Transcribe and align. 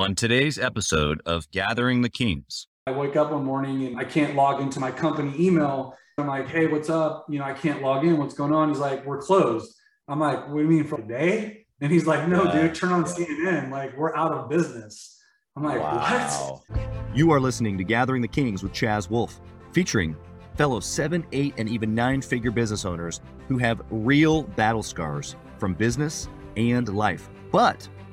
On 0.00 0.16
today's 0.16 0.58
episode 0.58 1.22
of 1.24 1.48
Gathering 1.52 2.02
the 2.02 2.08
Kings, 2.08 2.66
I 2.88 2.90
wake 2.90 3.14
up 3.14 3.30
one 3.30 3.44
morning 3.44 3.86
and 3.86 3.96
I 3.96 4.02
can't 4.02 4.34
log 4.34 4.60
into 4.60 4.80
my 4.80 4.90
company 4.90 5.32
email. 5.38 5.94
I'm 6.18 6.26
like, 6.26 6.48
hey, 6.48 6.66
what's 6.66 6.90
up? 6.90 7.26
You 7.28 7.38
know, 7.38 7.44
I 7.44 7.52
can't 7.52 7.80
log 7.80 8.04
in. 8.04 8.18
What's 8.18 8.34
going 8.34 8.52
on? 8.52 8.70
He's 8.70 8.80
like, 8.80 9.06
we're 9.06 9.22
closed. 9.22 9.72
I'm 10.08 10.18
like, 10.18 10.48
what 10.48 10.56
do 10.56 10.62
you 10.62 10.68
mean 10.68 10.82
for 10.82 11.00
the 11.00 11.06
day? 11.06 11.66
And 11.80 11.92
he's 11.92 12.08
like, 12.08 12.26
no, 12.28 12.42
yeah. 12.42 12.62
dude, 12.62 12.74
turn 12.74 12.90
on 12.90 13.04
CNN. 13.04 13.70
Like, 13.70 13.96
we're 13.96 14.16
out 14.16 14.32
of 14.32 14.50
business. 14.50 15.16
I'm 15.56 15.62
like, 15.62 15.80
wow. 15.80 16.60
what? 16.68 16.80
You 17.14 17.30
are 17.30 17.38
listening 17.38 17.78
to 17.78 17.84
Gathering 17.84 18.20
the 18.20 18.26
Kings 18.26 18.64
with 18.64 18.72
Chaz 18.72 19.08
Wolfe, 19.08 19.40
featuring 19.70 20.16
fellow 20.56 20.80
seven, 20.80 21.24
eight, 21.30 21.54
and 21.56 21.68
even 21.68 21.94
nine 21.94 22.20
figure 22.20 22.50
business 22.50 22.84
owners 22.84 23.20
who 23.46 23.58
have 23.58 23.80
real 23.90 24.42
battle 24.42 24.82
scars 24.82 25.36
from 25.58 25.72
business 25.72 26.28
and 26.56 26.88
life, 26.88 27.30
but 27.52 27.88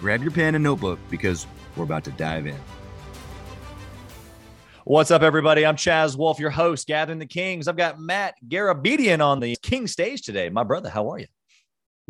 Grab 0.00 0.22
your 0.22 0.30
pen 0.30 0.54
and 0.54 0.64
notebook 0.64 0.98
because 1.10 1.46
we're 1.76 1.84
about 1.84 2.04
to 2.04 2.10
dive 2.12 2.46
in. 2.46 2.56
What's 4.84 5.10
up, 5.10 5.20
everybody? 5.20 5.66
I'm 5.66 5.76
Chaz 5.76 6.16
Wolfe, 6.16 6.38
your 6.38 6.48
host, 6.48 6.86
Gathering 6.86 7.18
the 7.18 7.26
Kings. 7.26 7.68
I've 7.68 7.76
got 7.76 8.00
Matt 8.00 8.34
Garabedian 8.48 9.22
on 9.22 9.40
the 9.40 9.56
King 9.60 9.86
stage 9.86 10.22
today. 10.22 10.48
My 10.48 10.64
brother, 10.64 10.88
how 10.88 11.10
are 11.10 11.18
you? 11.18 11.26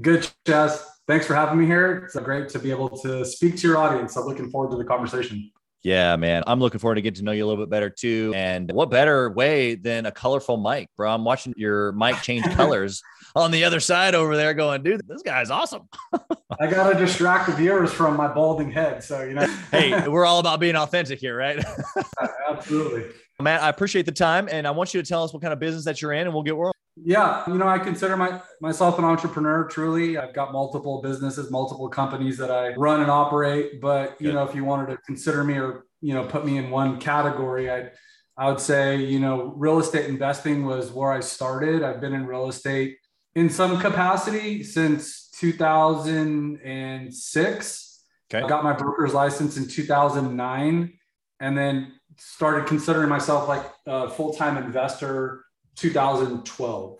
Good, 0.01 0.31
Chaz. 0.47 0.81
Thanks 1.09 1.27
for 1.27 1.35
having 1.35 1.59
me 1.59 1.67
here. 1.67 2.05
It's 2.05 2.15
uh, 2.15 2.21
great 2.21 2.49
to 2.51 2.61
be 2.61 2.71
able 2.71 2.91
to 3.01 3.25
speak 3.25 3.57
to 3.57 3.67
your 3.67 3.77
audience. 3.77 4.17
I'm 4.17 4.25
looking 4.25 4.51
forward 4.51 4.71
to 4.71 4.77
the 4.77 4.85
conversation. 4.85 5.51
Yeah, 5.83 6.15
man. 6.15 6.45
I'm 6.47 6.61
looking 6.61 6.79
forward 6.79 6.95
to 6.95 7.03
getting 7.03 7.19
to 7.19 7.25
know 7.25 7.33
you 7.33 7.45
a 7.45 7.49
little 7.49 7.65
bit 7.65 7.71
better 7.71 7.91
too. 7.91 8.33
And 8.37 8.71
what 8.71 8.91
better 8.91 9.31
way 9.31 9.75
than 9.75 10.07
a 10.07 10.13
colorful 10.13 10.59
mic, 10.59 10.91
bro? 10.97 11.11
I'm 11.13 11.25
watching 11.25 11.55
your 11.57 11.91
mic 11.93 12.23
change 12.23 12.45
colors 12.55 13.03
on 13.35 13.51
the 13.51 13.65
other 13.65 13.81
side 13.81 14.15
over 14.15 14.37
there 14.37 14.55
going, 14.55 14.83
dude, 14.83 15.07
this 15.07 15.23
guy's 15.23 15.51
awesome. 15.51 15.89
I 16.61 16.67
got 16.69 16.93
to 16.93 16.99
distract 16.99 17.49
the 17.49 17.55
viewers 17.55 17.93
from 17.93 18.17
my 18.17 18.29
balding 18.33 18.71
head. 18.71 19.03
So, 19.03 19.23
you 19.23 19.35
know, 19.35 19.47
hey, 19.71 20.09
we're 20.09 20.27
all 20.27 20.41
about 20.41 20.61
being 20.61 20.77
authentic 20.77 21.19
here, 21.21 21.37
right? 21.37 21.65
Absolutely. 22.49 23.05
Matt, 23.41 23.63
I 23.63 23.69
appreciate 23.69 24.07
the 24.07 24.13
time. 24.13 24.49
And 24.51 24.67
I 24.67 24.71
want 24.71 24.93
you 24.93 25.01
to 25.01 25.09
tell 25.09 25.25
us 25.25 25.33
what 25.33 25.43
kind 25.43 25.53
of 25.53 25.59
business 25.59 25.85
that 25.85 26.03
you're 26.03 26.13
in 26.13 26.27
and 26.27 26.35
we'll 26.35 26.43
get 26.43 26.57
world. 26.57 26.75
Yeah, 27.03 27.45
you 27.47 27.55
know, 27.55 27.69
I 27.69 27.79
consider 27.79 28.17
my 28.17 28.43
myself 28.61 28.99
an 28.99 29.05
entrepreneur. 29.05 29.65
Truly, 29.69 30.19
I've 30.19 30.35
got 30.35 30.53
multiple 30.53 31.01
businesses, 31.01 31.51
multiple 31.51 31.89
companies 31.89 32.37
that 32.39 32.51
I 32.51 32.75
run 32.75 33.01
and 33.01 33.11
operate. 33.11 33.81
But 33.81 34.21
you 34.21 34.27
Good. 34.27 34.35
know, 34.35 34.43
if 34.43 34.55
you 34.55 34.65
wanted 34.65 34.91
to 34.91 34.99
consider 35.07 35.43
me 35.43 35.55
or 35.55 35.87
you 36.03 36.13
know 36.13 36.27
put 36.27 36.45
me 36.45 36.59
in 36.59 36.69
one 36.69 37.01
category, 37.01 37.71
I'd 37.71 37.93
I 38.37 38.51
would 38.51 38.61
say 38.61 38.97
you 38.97 39.19
know 39.19 39.55
real 39.57 39.79
estate 39.79 40.11
investing 40.11 40.67
was 40.67 40.91
where 40.91 41.13
I 41.13 41.21
started. 41.21 41.83
I've 41.83 42.01
been 42.03 42.13
in 42.13 42.27
real 42.27 42.49
estate 42.49 42.99
in 43.35 43.51
some 43.51 43.81
capacity 43.81 44.63
since 44.63 45.31
2006. 45.31 47.87
Okay. 48.33 48.45
I 48.45 48.49
got 48.49 48.63
my 48.63 48.73
broker's 48.73 49.15
license 49.15 49.57
in 49.57 49.67
2009, 49.67 50.93
and 51.41 51.59
then 51.59 51.93
started 52.17 52.67
considering 52.67 53.09
myself 53.09 53.49
like 53.49 53.65
a 53.87 54.11
full 54.11 54.35
time 54.35 54.57
investor 54.57 55.45
2012. 55.77 56.99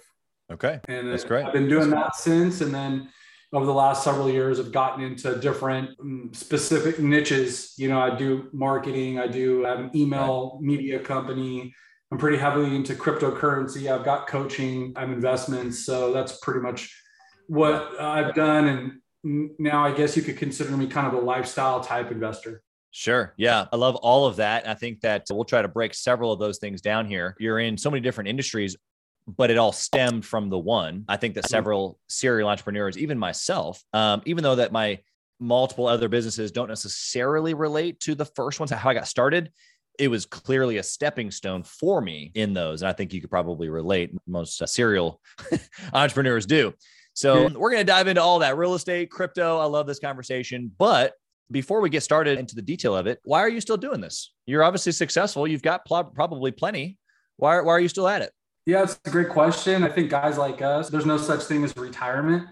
Okay. 0.53 0.81
And 0.89 1.13
that's 1.13 1.25
great. 1.25 1.45
I've 1.45 1.53
been 1.53 1.69
doing 1.69 1.91
that 1.91 2.17
since. 2.17 2.61
And 2.61 2.75
then 2.75 3.09
over 3.53 3.67
the 3.67 3.75
last 3.75 4.03
several 4.03 4.31
years, 4.31 4.59
I've 4.59 4.73
gotten 4.73 5.05
into 5.05 5.39
different 5.39 5.91
um, 6.01 6.31
specific 6.33 6.99
niches. 6.99 7.75
You 7.77 7.89
know, 7.89 8.01
I 8.01 8.17
do 8.17 8.49
marketing, 8.53 9.19
I 9.19 9.27
do 9.27 9.67
I 9.67 9.71
have 9.71 9.81
an 9.81 9.91
email 9.95 10.59
media 10.61 10.99
company. 10.99 11.75
I'm 12.13 12.19
pretty 12.19 12.39
heavily 12.39 12.75
into 12.75 12.95
cryptocurrency. 12.95 13.91
I've 13.91 14.05
got 14.05 14.27
coaching, 14.27 14.93
I'm 14.97 15.13
investments. 15.13 15.85
So 15.85 16.13
that's 16.13 16.39
pretty 16.39 16.61
much 16.61 16.95
what 17.47 18.01
I've 18.01 18.35
done. 18.35 19.01
And 19.23 19.51
now 19.59 19.85
I 19.85 19.93
guess 19.93 20.17
you 20.17 20.23
could 20.23 20.37
consider 20.37 20.77
me 20.77 20.87
kind 20.87 21.07
of 21.07 21.15
a 21.15 21.25
lifestyle 21.25 21.81
type 21.81 22.11
investor. 22.11 22.63
Sure. 22.91 23.35
Yeah. 23.37 23.67
I 23.73 23.77
love 23.77 23.95
all 23.97 24.27
of 24.27 24.37
that. 24.37 24.69
I 24.69 24.75
think 24.75 25.03
that 25.03 25.27
we'll 25.31 25.45
try 25.45 25.63
to 25.63 25.69
break 25.69 25.95
several 25.95 26.33
of 26.33 26.41
those 26.41 26.59
things 26.59 26.81
down 26.81 27.07
here. 27.07 27.37
You're 27.39 27.61
in 27.61 27.79
so 27.79 27.91
many 27.91 28.01
different 28.01 28.29
industries, 28.29 28.77
but 29.29 29.51
it 29.51 29.59
all 29.59 29.71
stemmed 29.71 30.25
from 30.25 30.51
the 30.51 30.59
one. 30.59 31.05
I 31.09 31.17
think 31.17 31.35
that 31.35 31.45
mm-hmm. 31.45 31.51
several 31.51 31.99
serial 32.09 32.49
entrepreneurs, 32.49 32.99
even 32.99 33.19
myself, 33.19 33.85
um, 33.93 34.23
even 34.25 34.43
though 34.43 34.57
that 34.57 34.73
my 34.73 34.99
multiple 35.39 35.87
other 35.87 36.09
businesses 36.09 36.51
don't 36.51 36.69
necessarily 36.69 37.55
relate 37.55 38.01
to 38.01 38.17
the 38.17 38.25
first 38.25 38.59
ones, 38.59 38.73
how 38.73 38.91
I 38.91 38.95
got 38.95 39.07
started, 39.07 39.53
it 40.01 40.09
was 40.09 40.25
clearly 40.25 40.79
a 40.79 40.83
stepping 40.83 41.31
stone 41.31 41.63
for 41.63 42.01
me 42.01 42.33
in 42.35 42.55
those. 42.55 42.81
And 42.81 42.89
I 42.89 42.95
think 42.95 43.13
you 43.13 43.21
could 43.21 43.31
probably 43.31 43.69
relate. 43.69 44.13
Most 44.27 44.61
uh, 44.63 44.67
serial 44.67 45.21
entrepreneurs 45.93 46.47
do. 46.47 46.73
So 47.13 47.49
we're 47.49 47.71
going 47.71 47.85
to 47.85 47.93
dive 47.93 48.09
into 48.09 48.23
all 48.23 48.39
that 48.39 48.57
real 48.57 48.75
estate, 48.75 49.11
crypto. 49.11 49.59
I 49.59 49.67
love 49.67 49.87
this 49.87 49.99
conversation. 49.99 50.73
But 50.79 51.13
before 51.51 51.83
we 51.83 51.91
get 51.91 52.03
started 52.03 52.39
into 52.39 52.55
the 52.55 52.63
detail 52.63 52.97
of 52.97 53.07
it, 53.07 53.21
why 53.25 53.41
are 53.41 53.49
you 53.49 53.61
still 53.61 53.77
doing 53.77 54.01
this? 54.01 54.33
You're 54.47 54.63
obviously 54.63 54.93
successful. 54.93 55.47
You've 55.47 55.61
got 55.61 55.85
pl- 55.85 56.05
probably 56.05 56.51
plenty. 56.51 56.97
Why, 57.37 57.61
why 57.61 57.73
are 57.73 57.81
you 57.81 57.89
still 57.89 58.09
at 58.09 58.23
it? 58.23 58.33
Yeah, 58.65 58.83
it's 58.85 58.99
a 59.05 59.11
great 59.11 59.29
question. 59.29 59.83
I 59.83 59.91
think 59.91 60.09
guys 60.09 60.39
like 60.39 60.63
us, 60.63 60.89
there's 60.89 61.07
no 61.07 61.19
such 61.19 61.43
thing 61.43 61.63
as 61.63 61.77
retirement 61.77 62.49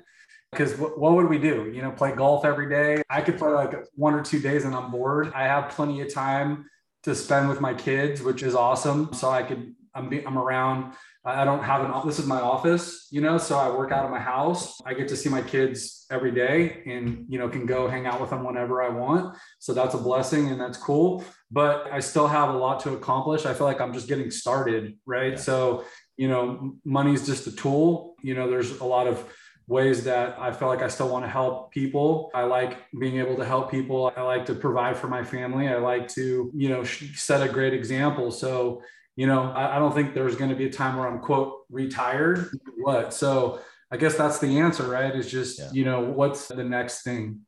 because 0.53 0.77
what, 0.77 0.99
what 0.99 1.15
would 1.15 1.31
we 1.31 1.39
do? 1.39 1.73
You 1.75 1.81
know, 1.81 1.93
play 1.93 2.15
golf 2.15 2.45
every 2.45 2.69
day. 2.69 3.03
I 3.09 3.23
could 3.23 3.39
play 3.39 3.51
like 3.51 3.75
one 3.95 4.13
or 4.13 4.23
two 4.23 4.41
days 4.41 4.67
and 4.67 4.75
I'm 4.75 4.91
bored. 4.91 5.33
I 5.35 5.45
have 5.45 5.71
plenty 5.71 6.03
of 6.03 6.13
time 6.13 6.67
to 7.09 7.15
spend 7.15 7.49
with 7.49 7.61
my 7.61 7.75
kids, 7.75 8.23
which 8.23 8.43
is 8.43 8.55
awesome. 8.55 9.13
So 9.13 9.31
I 9.31 9.43
could, 9.43 9.75
I'm, 9.95 10.13
I'm 10.27 10.39
around 10.39 10.95
I 11.29 11.45
don't 11.45 11.63
have 11.63 11.85
an 11.85 12.07
this 12.07 12.19
is 12.19 12.27
my 12.27 12.41
office, 12.41 13.09
you 13.11 13.21
know, 13.21 13.39
so 13.39 13.59
I 13.59 13.69
work 13.69 13.93
out 13.93 14.05
of 14.05 14.11
my 14.11 14.19
house. 14.19 14.81
I 14.87 14.95
get 14.95 15.09
to 15.09 15.17
see 15.17 15.29
my 15.29 15.43
kids 15.43 16.07
every 16.11 16.31
day 16.31 16.83
and 16.87 17.27
you 17.29 17.39
know 17.39 17.49
can 17.49 17.67
go 17.67 17.87
hang 17.87 18.07
out 18.07 18.21
with 18.21 18.31
them 18.31 18.45
whenever 18.45 18.83
I 18.83 18.89
want. 18.89 19.37
So 19.59 19.75
that's 19.75 19.95
a 19.95 19.99
blessing 19.99 20.49
and 20.49 20.61
that's 20.61 20.79
cool. 20.79 21.25
But 21.51 21.93
I 21.93 22.01
still 22.01 22.29
have 22.29 22.55
a 22.55 22.57
lot 22.57 22.81
to 22.81 22.95
accomplish. 22.95 23.45
I 23.45 23.53
feel 23.53 23.67
like 23.67 23.81
I'm 23.81 23.93
just 23.93 24.09
getting 24.09 24.31
started, 24.31 24.97
right? 25.05 25.33
Yeah. 25.33 25.39
So, 25.39 25.85
you 26.17 26.29
know, 26.29 26.77
money's 26.85 27.27
just 27.27 27.47
a 27.47 27.53
tool. 27.53 28.15
You 28.23 28.35
know, 28.35 28.49
there's 28.49 28.81
a 28.81 28.85
lot 28.85 29.07
of 29.07 29.23
ways 29.69 30.05
that 30.05 30.37
I 30.41 30.51
feel 30.51 30.69
like 30.69 30.81
I 30.83 30.89
still 30.89 31.11
want 31.11 31.27
to 31.27 31.31
help 31.31 31.71
people. 31.71 32.31
I 32.35 32.45
like 32.45 32.79
being 32.99 33.19
able 33.19 33.37
to 33.37 33.45
help 33.45 33.71
people. 33.71 34.11
I 34.17 34.23
like 34.23 34.47
to 34.47 34.55
provide 34.55 34.97
for 34.97 35.09
my 35.09 35.23
family. 35.23 35.69
I 35.69 35.77
like 35.77 36.09
to, 36.15 36.51
you 36.55 36.69
know, 36.71 36.83
set 36.85 37.47
a 37.47 37.53
great 37.53 37.75
example. 37.75 38.31
So, 38.31 38.83
you 39.15 39.27
know, 39.27 39.53
I, 39.53 39.77
I 39.77 39.79
don't 39.79 39.95
think 39.95 40.15
there's 40.15 40.37
going 40.37 40.51
to 40.51 40.57
be 40.57 40.67
a 40.67 40.73
time 40.73 40.97
where 40.97 41.07
I'm 41.07 41.21
quote 41.21 41.67
retired. 41.71 42.51
What? 42.79 43.13
So 43.13 43.61
I 43.91 43.99
guess 43.99 44.17
that's 44.17 44.39
the 44.39 44.59
answer, 44.59 44.85
right? 44.85 45.15
Is 45.15 45.31
just, 45.31 45.59
yeah. 45.59 45.69
you 45.73 45.85
know, 45.85 46.01
what's 46.01 46.49
the 46.49 46.65
next 46.65 47.03
thing? 47.03 47.41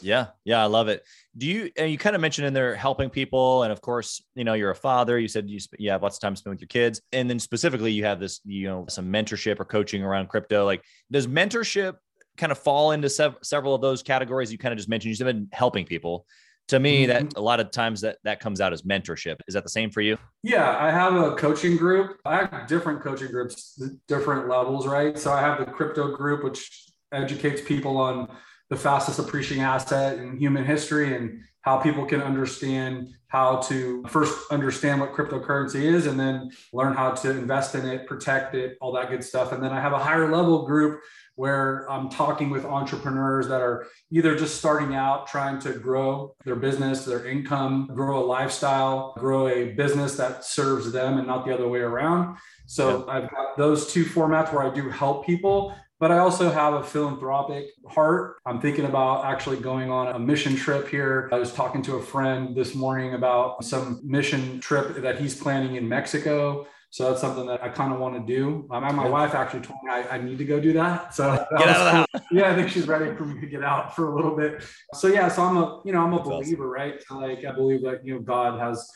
Yeah. 0.00 0.28
Yeah. 0.44 0.62
I 0.62 0.66
love 0.66 0.88
it. 0.88 1.02
Do 1.36 1.46
you, 1.46 1.70
and 1.76 1.90
you 1.90 1.98
kind 1.98 2.14
of 2.14 2.20
mentioned 2.20 2.46
in 2.46 2.52
there 2.52 2.74
helping 2.74 3.10
people. 3.10 3.62
And 3.62 3.72
of 3.72 3.80
course, 3.80 4.22
you 4.34 4.44
know, 4.44 4.54
you're 4.54 4.70
a 4.70 4.76
father. 4.76 5.18
You 5.18 5.28
said 5.28 5.48
you, 5.48 5.60
you 5.78 5.90
have 5.90 6.02
lots 6.02 6.16
of 6.16 6.20
time 6.20 6.34
to 6.34 6.38
spend 6.38 6.54
with 6.54 6.60
your 6.60 6.68
kids. 6.68 7.00
And 7.12 7.28
then 7.28 7.38
specifically, 7.38 7.92
you 7.92 8.04
have 8.04 8.20
this, 8.20 8.40
you 8.44 8.68
know, 8.68 8.86
some 8.88 9.12
mentorship 9.12 9.60
or 9.60 9.64
coaching 9.64 10.02
around 10.02 10.28
crypto. 10.28 10.64
Like, 10.64 10.82
does 11.10 11.26
mentorship 11.26 11.96
kind 12.36 12.52
of 12.52 12.58
fall 12.58 12.92
into 12.92 13.08
sev- 13.08 13.36
several 13.42 13.74
of 13.74 13.80
those 13.80 14.02
categories 14.02 14.52
you 14.52 14.58
kind 14.58 14.72
of 14.72 14.78
just 14.78 14.88
mentioned? 14.88 15.18
You've 15.18 15.26
been 15.26 15.48
helping 15.52 15.84
people 15.84 16.26
to 16.68 16.78
me 16.78 17.06
that 17.06 17.22
mm-hmm. 17.22 17.38
a 17.38 17.42
lot 17.42 17.60
of 17.60 17.70
times 17.70 18.00
that 18.02 18.18
that 18.24 18.40
comes 18.40 18.60
out 18.60 18.72
as 18.72 18.82
mentorship 18.82 19.36
is 19.48 19.54
that 19.54 19.62
the 19.62 19.68
same 19.68 19.90
for 19.90 20.00
you 20.00 20.16
yeah 20.42 20.76
i 20.78 20.90
have 20.90 21.14
a 21.14 21.34
coaching 21.34 21.76
group 21.76 22.18
i 22.24 22.36
have 22.36 22.66
different 22.66 23.02
coaching 23.02 23.30
groups 23.30 23.80
different 24.08 24.48
levels 24.48 24.86
right 24.86 25.18
so 25.18 25.32
i 25.32 25.40
have 25.40 25.58
the 25.58 25.64
crypto 25.70 26.14
group 26.14 26.44
which 26.44 26.86
educates 27.12 27.60
people 27.60 27.96
on 27.98 28.28
the 28.72 28.78
fastest 28.78 29.18
appreciating 29.18 29.62
asset 29.62 30.18
in 30.18 30.34
human 30.38 30.64
history 30.64 31.14
and 31.14 31.42
how 31.60 31.76
people 31.76 32.06
can 32.06 32.22
understand 32.22 33.06
how 33.28 33.56
to 33.56 34.02
first 34.08 34.50
understand 34.50 34.98
what 34.98 35.12
cryptocurrency 35.12 35.82
is 35.82 36.06
and 36.06 36.18
then 36.18 36.50
learn 36.72 36.94
how 36.94 37.10
to 37.10 37.30
invest 37.32 37.74
in 37.74 37.84
it 37.84 38.06
protect 38.06 38.54
it 38.54 38.78
all 38.80 38.90
that 38.90 39.10
good 39.10 39.22
stuff 39.22 39.52
and 39.52 39.62
then 39.62 39.72
i 39.72 39.78
have 39.78 39.92
a 39.92 39.98
higher 39.98 40.32
level 40.32 40.64
group 40.64 41.02
where 41.34 41.90
I'm 41.90 42.10
talking 42.10 42.50
with 42.50 42.64
entrepreneurs 42.64 43.48
that 43.48 43.62
are 43.62 43.86
either 44.10 44.36
just 44.36 44.58
starting 44.58 44.94
out, 44.94 45.26
trying 45.26 45.58
to 45.60 45.72
grow 45.72 46.34
their 46.44 46.56
business, 46.56 47.06
their 47.06 47.26
income, 47.26 47.88
grow 47.94 48.22
a 48.22 48.24
lifestyle, 48.24 49.14
grow 49.16 49.48
a 49.48 49.72
business 49.72 50.14
that 50.16 50.44
serves 50.44 50.92
them 50.92 51.16
and 51.16 51.26
not 51.26 51.46
the 51.46 51.54
other 51.54 51.68
way 51.68 51.80
around. 51.80 52.36
So. 52.66 53.08
I've 53.08 53.30
got 53.30 53.56
those 53.56 53.90
two 53.92 54.04
formats 54.04 54.52
where 54.52 54.70
I 54.70 54.74
do 54.74 54.90
help 54.90 55.24
people, 55.24 55.74
but 56.02 56.10
I 56.10 56.18
also 56.18 56.50
have 56.50 56.74
a 56.74 56.82
philanthropic 56.82 57.66
heart. 57.86 58.38
I'm 58.44 58.60
thinking 58.60 58.86
about 58.86 59.24
actually 59.24 59.58
going 59.58 59.88
on 59.88 60.08
a 60.08 60.18
mission 60.18 60.56
trip 60.56 60.88
here. 60.88 61.28
I 61.30 61.38
was 61.38 61.52
talking 61.52 61.80
to 61.82 61.94
a 61.94 62.02
friend 62.02 62.56
this 62.56 62.74
morning 62.74 63.14
about 63.14 63.64
some 63.64 64.00
mission 64.02 64.58
trip 64.58 64.96
that 64.96 65.20
he's 65.20 65.40
planning 65.40 65.76
in 65.76 65.88
Mexico. 65.88 66.66
So 66.90 67.08
that's 67.08 67.20
something 67.20 67.46
that 67.46 67.62
I 67.62 67.68
kind 67.68 67.92
of 67.92 68.00
want 68.00 68.16
to 68.16 68.34
do. 68.36 68.66
Um, 68.72 68.96
my 68.96 69.08
wife 69.08 69.36
actually 69.36 69.60
told 69.60 69.78
me 69.84 69.92
I, 69.92 70.16
I, 70.16 70.18
need 70.18 70.38
to 70.38 70.44
go 70.44 70.58
do 70.58 70.72
that. 70.72 71.14
So 71.14 71.30
that 71.30 71.46
get 71.56 71.68
out 71.68 71.76
of 71.76 71.84
the 71.84 72.18
house. 72.18 72.26
Yeah, 72.32 72.50
I 72.50 72.56
think 72.56 72.70
she's 72.70 72.88
ready 72.88 73.14
for 73.14 73.24
me 73.24 73.40
to 73.40 73.46
get 73.46 73.62
out 73.62 73.94
for 73.94 74.12
a 74.12 74.16
little 74.16 74.36
bit. 74.36 74.64
So 74.94 75.06
yeah, 75.06 75.28
so 75.28 75.44
I'm 75.44 75.56
a 75.56 75.82
you 75.84 75.92
know 75.92 76.00
I'm 76.00 76.12
a 76.14 76.16
that's 76.16 76.28
believer, 76.28 76.64
awesome. 76.64 76.90
right? 76.90 77.04
So 77.06 77.18
like 77.18 77.44
I 77.44 77.52
believe 77.52 77.82
that 77.84 78.04
you 78.04 78.14
know 78.14 78.20
God 78.20 78.58
has 78.58 78.90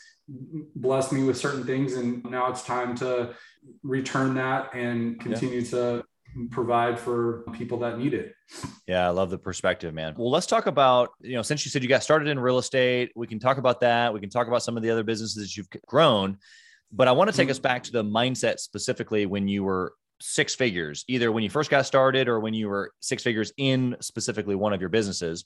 blessed 0.75 1.13
me 1.13 1.23
with 1.23 1.37
certain 1.37 1.63
things, 1.63 1.93
and 1.93 2.21
now 2.25 2.49
it's 2.49 2.63
time 2.63 2.97
to 2.97 3.33
return 3.81 4.35
that 4.35 4.75
and 4.75 5.21
continue 5.21 5.61
yeah. 5.61 5.69
to 5.69 6.03
provide 6.45 6.99
for 6.99 7.43
people 7.53 7.79
that 7.79 7.97
need 7.97 8.13
it. 8.13 8.33
Yeah, 8.87 9.07
I 9.07 9.09
love 9.09 9.29
the 9.29 9.37
perspective, 9.37 9.93
man. 9.93 10.13
Well, 10.17 10.29
let's 10.29 10.45
talk 10.45 10.67
about, 10.67 11.09
you 11.19 11.33
know, 11.33 11.41
since 11.41 11.65
you 11.65 11.71
said 11.71 11.83
you 11.83 11.89
got 11.89 12.03
started 12.03 12.27
in 12.27 12.39
real 12.39 12.57
estate, 12.57 13.11
we 13.15 13.27
can 13.27 13.39
talk 13.39 13.57
about 13.57 13.81
that. 13.81 14.13
We 14.13 14.19
can 14.19 14.29
talk 14.29 14.47
about 14.47 14.63
some 14.63 14.77
of 14.77 14.83
the 14.83 14.89
other 14.89 15.03
businesses 15.03 15.35
that 15.35 15.57
you've 15.57 15.69
grown. 15.87 16.37
But 16.91 17.07
I 17.07 17.11
want 17.11 17.29
to 17.29 17.35
take 17.35 17.49
us 17.49 17.57
mm-hmm. 17.57 17.63
back 17.63 17.83
to 17.83 17.91
the 17.91 18.03
mindset 18.03 18.59
specifically 18.59 19.25
when 19.25 19.47
you 19.47 19.63
were 19.63 19.93
six 20.21 20.55
figures, 20.55 21.03
either 21.07 21.31
when 21.31 21.43
you 21.43 21.49
first 21.49 21.69
got 21.69 21.85
started 21.85 22.27
or 22.27 22.39
when 22.39 22.53
you 22.53 22.69
were 22.69 22.91
six 23.01 23.23
figures 23.23 23.51
in 23.57 23.95
specifically 23.99 24.55
one 24.55 24.73
of 24.73 24.79
your 24.79 24.89
businesses. 24.89 25.45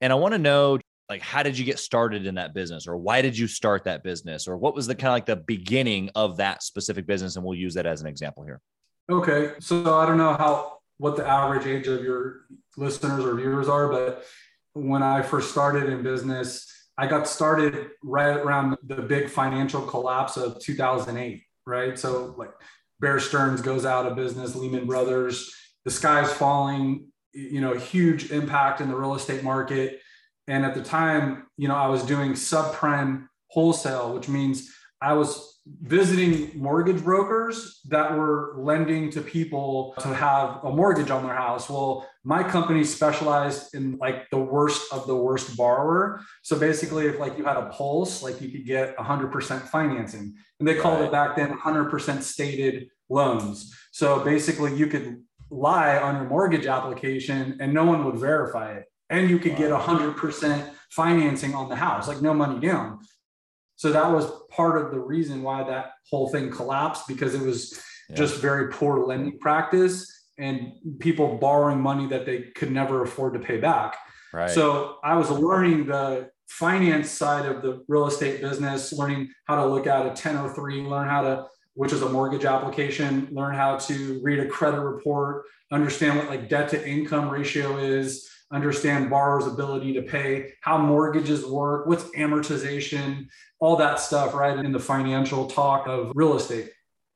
And 0.00 0.12
I 0.12 0.16
want 0.16 0.32
to 0.32 0.38
know 0.38 0.78
like 1.08 1.20
how 1.20 1.42
did 1.42 1.58
you 1.58 1.64
get 1.64 1.78
started 1.78 2.26
in 2.26 2.36
that 2.36 2.54
business 2.54 2.86
or 2.86 2.96
why 2.96 3.22
did 3.22 3.36
you 3.36 3.46
start 3.46 3.84
that 3.84 4.02
business 4.02 4.48
or 4.48 4.56
what 4.56 4.74
was 4.74 4.86
the 4.86 4.94
kind 4.94 5.08
of 5.08 5.12
like 5.12 5.26
the 5.26 5.36
beginning 5.36 6.10
of 6.14 6.38
that 6.38 6.62
specific 6.62 7.06
business 7.06 7.36
and 7.36 7.44
we'll 7.44 7.58
use 7.58 7.74
that 7.74 7.86
as 7.86 8.00
an 8.00 8.06
example 8.06 8.42
here. 8.44 8.60
Okay. 9.10 9.52
So 9.60 9.98
I 9.98 10.06
don't 10.06 10.18
know 10.18 10.34
how 10.34 10.78
what 10.98 11.16
the 11.16 11.26
average 11.26 11.66
age 11.66 11.88
of 11.88 12.02
your 12.02 12.42
listeners 12.76 13.24
or 13.24 13.34
viewers 13.34 13.68
are, 13.68 13.88
but 13.88 14.24
when 14.74 15.02
I 15.02 15.22
first 15.22 15.50
started 15.50 15.88
in 15.88 16.02
business, 16.02 16.66
I 16.96 17.06
got 17.06 17.26
started 17.26 17.90
right 18.02 18.36
around 18.36 18.76
the 18.84 19.02
big 19.02 19.28
financial 19.28 19.82
collapse 19.82 20.36
of 20.36 20.60
2008, 20.60 21.42
right? 21.66 21.98
So 21.98 22.34
like 22.38 22.52
Bear 23.00 23.18
Stearns 23.18 23.60
goes 23.60 23.84
out 23.84 24.06
of 24.06 24.16
business, 24.16 24.54
Lehman 24.54 24.86
Brothers, 24.86 25.52
the 25.84 25.90
sky's 25.90 26.32
falling, 26.32 27.08
you 27.32 27.60
know, 27.60 27.74
huge 27.74 28.30
impact 28.30 28.80
in 28.80 28.88
the 28.88 28.94
real 28.94 29.14
estate 29.14 29.42
market. 29.42 30.00
And 30.46 30.64
at 30.64 30.74
the 30.74 30.82
time, 30.82 31.46
you 31.56 31.68
know, 31.68 31.74
I 31.74 31.88
was 31.88 32.04
doing 32.04 32.32
subprime 32.32 33.26
wholesale, 33.48 34.14
which 34.14 34.28
means 34.28 34.70
I 35.00 35.14
was 35.14 35.51
visiting 35.66 36.50
mortgage 36.58 37.02
brokers 37.04 37.80
that 37.88 38.16
were 38.16 38.54
lending 38.56 39.10
to 39.10 39.20
people 39.20 39.94
to 40.00 40.08
have 40.08 40.58
a 40.64 40.70
mortgage 40.70 41.10
on 41.10 41.24
their 41.24 41.34
house. 41.34 41.70
Well, 41.70 42.08
my 42.24 42.42
company 42.42 42.82
specialized 42.82 43.74
in 43.74 43.96
like 43.98 44.28
the 44.30 44.38
worst 44.38 44.92
of 44.92 45.06
the 45.06 45.14
worst 45.14 45.56
borrower. 45.56 46.20
So 46.42 46.58
basically, 46.58 47.06
if 47.06 47.20
like 47.20 47.38
you 47.38 47.44
had 47.44 47.56
a 47.56 47.68
pulse, 47.68 48.22
like 48.22 48.40
you 48.40 48.48
could 48.48 48.66
get 48.66 48.96
100% 48.96 49.62
financing. 49.68 50.34
And 50.58 50.68
they 50.68 50.74
called 50.74 50.98
right. 50.98 51.06
it 51.06 51.12
back 51.12 51.36
then 51.36 51.56
100% 51.56 52.22
stated 52.22 52.88
loans. 53.08 53.72
So 53.92 54.24
basically, 54.24 54.74
you 54.74 54.88
could 54.88 55.22
lie 55.50 55.96
on 55.98 56.16
your 56.16 56.24
mortgage 56.24 56.66
application 56.66 57.58
and 57.60 57.72
no 57.72 57.84
one 57.84 58.04
would 58.04 58.16
verify 58.16 58.72
it. 58.72 58.86
And 59.10 59.30
you 59.30 59.38
could 59.38 59.52
wow. 59.52 59.58
get 59.58 59.70
100% 59.70 60.70
financing 60.90 61.54
on 61.54 61.68
the 61.68 61.76
house, 61.76 62.08
like 62.08 62.20
no 62.20 62.34
money 62.34 62.60
down. 62.60 63.00
So 63.76 63.92
that 63.92 64.10
was 64.10 64.30
part 64.50 64.80
of 64.80 64.90
the 64.90 65.00
reason 65.00 65.42
why 65.42 65.64
that 65.64 65.92
whole 66.10 66.28
thing 66.28 66.50
collapsed 66.50 67.08
because 67.08 67.34
it 67.34 67.42
was 67.42 67.80
yeah. 68.08 68.16
just 68.16 68.40
very 68.40 68.70
poor 68.70 69.04
lending 69.04 69.38
practice 69.38 70.08
and 70.38 70.72
people 70.98 71.36
borrowing 71.38 71.80
money 71.80 72.06
that 72.08 72.26
they 72.26 72.42
could 72.54 72.70
never 72.70 73.02
afford 73.02 73.34
to 73.34 73.40
pay 73.40 73.58
back. 73.58 73.96
Right. 74.32 74.50
So 74.50 74.96
I 75.04 75.16
was 75.16 75.30
learning 75.30 75.86
the 75.86 76.30
finance 76.48 77.10
side 77.10 77.46
of 77.46 77.62
the 77.62 77.82
real 77.88 78.06
estate 78.06 78.40
business, 78.40 78.92
learning 78.92 79.30
how 79.46 79.56
to 79.56 79.66
look 79.66 79.86
at 79.86 80.02
a 80.02 80.08
1003, 80.08 80.82
learn 80.82 81.08
how 81.08 81.22
to, 81.22 81.46
which 81.74 81.92
is 81.92 82.02
a 82.02 82.08
mortgage 82.08 82.44
application, 82.44 83.28
learn 83.32 83.54
how 83.54 83.76
to 83.76 84.20
read 84.22 84.38
a 84.38 84.46
credit 84.46 84.80
report, 84.80 85.44
understand 85.70 86.18
what 86.18 86.28
like 86.28 86.48
debt 86.48 86.68
to 86.70 86.88
income 86.88 87.30
ratio 87.30 87.78
is, 87.78 88.28
understand 88.52 89.10
borrowers' 89.10 89.46
ability 89.46 89.94
to 89.94 90.02
pay, 90.02 90.52
how 90.60 90.78
mortgages 90.78 91.44
work, 91.44 91.86
what's 91.86 92.04
amortization, 92.10 93.26
all 93.60 93.76
that 93.76 93.98
stuff, 93.98 94.34
right? 94.34 94.58
In 94.58 94.72
the 94.72 94.80
financial 94.80 95.46
talk 95.46 95.88
of 95.88 96.12
real 96.14 96.36
estate. 96.36 96.70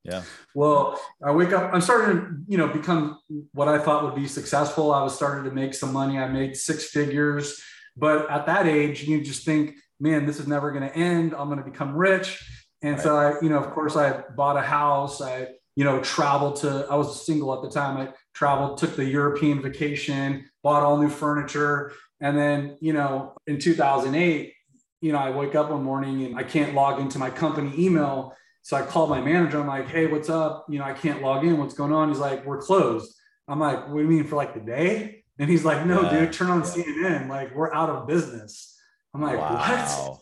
Yeah. 0.05 0.23
Well, 0.55 1.01
I 1.23 1.33
wake 1.33 1.53
up, 1.53 1.75
I'm 1.75 1.81
starting 1.81 2.17
to, 2.17 2.37
you 2.47 2.59
know, 2.59 2.69
become 2.69 3.19
what 3.53 3.67
I 3.67 3.79
thought 3.79 4.05
would 4.05 4.15
be 4.15 4.29
successful. 4.29 4.93
I 4.93 5.03
was 5.03 5.15
starting 5.15 5.45
to 5.45 5.51
make 5.51 5.75
some 5.75 5.93
money. 5.93 6.19
I 6.19 6.29
made 6.29 6.57
six 6.57 6.85
figures. 6.91 7.61
But 7.97 8.31
at 8.31 8.47
that 8.47 8.67
age, 8.67 9.05
you 9.05 9.21
just 9.23 9.45
think, 9.45 9.75
man, 9.99 10.27
this 10.27 10.39
is 10.39 10.47
never 10.47 10.71
going 10.71 10.89
to 10.89 10.97
end. 10.97 11.35
I'm 11.35 11.49
going 11.49 11.63
to 11.63 11.69
become 11.69 11.97
rich. 11.97 12.49
And 12.83 12.95
right. 12.95 13.03
so 13.03 13.17
I, 13.17 13.41
you 13.43 13.49
know, 13.49 13.59
of 13.59 13.73
course, 13.73 13.97
I 13.97 14.23
bought 14.37 14.57
a 14.57 14.63
house. 14.63 15.21
I, 15.21 15.49
you 15.75 15.85
know, 15.85 16.01
traveled 16.01 16.57
to, 16.57 16.87
I 16.89 16.95
was 16.95 17.27
single 17.27 17.53
at 17.55 17.63
the 17.63 17.71
time. 17.71 17.97
I 17.97 18.13
traveled, 18.37 18.77
took 18.77 18.95
the 18.97 19.05
European 19.05 19.63
vacation, 19.63 20.49
bought 20.63 20.83
all 20.83 20.99
new 20.99 21.09
furniture. 21.09 21.93
And 22.21 22.37
then, 22.37 22.77
you 22.81 22.93
know, 22.93 23.35
in 23.47 23.59
2008, 23.59 24.53
you 25.01 25.13
know, 25.13 25.19
I 25.19 25.31
wake 25.31 25.55
up 25.55 25.71
one 25.71 25.83
morning 25.83 26.25
and 26.27 26.37
I 26.37 26.43
can't 26.43 26.75
log 26.75 27.01
into 27.01 27.19
my 27.19 27.31
company 27.31 27.73
email. 27.79 28.37
So 28.61 28.77
I 28.77 28.83
called 28.83 29.09
my 29.09 29.23
manager. 29.23 29.59
I'm 29.61 29.67
like, 29.67 29.89
hey, 29.89 30.07
what's 30.07 30.29
up? 30.29 30.67
You 30.69 30.79
know, 30.79 30.85
I 30.85 30.93
can't 30.93 31.23
log 31.23 31.45
in. 31.45 31.57
What's 31.57 31.73
going 31.73 31.93
on? 31.93 32.11
He's 32.11 32.19
like, 32.19 32.45
we're 32.45 32.61
closed. 32.61 33.15
I'm 33.49 33.59
like, 33.59 33.89
what 33.89 33.97
do 33.97 34.03
you 34.03 34.09
mean 34.09 34.25
for 34.25 34.37
like 34.37 34.53
the 34.53 34.61
day? 34.61 35.25
And 35.39 35.49
he's 35.49 35.65
like, 35.65 35.87
no, 35.87 36.03
yeah, 36.03 36.21
dude, 36.21 36.33
turn 36.33 36.51
on 36.51 36.61
yeah. 36.61 36.67
CNN. 36.67 37.29
Like, 37.29 37.55
we're 37.55 37.73
out 37.73 37.89
of 37.89 38.07
business. 38.07 38.79
I'm 39.15 39.23
like, 39.23 39.39
wow. 39.39 39.57
what? 39.57 40.21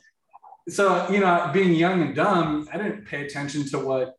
So, 0.72 1.10
you 1.10 1.18
know, 1.18 1.50
being 1.52 1.72
young 1.72 2.00
and 2.00 2.14
dumb, 2.14 2.68
I 2.72 2.76
didn't 2.76 3.06
pay 3.06 3.24
attention 3.24 3.66
to 3.70 3.78
what 3.78 4.14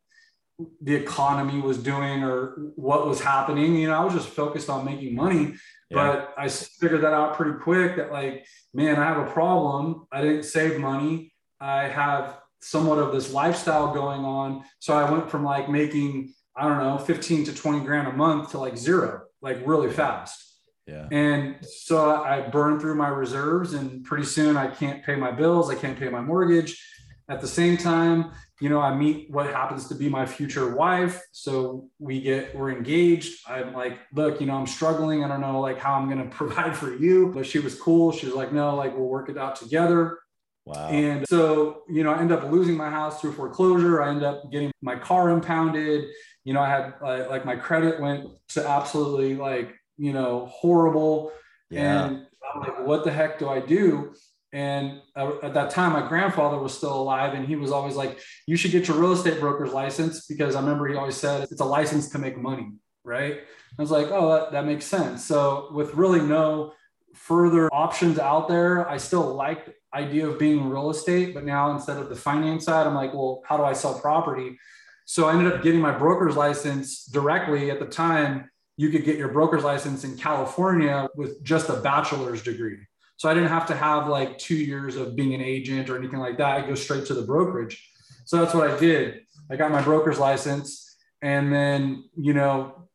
the 0.82 0.96
economy 0.96 1.60
was 1.60 1.78
doing 1.78 2.24
or 2.24 2.72
what 2.76 3.08
was 3.08 3.20
happening. 3.20 3.76
You 3.76 3.88
know, 3.88 3.96
I 4.02 4.04
was 4.04 4.14
just 4.14 4.30
focused 4.30 4.70
on 4.70 4.86
making 4.86 5.16
money. 5.16 5.56
Yeah. 5.90 5.98
But 5.98 6.34
I 6.38 6.48
figured 6.48 7.02
that 7.02 7.14
out 7.14 7.36
pretty 7.36 7.60
quick 7.60 7.98
that, 7.98 8.12
like, 8.12 8.46
man, 8.74 8.98
I 8.98 9.04
have 9.06 9.28
a 9.28 9.32
problem. 9.32 10.08
I 10.12 10.22
didn't 10.22 10.44
save 10.44 10.80
money. 10.80 11.34
I 11.60 11.84
have 11.84 12.40
somewhat 12.62 13.00
of 13.00 13.12
this 13.14 13.32
lifestyle 13.32 13.94
going 13.94 14.22
on. 14.22 14.64
So 14.80 14.96
I 14.96 15.10
went 15.12 15.30
from 15.30 15.44
like 15.44 15.70
making, 15.70 16.34
I 16.56 16.68
don't 16.68 16.80
know, 16.80 16.98
15 16.98 17.46
to 17.46 17.54
20 17.54 17.86
grand 17.86 18.08
a 18.08 18.14
month 18.14 18.52
to 18.52 18.58
like 18.58 18.78
zero, 18.78 19.24
like 19.42 19.66
really 19.66 19.92
fast. 19.92 20.42
Yeah. 20.88 21.08
And 21.12 21.58
so 21.66 22.24
I 22.24 22.42
burned 22.42 22.80
through 22.80 22.96
my 22.96 23.08
reserves, 23.08 23.74
and 23.74 24.04
pretty 24.04 24.26
soon 24.26 24.56
I 24.56 24.68
can't 24.68 25.04
pay 25.04 25.16
my 25.16 25.32
bills. 25.32 25.70
I 25.70 25.76
can't 25.76 25.98
pay 25.98 26.10
my 26.10 26.22
mortgage. 26.22 26.80
At 27.28 27.42
the 27.42 27.48
same 27.48 27.76
time, 27.76 28.32
you 28.62 28.70
know, 28.70 28.80
I 28.80 28.96
meet 28.96 29.32
what 29.32 29.48
happens 29.48 29.88
to 29.88 29.96
be 29.96 30.10
my 30.10 30.26
future 30.26 30.76
wife. 30.76 31.22
So 31.32 31.90
we 32.00 32.22
get, 32.22 32.56
we're 32.56 32.72
engaged. 32.72 33.40
I'm 33.48 33.74
like, 33.74 34.00
look, 34.14 34.40
you 34.40 34.48
know, 34.48 34.56
I'm 34.56 34.68
struggling. 34.68 35.24
I 35.24 35.28
don't 35.28 35.42
know 35.42 35.60
like 35.60 35.80
how 35.80 35.96
I'm 35.96 36.08
going 36.08 36.24
to 36.30 36.36
provide 36.36 36.76
for 36.78 36.96
you. 36.96 37.32
But 37.34 37.46
she 37.46 37.60
was 37.60 37.80
cool. 37.80 38.12
She 38.12 38.28
was 38.28 38.36
like, 38.36 38.54
no, 38.54 38.76
like 38.76 38.96
we'll 38.96 39.08
work 39.08 39.30
it 39.30 39.38
out 39.38 39.56
together. 39.56 40.20
Wow. 40.66 40.90
And 40.90 41.28
so, 41.28 41.84
you 41.88 42.04
know, 42.04 42.12
I 42.12 42.20
end 42.20 42.32
up 42.32 42.50
losing 42.50 42.76
my 42.76 42.90
house 42.90 43.22
through 43.22 43.34
foreclosure. 43.34 44.02
I 44.02 44.10
end 44.10 44.24
up 44.24 44.52
getting 44.52 44.72
my 44.82 44.96
car 44.96 45.30
impounded. 45.30 46.06
You 46.44 46.54
know, 46.54 46.62
I 46.62 46.70
had 46.70 46.94
uh, 47.04 47.30
like 47.30 47.46
my 47.46 47.56
credit 47.56 48.00
went 48.00 48.28
to 48.50 48.68
absolutely 48.68 49.36
like, 49.36 49.76
you 49.98 50.14
know, 50.14 50.48
horrible. 50.48 51.32
Yeah. 51.70 52.06
And 52.06 52.26
I'm 52.54 52.62
like, 52.62 52.86
what 52.86 53.04
the 53.04 53.12
heck 53.12 53.38
do 53.38 53.48
I 53.48 53.60
do? 53.60 54.14
And 54.56 55.02
at 55.18 55.54
that 55.54 55.72
time, 55.72 55.92
my 55.92 56.08
grandfather 56.08 56.58
was 56.58 56.74
still 56.74 56.96
alive, 56.98 57.34
and 57.34 57.46
he 57.46 57.58
was 57.58 57.74
always 57.74 57.98
like, 57.98 58.22
"You 58.48 58.56
should 58.56 58.72
get 58.72 58.88
your 58.88 58.96
real 58.96 59.12
estate 59.12 59.42
broker's 59.42 59.74
license," 59.74 60.26
because 60.28 60.56
I 60.56 60.62
remember 60.62 60.88
he 60.88 60.96
always 60.96 61.18
said 61.18 61.44
it's 61.52 61.60
a 61.60 61.66
license 61.66 62.08
to 62.12 62.20
make 62.20 62.38
money, 62.38 62.72
right? 63.04 63.42
I 63.78 63.82
was 63.82 63.92
like, 63.92 64.08
"Oh, 64.12 64.34
that, 64.34 64.54
that 64.54 64.66
makes 64.66 64.86
sense." 64.86 65.26
So 65.26 65.68
with 65.74 65.96
really 65.96 66.22
no 66.22 66.72
further 67.14 67.68
options 67.74 68.18
out 68.18 68.48
there, 68.48 68.90
I 68.90 68.96
still 68.96 69.36
like 69.36 69.66
the 69.66 69.74
idea 69.94 70.26
of 70.30 70.40
being 70.40 70.60
in 70.60 70.70
real 70.70 70.90
estate, 70.90 71.34
but 71.34 71.44
now 71.44 71.72
instead 71.72 71.98
of 71.98 72.08
the 72.08 72.16
finance 72.16 72.64
side, 72.64 72.88
I'm 72.88 72.96
like, 72.96 73.14
"Well, 73.14 73.42
how 73.46 73.58
do 73.58 73.64
I 73.64 73.74
sell 73.74 74.00
property?" 74.00 74.58
So 75.04 75.28
I 75.28 75.34
ended 75.34 75.52
up 75.52 75.64
getting 75.64 75.82
my 75.82 75.92
broker's 75.92 76.38
license 76.38 77.04
directly. 77.04 77.72
At 77.72 77.82
the 77.82 77.88
time, 77.88 78.50
you 78.78 78.90
could 78.90 79.04
get 79.04 79.18
your 79.18 79.34
broker's 79.34 79.66
license 79.66 80.06
in 80.06 80.16
California 80.16 81.10
with 81.14 81.44
just 81.44 81.68
a 81.68 81.76
bachelor's 81.82 82.42
degree. 82.42 82.80
So 83.18 83.30
I 83.30 83.34
didn't 83.34 83.50
have 83.50 83.68
to 83.68 83.76
have 83.76 84.08
like 84.08 84.38
two 84.38 84.56
years 84.56 84.96
of 84.96 85.16
being 85.16 85.34
an 85.34 85.42
agent 85.42 85.90
or 85.90 85.98
anything 85.98 86.20
like 86.20 86.38
that. 86.38 86.64
I 86.64 86.68
go 86.68 86.76
straight 86.76 87.06
to 87.08 87.14
the 87.14 87.22
brokerage. 87.22 87.90
So 88.26 88.38
that's 88.38 88.54
what 88.54 88.70
I 88.70 88.78
did. 88.78 89.22
I 89.50 89.56
got 89.56 89.72
my 89.72 89.82
broker's 89.82 90.20
license 90.20 90.96
and 91.22 91.52
then, 91.52 92.10
you 92.18 92.34
know, 92.34 92.88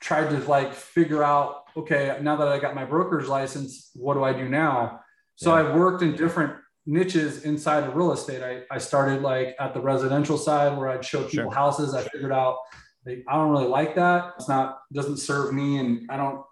tried 0.00 0.30
to 0.30 0.38
like 0.48 0.72
figure 0.72 1.22
out, 1.22 1.64
okay, 1.76 2.16
now 2.22 2.36
that 2.36 2.48
I 2.48 2.58
got 2.58 2.74
my 2.74 2.84
broker's 2.84 3.28
license, 3.28 3.90
what 3.94 4.14
do 4.14 4.24
I 4.24 4.32
do 4.32 4.48
now? 4.48 5.00
So 5.36 5.54
yeah. 5.54 5.68
I 5.68 5.76
worked 5.76 6.02
in 6.02 6.16
different 6.16 6.54
niches 6.86 7.44
inside 7.44 7.84
of 7.84 7.94
real 7.94 8.12
estate. 8.12 8.42
I, 8.42 8.62
I 8.74 8.78
started 8.78 9.22
like 9.22 9.54
at 9.60 9.74
the 9.74 9.80
residential 9.80 10.38
side 10.38 10.76
where 10.76 10.88
I'd 10.88 11.04
show 11.04 11.24
people 11.24 11.50
sure. 11.50 11.54
houses. 11.54 11.94
I 11.94 12.02
figured 12.02 12.32
out 12.32 12.58
like, 13.08 13.24
I 13.28 13.34
don't 13.34 13.50
really 13.50 13.68
like 13.68 13.94
that. 13.96 14.34
It's 14.36 14.48
not 14.48 14.80
doesn't 14.92 15.18
serve 15.18 15.52
me, 15.52 15.78
and 15.78 16.10
I 16.10 16.16
don't 16.16 16.44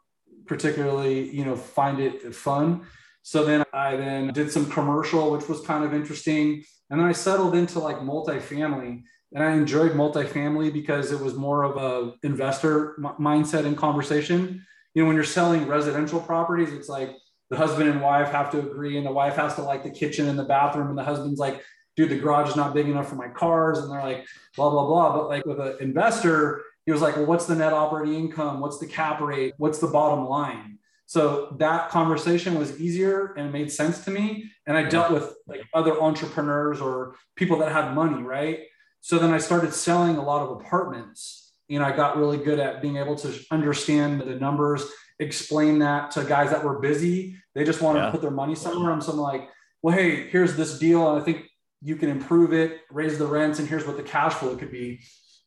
particularly 0.46 1.28
you 1.30 1.44
know 1.44 1.56
find 1.56 2.00
it 2.00 2.35
fun. 2.35 2.87
So 3.26 3.45
then 3.45 3.64
I 3.73 3.97
then 3.97 4.33
did 4.33 4.52
some 4.52 4.71
commercial, 4.71 5.33
which 5.33 5.49
was 5.49 5.61
kind 5.62 5.83
of 5.83 5.92
interesting, 5.92 6.62
and 6.88 7.00
then 7.00 7.09
I 7.09 7.11
settled 7.11 7.56
into 7.56 7.80
like 7.80 7.97
multifamily. 7.97 9.02
And 9.35 9.42
I 9.42 9.50
enjoyed 9.54 9.95
multifamily 9.95 10.73
because 10.73 11.11
it 11.11 11.18
was 11.18 11.35
more 11.35 11.64
of 11.64 11.76
a 11.76 12.12
investor 12.23 12.95
m- 13.04 13.16
mindset 13.18 13.66
and 13.66 13.76
conversation. 13.76 14.64
You 14.95 15.02
know, 15.02 15.09
when 15.09 15.16
you're 15.16 15.25
selling 15.25 15.66
residential 15.66 16.21
properties, 16.21 16.73
it's 16.73 16.88
like 16.88 17.16
the 17.50 17.56
husband 17.56 17.90
and 17.90 18.00
wife 18.00 18.30
have 18.30 18.52
to 18.52 18.61
agree, 18.61 18.97
and 18.97 19.04
the 19.04 19.11
wife 19.11 19.35
has 19.35 19.56
to 19.56 19.62
like 19.62 19.83
the 19.83 19.90
kitchen 19.90 20.28
and 20.28 20.38
the 20.38 20.45
bathroom, 20.45 20.88
and 20.88 20.97
the 20.97 21.02
husband's 21.02 21.40
like, 21.40 21.64
dude, 21.97 22.11
the 22.11 22.18
garage 22.18 22.50
is 22.50 22.54
not 22.54 22.75
big 22.75 22.88
enough 22.88 23.09
for 23.09 23.16
my 23.16 23.26
cars. 23.26 23.80
And 23.80 23.90
they're 23.90 24.04
like, 24.04 24.25
blah, 24.56 24.71
blah, 24.71 24.87
blah. 24.87 25.16
But 25.16 25.28
like 25.30 25.45
with 25.45 25.59
an 25.59 25.78
investor, 25.80 26.62
he 26.85 26.92
was 26.92 27.02
like, 27.02 27.16
well, 27.16 27.26
what's 27.26 27.47
the 27.47 27.56
net 27.56 27.73
operating 27.73 28.14
income? 28.14 28.61
What's 28.61 28.78
the 28.78 28.87
cap 28.87 29.21
rate? 29.21 29.54
What's 29.56 29.80
the 29.80 29.88
bottom 29.88 30.26
line? 30.26 30.75
So 31.06 31.54
that 31.58 31.90
conversation 31.90 32.58
was 32.58 32.80
easier 32.80 33.32
and 33.34 33.52
made 33.52 33.70
sense 33.70 34.04
to 34.04 34.10
me. 34.10 34.50
And 34.66 34.76
I 34.76 34.82
dealt 34.82 35.12
with 35.12 35.34
like 35.46 35.62
other 35.72 36.00
entrepreneurs 36.00 36.80
or 36.80 37.14
people 37.36 37.58
that 37.58 37.70
had 37.70 37.94
money, 37.94 38.22
right? 38.22 38.60
So 39.00 39.18
then 39.18 39.32
I 39.32 39.38
started 39.38 39.72
selling 39.72 40.16
a 40.16 40.25
lot 40.25 40.42
of 40.42 40.60
apartments. 40.60 41.52
You 41.68 41.78
know, 41.78 41.84
I 41.84 41.94
got 41.94 42.16
really 42.16 42.38
good 42.38 42.58
at 42.58 42.82
being 42.82 42.96
able 42.96 43.14
to 43.16 43.32
understand 43.52 44.20
the 44.20 44.34
numbers, 44.34 44.84
explain 45.20 45.78
that 45.78 46.10
to 46.12 46.25
guys 46.25 46.50
that 46.50 46.64
were 46.64 46.80
busy. 46.80 47.36
They 47.54 47.62
just 47.62 47.80
wanted 47.80 48.00
yeah. 48.00 48.06
to 48.06 48.12
put 48.12 48.20
their 48.20 48.32
money 48.32 48.56
somewhere. 48.56 48.90
I'm 48.92 49.00
something 49.00 49.20
like, 49.20 49.48
well, 49.82 49.96
hey, 49.96 50.28
here's 50.28 50.56
this 50.56 50.78
deal. 50.78 51.08
And 51.12 51.22
I 51.22 51.25
think 51.25 51.46
you 51.82 51.94
can 51.94 52.08
improve 52.08 52.52
it, 52.52 52.80
raise 52.90 53.16
the 53.16 53.26
rents, 53.26 53.60
and 53.60 53.68
here's 53.68 53.86
what 53.86 53.96
the 53.96 54.02
cash 54.02 54.34
flow 54.34 54.56
could 54.56 54.72
be. 54.72 55.00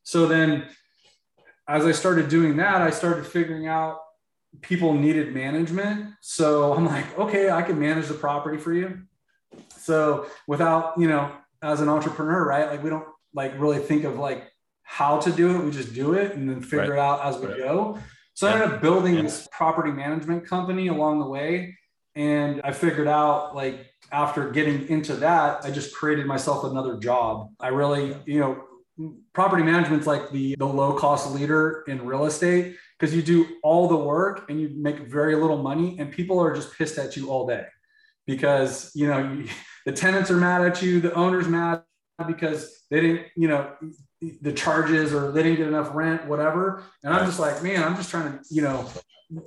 So 0.04 0.26
then, 0.26 0.68
as 1.68 1.86
I 1.86 1.92
started 1.92 2.30
doing 2.30 2.58
that, 2.58 2.82
I 2.82 2.92
started 2.92 3.28
figuring 3.28 3.68
out 3.68 4.00
people 4.62 4.94
needed 4.94 5.34
management. 5.34 6.14
So 6.22 6.74
I'm 6.74 6.86
like, 6.86 7.18
okay, 7.18 7.50
I 7.50 7.62
can 7.62 7.80
manage 7.80 8.08
the 8.08 8.14
property 8.14 8.58
for 8.58 8.74
you. 8.74 9.02
So 9.78 10.28
without, 10.48 10.94
you 10.98 11.08
know, 11.08 11.32
as 11.62 11.82
an 11.82 11.90
entrepreneur, 11.90 12.46
right? 12.46 12.68
Like 12.70 12.84
we 12.84 12.90
don't 12.90 13.08
like 13.34 13.60
really 13.60 13.80
think 13.80 14.04
of 14.04 14.18
like 14.18 14.44
how 14.84 15.20
to 15.20 15.32
do 15.32 15.56
it. 15.56 15.64
We 15.64 15.72
just 15.72 15.94
do 15.94 16.14
it 16.14 16.34
and 16.34 16.50
then 16.50 16.62
figure 16.62 16.92
right. 16.92 16.94
it 16.94 17.00
out 17.00 17.26
as 17.26 17.38
we 17.38 17.48
right. 17.48 17.58
go. 17.58 18.00
So 18.34 18.48
yeah. 18.48 18.54
I 18.54 18.56
ended 18.56 18.76
up 18.76 18.82
building 18.82 19.16
yeah. 19.16 19.22
this 19.24 19.48
property 19.52 19.92
management 19.92 20.46
company 20.48 20.88
along 20.88 21.20
the 21.20 21.28
way. 21.28 21.76
And 22.16 22.62
I 22.64 22.72
figured 22.72 23.08
out 23.08 23.56
like 23.56 23.86
after 24.12 24.50
getting 24.52 24.88
into 24.88 25.16
that, 25.18 25.64
I 25.64 25.72
just 25.72 25.96
created 25.96 26.26
myself 26.26 26.64
another 26.64 26.98
job. 26.98 27.52
I 27.60 27.68
really, 27.68 28.16
you 28.26 28.40
know, 28.40 28.64
property 29.34 29.64
management's 29.64 30.08
like 30.08 30.30
the 30.32 30.56
the 30.58 30.66
low 30.66 30.94
cost 30.94 31.34
leader 31.34 31.84
in 31.88 32.06
real 32.06 32.26
estate 32.26 32.76
because 33.00 33.16
you 33.16 33.22
do 33.22 33.48
all 33.64 33.88
the 33.88 33.96
work 33.96 34.50
and 34.50 34.60
you 34.60 34.72
make 34.76 35.00
very 35.00 35.36
little 35.36 35.62
money 35.62 35.98
and 36.00 36.12
people 36.12 36.40
are 36.40 36.54
just 36.54 36.78
pissed 36.78 36.98
at 36.98 37.16
you 37.16 37.30
all 37.30 37.48
day 37.48 37.66
because 38.28 38.92
you 38.96 39.08
know 39.08 39.20
you, 39.20 39.48
the 39.86 39.92
tenants 39.92 40.30
are 40.30 40.38
mad 40.38 40.62
at 40.62 40.82
you 40.82 41.00
the 41.00 41.14
owner's 41.14 41.48
mad 41.48 41.84
because 42.28 42.84
they 42.92 43.02
didn't 43.02 43.28
you 43.36 43.48
know 43.48 43.72
the 44.42 44.52
charges 44.52 45.14
or 45.14 45.32
they 45.32 45.44
didn't 45.44 45.58
get 45.58 45.68
enough 45.68 45.90
rent 45.94 46.26
whatever 46.28 46.84
and 47.04 47.14
i'm 47.14 47.26
just 47.26 47.40
like 47.40 47.64
man 47.64 47.84
i'm 47.84 47.96
just 47.96 48.10
trying 48.10 48.32
to 48.32 48.40
you 48.50 48.62
know 48.62 48.86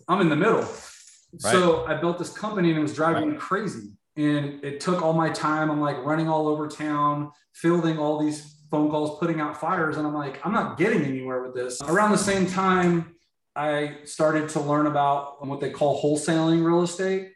i'm 0.09 0.21
in 0.21 0.31
the 0.31 0.37
middle 0.37 0.61
right. 0.61 1.53
so 1.53 1.85
i 1.87 1.95
built 1.95 2.19
this 2.19 2.31
company 2.31 2.71
and 2.71 2.79
it 2.79 2.83
was 2.83 2.95
driving 2.95 3.25
right. 3.25 3.33
me 3.33 3.39
crazy 3.39 3.91
and 4.17 4.63
it 4.63 4.81
took 4.81 5.03
all 5.03 5.13
my 5.13 5.31
time. 5.31 5.71
I'm 5.71 5.81
like 5.81 5.97
running 6.05 6.29
all 6.29 6.49
over 6.49 6.69
town, 6.69 7.31
fielding 7.55 7.99
all 7.99 8.23
these 8.23 8.57
phone 8.71 8.91
calls, 8.91 9.19
putting 9.19 9.41
out 9.41 9.59
fires. 9.59 9.97
And 9.97 10.07
I'm 10.07 10.15
like, 10.15 10.45
I'm 10.45 10.53
not 10.53 10.79
getting 10.79 11.05
anywhere 11.05 11.43
with 11.43 11.55
this. 11.55 11.81
Around 11.83 12.13
the 12.13 12.19
same 12.19 12.47
time, 12.47 13.15
I 13.55 13.99
started 14.05 14.49
to 14.51 14.61
learn 14.61 14.87
about 14.87 15.47
what 15.47 15.61
they 15.61 15.71
call 15.71 16.03
wholesaling 16.03 16.65
real 16.65 16.83
estate. 16.83 17.33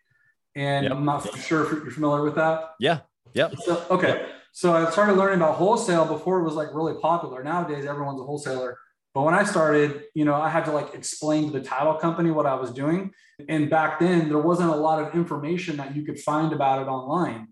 And 0.54 0.84
yep. 0.84 0.92
I'm 0.92 1.04
not 1.04 1.22
sure 1.38 1.64
if 1.64 1.70
you're 1.70 1.90
familiar 1.90 2.22
with 2.22 2.36
that. 2.36 2.70
Yeah. 2.80 3.00
Yep. 3.34 3.54
So, 3.58 3.84
okay. 3.90 4.08
Yep. 4.08 4.28
So 4.52 4.72
I 4.72 4.90
started 4.90 5.18
learning 5.18 5.42
about 5.42 5.56
wholesale 5.56 6.06
before 6.06 6.40
it 6.40 6.44
was 6.44 6.54
like 6.54 6.68
really 6.72 6.94
popular. 7.00 7.44
Nowadays, 7.44 7.84
everyone's 7.84 8.20
a 8.20 8.24
wholesaler. 8.24 8.78
But 9.12 9.22
when 9.22 9.34
I 9.34 9.44
started, 9.44 10.04
you 10.14 10.24
know, 10.24 10.34
I 10.34 10.48
had 10.48 10.64
to 10.64 10.72
like 10.72 10.94
explain 10.94 11.52
to 11.52 11.58
the 11.58 11.64
title 11.64 11.94
company 11.94 12.30
what 12.30 12.46
I 12.46 12.54
was 12.54 12.70
doing. 12.70 13.12
And 13.48 13.68
back 13.68 14.00
then, 14.00 14.28
there 14.28 14.38
wasn't 14.38 14.70
a 14.70 14.76
lot 14.76 15.02
of 15.02 15.14
information 15.14 15.76
that 15.76 15.94
you 15.94 16.04
could 16.04 16.18
find 16.18 16.54
about 16.54 16.80
it 16.80 16.88
online. 16.88 17.48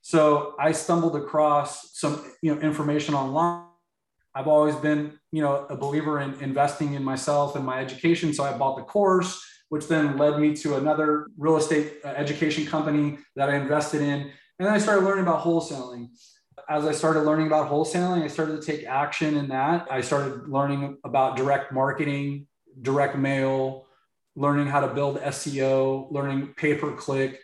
So 0.00 0.54
I 0.58 0.72
stumbled 0.72 1.14
across 1.14 1.96
some, 1.98 2.24
you 2.42 2.54
know, 2.54 2.60
information 2.60 3.14
online. 3.14 3.67
I've 4.38 4.48
always 4.48 4.76
been, 4.76 5.18
you 5.32 5.42
know, 5.42 5.66
a 5.68 5.76
believer 5.76 6.20
in 6.20 6.34
investing 6.40 6.94
in 6.94 7.02
myself 7.02 7.56
and 7.56 7.64
my 7.64 7.80
education. 7.80 8.32
So 8.32 8.44
I 8.44 8.56
bought 8.56 8.76
the 8.76 8.84
course, 8.84 9.44
which 9.68 9.88
then 9.88 10.16
led 10.16 10.38
me 10.38 10.54
to 10.56 10.76
another 10.76 11.26
real 11.36 11.56
estate 11.56 11.94
uh, 12.04 12.08
education 12.08 12.64
company 12.64 13.18
that 13.34 13.50
I 13.50 13.56
invested 13.56 14.00
in. 14.00 14.20
And 14.58 14.66
then 14.66 14.72
I 14.72 14.78
started 14.78 15.04
learning 15.04 15.24
about 15.24 15.42
wholesaling 15.44 16.10
as 16.68 16.84
I 16.84 16.92
started 16.92 17.20
learning 17.20 17.46
about 17.46 17.70
wholesaling, 17.70 18.22
I 18.22 18.28
started 18.28 18.60
to 18.60 18.66
take 18.66 18.86
action 18.86 19.36
in 19.36 19.48
that. 19.48 19.86
I 19.90 20.00
started 20.02 20.48
learning 20.48 20.98
about 21.04 21.36
direct 21.36 21.72
marketing, 21.72 22.46
direct 22.82 23.16
mail, 23.16 23.86
learning 24.36 24.66
how 24.66 24.80
to 24.80 24.88
build 24.88 25.18
SEO, 25.20 26.12
learning 26.12 26.54
pay 26.56 26.74
per 26.74 26.92
click, 26.92 27.40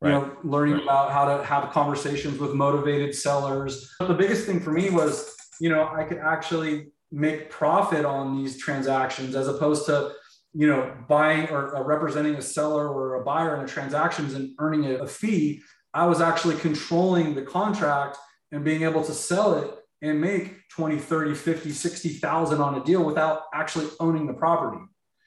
right. 0.00 0.10
you 0.10 0.14
know, 0.14 0.36
learning 0.44 0.74
right. 0.74 0.82
about 0.82 1.10
how 1.10 1.36
to 1.36 1.44
have 1.44 1.70
conversations 1.70 2.38
with 2.38 2.52
motivated 2.54 3.14
sellers. 3.14 3.90
The 3.98 4.14
biggest 4.14 4.46
thing 4.46 4.60
for 4.60 4.72
me 4.72 4.90
was, 4.90 5.35
you 5.60 5.68
know, 5.68 5.88
I 5.92 6.04
could 6.04 6.18
actually 6.18 6.88
make 7.12 7.50
profit 7.50 8.04
on 8.04 8.36
these 8.36 8.58
transactions 8.58 9.34
as 9.34 9.48
opposed 9.48 9.86
to 9.86 10.12
you 10.52 10.66
know 10.66 10.92
buying 11.08 11.48
or 11.50 11.84
representing 11.84 12.34
a 12.34 12.42
seller 12.42 12.88
or 12.88 13.20
a 13.20 13.24
buyer 13.24 13.56
in 13.56 13.62
a 13.62 13.68
transactions 13.68 14.34
and 14.34 14.50
earning 14.58 14.86
a, 14.86 14.94
a 14.96 15.06
fee 15.06 15.62
i 15.94 16.04
was 16.04 16.20
actually 16.20 16.56
controlling 16.56 17.34
the 17.34 17.42
contract 17.42 18.16
and 18.52 18.64
being 18.64 18.82
able 18.82 19.04
to 19.04 19.12
sell 19.12 19.54
it 19.54 19.70
and 20.02 20.20
make 20.20 20.68
20 20.70 20.98
30 20.98 21.34
50 21.34 21.70
60,000 21.70 22.60
on 22.60 22.74
a 22.80 22.84
deal 22.84 23.04
without 23.04 23.42
actually 23.54 23.88
owning 24.00 24.26
the 24.26 24.34
property. 24.34 24.82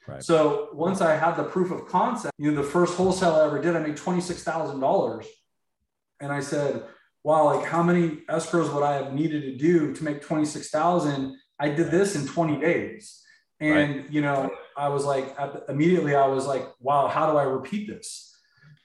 Right. 0.06 0.22
So 0.22 0.68
once 0.72 1.00
I 1.00 1.16
had 1.16 1.36
the 1.36 1.44
proof 1.44 1.70
of 1.70 1.86
concept, 1.86 2.34
you 2.38 2.50
know, 2.50 2.62
the 2.62 2.68
first 2.68 2.96
wholesale 2.96 3.34
I 3.34 3.46
ever 3.46 3.60
did, 3.60 3.76
I 3.76 3.80
made 3.80 3.96
$26,000. 3.96 5.26
And 6.20 6.32
I 6.32 6.40
said, 6.40 6.84
wow, 7.22 7.54
like 7.54 7.66
how 7.66 7.82
many 7.82 8.22
escrows 8.28 8.72
would 8.72 8.82
I 8.82 8.94
have 8.94 9.12
needed 9.12 9.42
to 9.42 9.56
do 9.56 9.94
to 9.94 10.04
make 10.04 10.22
26,000? 10.22 11.36
I 11.58 11.68
did 11.68 11.90
this 11.90 12.16
in 12.16 12.26
20 12.26 12.60
days. 12.60 13.22
And, 13.60 13.96
right. 13.96 14.10
you 14.10 14.22
know, 14.22 14.50
I 14.76 14.88
was 14.88 15.04
like, 15.04 15.36
immediately 15.68 16.14
I 16.14 16.26
was 16.26 16.46
like, 16.46 16.66
wow, 16.80 17.08
how 17.08 17.30
do 17.30 17.36
I 17.36 17.42
repeat 17.42 17.88
this? 17.88 18.34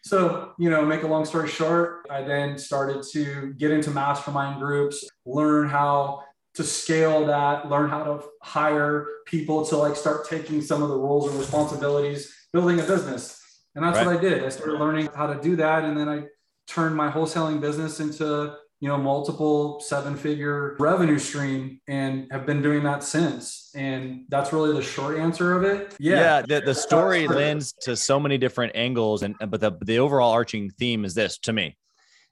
So, 0.01 0.51
you 0.59 0.69
know, 0.69 0.85
make 0.85 1.03
a 1.03 1.07
long 1.07 1.25
story 1.25 1.47
short, 1.47 2.05
I 2.11 2.21
then 2.21 2.57
started 2.57 3.03
to 3.13 3.53
get 3.57 3.71
into 3.71 3.89
mastermind 3.89 4.59
groups, 4.59 5.07
learn 5.25 5.69
how 5.69 6.23
to 6.55 6.63
scale 6.63 7.25
that, 7.25 7.69
learn 7.69 7.89
how 7.89 8.03
to 8.03 8.23
hire 8.41 9.07
people 9.25 9.65
to 9.65 9.77
like 9.77 9.95
start 9.95 10.27
taking 10.29 10.61
some 10.61 10.83
of 10.83 10.89
the 10.89 10.97
roles 10.97 11.29
and 11.29 11.39
responsibilities, 11.39 12.33
building 12.53 12.79
a 12.79 12.83
business. 12.83 13.41
And 13.73 13.83
that's 13.83 13.97
right. 13.97 14.07
what 14.07 14.17
I 14.17 14.21
did. 14.21 14.43
I 14.43 14.49
started 14.49 14.79
learning 14.79 15.09
how 15.15 15.27
to 15.27 15.41
do 15.41 15.55
that. 15.55 15.83
And 15.83 15.97
then 15.97 16.07
I 16.07 16.25
turned 16.67 16.95
my 16.95 17.09
wholesaling 17.09 17.61
business 17.61 17.99
into 17.99 18.55
you 18.79 18.89
know 18.89 18.97
multiple 18.97 19.79
seven 19.79 20.15
figure 20.15 20.75
revenue 20.79 21.17
stream 21.17 21.79
and 21.87 22.27
have 22.31 22.45
been 22.45 22.61
doing 22.61 22.83
that 22.83 23.03
since. 23.03 23.71
And 23.75 24.25
that's 24.29 24.53
really 24.53 24.73
the 24.73 24.81
short 24.81 25.17
answer 25.17 25.53
of 25.53 25.63
it. 25.63 25.95
Yeah, 25.99 26.15
yeah 26.15 26.41
the, 26.41 26.65
the 26.65 26.75
story 26.75 27.27
lends 27.27 27.73
to 27.81 27.95
so 27.95 28.19
many 28.19 28.37
different 28.37 28.73
angles. 28.75 29.23
And 29.23 29.35
but 29.39 29.61
the, 29.61 29.71
the 29.81 29.99
overall 29.99 30.31
arching 30.31 30.69
theme 30.69 31.05
is 31.05 31.13
this 31.13 31.37
to 31.39 31.53
me 31.53 31.77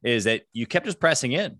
is 0.04 0.26
that 0.26 0.44
you 0.52 0.68
kept 0.68 0.86
just 0.86 1.00
pressing 1.00 1.32
in 1.32 1.60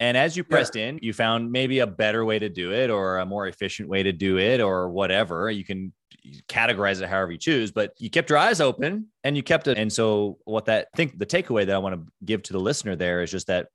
and 0.00 0.16
as 0.16 0.36
you 0.36 0.44
pressed 0.44 0.76
yeah. 0.76 0.86
in 0.86 0.98
you 1.02 1.12
found 1.12 1.50
maybe 1.50 1.80
a 1.80 1.86
better 1.86 2.24
way 2.24 2.38
to 2.38 2.48
do 2.48 2.72
it 2.72 2.90
or 2.90 3.18
a 3.18 3.26
more 3.26 3.46
efficient 3.48 3.88
way 3.88 4.02
to 4.02 4.12
do 4.12 4.38
it 4.38 4.60
or 4.60 4.88
whatever. 4.90 5.50
You 5.50 5.64
can 5.64 5.92
categorize 6.48 7.00
it 7.00 7.08
however 7.08 7.32
you 7.32 7.38
choose 7.38 7.70
but 7.70 7.92
you 7.98 8.10
kept 8.10 8.28
your 8.28 8.38
eyes 8.38 8.60
open 8.60 9.06
and 9.24 9.36
you 9.36 9.42
kept 9.42 9.66
it. 9.66 9.78
And 9.78 9.92
so 9.92 10.38
what 10.44 10.66
that 10.66 10.88
I 10.94 10.96
think 10.96 11.18
the 11.18 11.26
takeaway 11.26 11.66
that 11.66 11.74
i 11.74 11.78
want 11.78 11.94
to 11.94 12.12
give 12.24 12.42
to 12.44 12.52
the 12.52 12.60
listener 12.60 12.96
there 12.96 13.22
is 13.22 13.30
just 13.30 13.46
that 13.48 13.68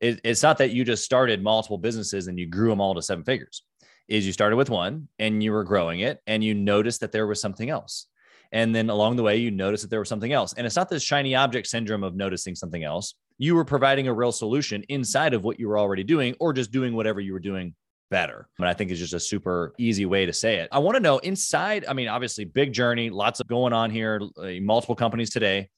it, 0.00 0.20
it's 0.24 0.42
not 0.42 0.58
that 0.58 0.72
you 0.72 0.84
just 0.84 1.04
started 1.04 1.42
multiple 1.42 1.78
businesses 1.78 2.26
and 2.26 2.38
you 2.38 2.46
grew 2.46 2.70
them 2.70 2.80
all 2.80 2.94
to 2.94 3.02
seven 3.02 3.24
figures. 3.24 3.62
Is 4.08 4.26
you 4.26 4.32
started 4.32 4.56
with 4.56 4.68
one 4.68 5.08
and 5.18 5.42
you 5.42 5.52
were 5.52 5.64
growing 5.64 6.00
it 6.00 6.20
and 6.26 6.42
you 6.42 6.54
noticed 6.54 7.00
that 7.00 7.12
there 7.12 7.26
was 7.26 7.40
something 7.40 7.70
else. 7.70 8.08
And 8.50 8.74
then 8.74 8.90
along 8.90 9.16
the 9.16 9.22
way 9.22 9.36
you 9.36 9.50
noticed 9.50 9.84
that 9.84 9.90
there 9.90 10.00
was 10.00 10.08
something 10.08 10.32
else. 10.32 10.52
And 10.52 10.66
it's 10.66 10.76
not 10.76 10.90
this 10.90 11.02
shiny 11.02 11.34
object 11.34 11.66
syndrome 11.68 12.02
of 12.02 12.14
noticing 12.14 12.54
something 12.54 12.84
else 12.84 13.14
you 13.42 13.56
were 13.56 13.64
providing 13.64 14.06
a 14.06 14.14
real 14.14 14.30
solution 14.30 14.84
inside 14.88 15.34
of 15.34 15.42
what 15.42 15.58
you 15.58 15.68
were 15.68 15.76
already 15.76 16.04
doing 16.04 16.36
or 16.38 16.52
just 16.52 16.70
doing 16.70 16.94
whatever 16.94 17.20
you 17.20 17.32
were 17.32 17.40
doing 17.40 17.74
better. 18.08 18.46
But 18.56 18.68
I 18.68 18.74
think 18.74 18.92
it's 18.92 19.00
just 19.00 19.14
a 19.14 19.20
super 19.20 19.74
easy 19.78 20.06
way 20.06 20.26
to 20.26 20.32
say 20.32 20.58
it. 20.58 20.68
I 20.70 20.78
want 20.78 20.94
to 20.94 21.00
know 21.00 21.18
inside, 21.18 21.84
I 21.88 21.92
mean, 21.92 22.06
obviously, 22.06 22.44
big 22.44 22.72
journey, 22.72 23.10
lots 23.10 23.40
of 23.40 23.48
going 23.48 23.72
on 23.72 23.90
here, 23.90 24.20
uh, 24.38 24.60
multiple 24.60 24.94
companies 24.94 25.30
today 25.30 25.70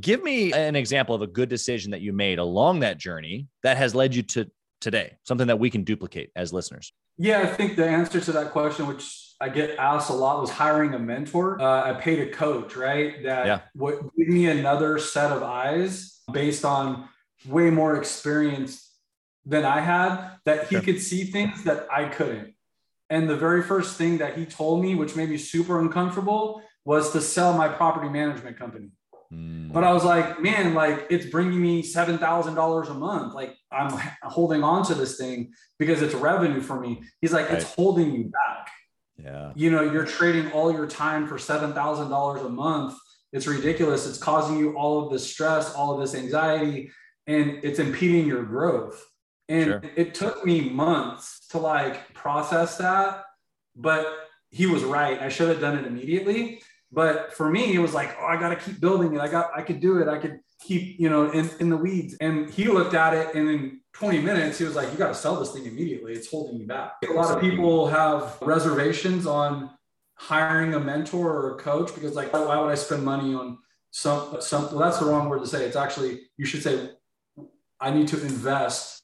give 0.00 0.22
me 0.22 0.52
an 0.52 0.76
example 0.76 1.14
of 1.14 1.22
a 1.22 1.26
good 1.26 1.48
decision 1.48 1.90
that 1.90 2.00
you 2.00 2.12
made 2.12 2.38
along 2.38 2.80
that 2.80 2.98
journey 2.98 3.46
that 3.62 3.76
has 3.76 3.94
led 3.94 4.14
you 4.14 4.22
to 4.22 4.50
today? 4.80 5.16
Something 5.24 5.48
that 5.48 5.58
we 5.58 5.70
can 5.70 5.84
duplicate 5.84 6.30
as 6.36 6.52
listeners? 6.52 6.92
Yeah, 7.16 7.40
I 7.40 7.46
think 7.46 7.76
the 7.76 7.86
answer 7.86 8.20
to 8.20 8.32
that 8.32 8.52
question, 8.52 8.86
which 8.86 9.34
I 9.40 9.48
get 9.48 9.76
asked 9.78 10.10
a 10.10 10.14
lot, 10.14 10.40
was 10.40 10.50
hiring 10.50 10.94
a 10.94 10.98
mentor. 10.98 11.60
Uh, 11.60 11.90
I 11.90 11.94
paid 11.94 12.20
a 12.20 12.30
coach, 12.30 12.76
right? 12.76 13.22
That 13.24 13.46
yeah. 13.46 13.60
would 13.74 13.98
give 14.16 14.28
me 14.28 14.46
another 14.46 14.98
set 14.98 15.32
of 15.32 15.42
eyes 15.42 16.17
based 16.30 16.64
on 16.64 17.08
way 17.46 17.70
more 17.70 17.96
experience 17.96 18.90
than 19.44 19.64
I 19.64 19.80
had, 19.80 20.30
that 20.44 20.68
he 20.68 20.76
sure. 20.76 20.82
could 20.82 21.00
see 21.00 21.24
things 21.24 21.64
that 21.64 21.86
I 21.90 22.04
couldn't. 22.04 22.54
And 23.10 23.28
the 23.28 23.36
very 23.36 23.62
first 23.62 23.96
thing 23.96 24.18
that 24.18 24.36
he 24.36 24.44
told 24.44 24.82
me, 24.82 24.94
which 24.94 25.16
made 25.16 25.30
me 25.30 25.38
super 25.38 25.80
uncomfortable, 25.80 26.62
was 26.84 27.12
to 27.12 27.20
sell 27.20 27.54
my 27.54 27.68
property 27.68 28.08
management 28.08 28.58
company. 28.58 28.90
Mm. 29.32 29.72
But 29.72 29.84
I 29.84 29.92
was 29.92 30.04
like, 30.04 30.40
man, 30.40 30.74
like 30.74 31.06
it's 31.10 31.26
bringing 31.26 31.60
me 31.60 31.82
$7,000 31.82 32.90
a 32.90 32.94
month. 32.94 33.34
Like 33.34 33.54
I'm 33.70 33.90
holding 34.22 34.62
on 34.62 34.84
to 34.86 34.94
this 34.94 35.16
thing 35.16 35.52
because 35.78 36.02
it's 36.02 36.14
revenue 36.14 36.60
for 36.60 36.80
me. 36.80 37.02
He's 37.20 37.32
like, 37.32 37.48
right. 37.48 37.58
it's 37.58 37.74
holding 37.74 38.12
you 38.14 38.24
back. 38.24 38.70
Yeah. 39.22 39.52
You 39.54 39.70
know, 39.70 39.82
you're 39.82 40.06
trading 40.06 40.50
all 40.52 40.72
your 40.72 40.86
time 40.86 41.26
for 41.26 41.36
$7,000 41.36 42.44
a 42.44 42.48
month. 42.48 42.94
It's 43.32 43.46
ridiculous. 43.46 44.06
It's 44.06 44.18
causing 44.18 44.58
you 44.58 44.76
all 44.76 45.04
of 45.04 45.12
this 45.12 45.28
stress, 45.28 45.74
all 45.74 45.94
of 45.94 46.00
this 46.00 46.14
anxiety, 46.14 46.90
and 47.26 47.60
it's 47.62 47.78
impeding 47.78 48.26
your 48.26 48.42
growth. 48.42 49.04
And 49.48 49.64
sure. 49.66 49.82
it 49.96 50.14
took 50.14 50.44
me 50.44 50.68
months 50.68 51.46
to 51.50 51.58
like 51.58 52.12
process 52.14 52.76
that, 52.78 53.24
but 53.76 54.06
he 54.50 54.66
was 54.66 54.84
right. 54.84 55.20
I 55.20 55.28
should 55.28 55.48
have 55.48 55.60
done 55.60 55.78
it 55.78 55.86
immediately. 55.86 56.62
But 56.90 57.34
for 57.34 57.50
me, 57.50 57.74
it 57.74 57.78
was 57.78 57.92
like, 57.92 58.16
oh, 58.18 58.24
I 58.24 58.38
got 58.38 58.48
to 58.48 58.56
keep 58.56 58.80
building 58.80 59.14
it. 59.14 59.20
I 59.20 59.28
got, 59.28 59.50
I 59.54 59.62
could 59.62 59.80
do 59.80 59.98
it. 59.98 60.08
I 60.08 60.18
could 60.18 60.40
keep, 60.60 60.98
you 60.98 61.10
know, 61.10 61.30
in, 61.30 61.50
in 61.60 61.68
the 61.68 61.76
weeds. 61.76 62.16
And 62.20 62.48
he 62.50 62.64
looked 62.64 62.94
at 62.94 63.14
it 63.14 63.34
and 63.34 63.48
in 63.48 63.80
20 63.94 64.20
minutes, 64.20 64.58
he 64.58 64.64
was 64.64 64.74
like, 64.74 64.90
you 64.90 64.96
got 64.96 65.08
to 65.08 65.14
sell 65.14 65.36
this 65.36 65.52
thing 65.52 65.66
immediately. 65.66 66.12
It's 66.12 66.30
holding 66.30 66.58
you 66.60 66.66
back. 66.66 66.92
A 67.08 67.12
lot 67.12 67.34
of 67.34 67.40
people 67.40 67.88
have 67.88 68.38
reservations 68.40 69.26
on 69.26 69.70
hiring 70.18 70.74
a 70.74 70.80
mentor 70.80 71.32
or 71.32 71.54
a 71.54 71.58
coach 71.58 71.94
because 71.94 72.14
like, 72.14 72.32
why 72.32 72.60
would 72.60 72.70
I 72.70 72.74
spend 72.74 73.04
money 73.04 73.34
on 73.34 73.58
some, 73.90 74.40
some, 74.40 74.64
well, 74.66 74.78
that's 74.80 74.98
the 74.98 75.06
wrong 75.06 75.28
word 75.28 75.40
to 75.40 75.46
say. 75.46 75.64
It's 75.64 75.76
actually, 75.76 76.20
you 76.36 76.44
should 76.44 76.62
say, 76.62 76.90
I 77.80 77.90
need 77.90 78.08
to 78.08 78.20
invest 78.20 79.00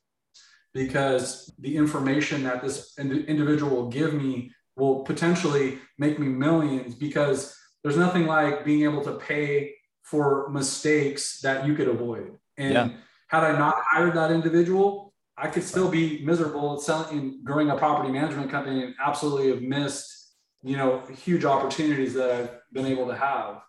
because 0.75 1.53
the 1.59 1.77
information 1.77 2.43
that 2.43 2.63
this 2.63 2.99
individual 2.99 3.77
will 3.77 3.89
give 3.89 4.13
me 4.13 4.53
will 4.77 5.01
potentially 5.05 5.79
make 5.99 6.19
me 6.19 6.27
millions 6.27 6.95
because 6.97 7.57
there's 7.83 7.97
nothing 7.97 8.27
like 8.27 8.65
being 8.65 8.83
able 8.83 9.05
to 9.05 9.13
pay 9.13 9.73
for 10.03 10.49
mistakes 10.51 11.41
that 11.41 11.67
you 11.67 11.75
could 11.75 11.89
avoid. 11.89 12.37
And 12.59 12.75
yeah. 12.75 12.89
had 13.29 13.45
I 13.45 13.57
not 13.57 13.77
hired 13.91 14.15
that 14.15 14.33
individual, 14.33 15.15
I 15.37 15.49
could 15.49 15.63
still 15.63 15.89
be 15.89 16.25
miserable 16.25 16.79
selling 16.79 17.41
growing 17.45 17.71
a 17.71 17.77
property 17.77 18.11
management 18.11 18.51
company 18.51 18.85
and 18.85 18.95
absolutely 19.05 19.51
have 19.51 19.63
missed, 19.63 20.24
you 20.65 20.77
know, 20.77 21.03
huge 21.25 21.45
opportunities 21.45 22.15
that 22.15 22.31
I've 22.31 22.51
been 22.73 22.87
able 22.87 23.07
to 23.07 23.15
have. 23.15 23.63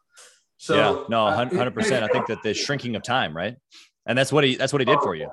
So 0.58 0.76
yeah, 0.76 1.04
no, 1.10 1.30
hundred 1.30 1.76
percent. 1.76 2.04
I 2.04 2.08
think 2.08 2.28
that 2.28 2.42
the 2.42 2.54
shrinking 2.54 2.96
of 2.96 3.04
time, 3.04 3.36
right? 3.36 3.58
And 4.08 4.18
that's 4.18 4.32
what 4.32 4.44
he 4.44 4.56
that's 4.56 4.74
what 4.74 4.82
he 4.82 4.86
did 4.86 5.00
for 5.02 5.14
you. 5.14 5.30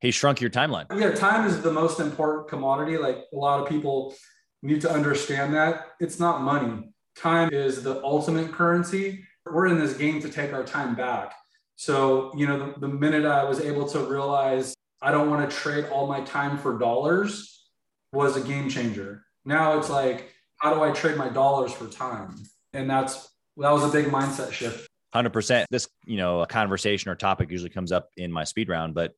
He 0.00 0.10
shrunk 0.10 0.40
your 0.40 0.50
timeline. 0.50 0.86
Yeah, 0.94 1.12
time 1.12 1.46
is 1.46 1.62
the 1.62 1.72
most 1.72 2.00
important 2.00 2.48
commodity. 2.48 2.98
Like 2.98 3.18
a 3.32 3.36
lot 3.36 3.60
of 3.60 3.68
people 3.68 4.14
need 4.62 4.80
to 4.82 4.90
understand 4.90 5.54
that 5.54 5.86
it's 6.00 6.18
not 6.18 6.42
money. 6.42 6.92
Time 7.16 7.50
is 7.52 7.82
the 7.82 8.02
ultimate 8.02 8.52
currency. 8.52 9.24
We're 9.46 9.68
in 9.68 9.78
this 9.78 9.96
game 9.96 10.20
to 10.20 10.28
take 10.28 10.52
our 10.52 10.64
time 10.64 10.94
back. 10.94 11.34
So, 11.76 12.32
you 12.36 12.46
know, 12.46 12.72
the, 12.72 12.80
the 12.80 12.88
minute 12.88 13.24
I 13.24 13.44
was 13.44 13.60
able 13.60 13.88
to 13.88 14.00
realize 14.00 14.74
I 15.00 15.10
don't 15.10 15.30
want 15.30 15.48
to 15.48 15.56
trade 15.56 15.86
all 15.86 16.06
my 16.06 16.22
time 16.22 16.58
for 16.58 16.78
dollars 16.78 17.68
was 18.12 18.36
a 18.36 18.40
game 18.40 18.68
changer. 18.68 19.24
Now 19.44 19.78
it's 19.78 19.90
like, 19.90 20.33
how 20.64 20.72
do 20.72 20.82
I 20.82 20.90
trade 20.92 21.16
my 21.16 21.28
dollars 21.28 21.72
for 21.74 21.86
time? 21.86 22.42
And 22.72 22.88
that's 22.88 23.28
that 23.58 23.70
was 23.70 23.84
a 23.84 23.88
big 23.88 24.06
mindset 24.06 24.50
shift. 24.50 24.88
100%. 25.14 25.66
This, 25.70 25.86
you 26.06 26.16
know, 26.16 26.40
a 26.40 26.46
conversation 26.46 27.10
or 27.10 27.14
topic 27.14 27.50
usually 27.50 27.70
comes 27.70 27.92
up 27.92 28.08
in 28.16 28.32
my 28.32 28.44
speed 28.44 28.68
round, 28.68 28.94
but 28.94 29.12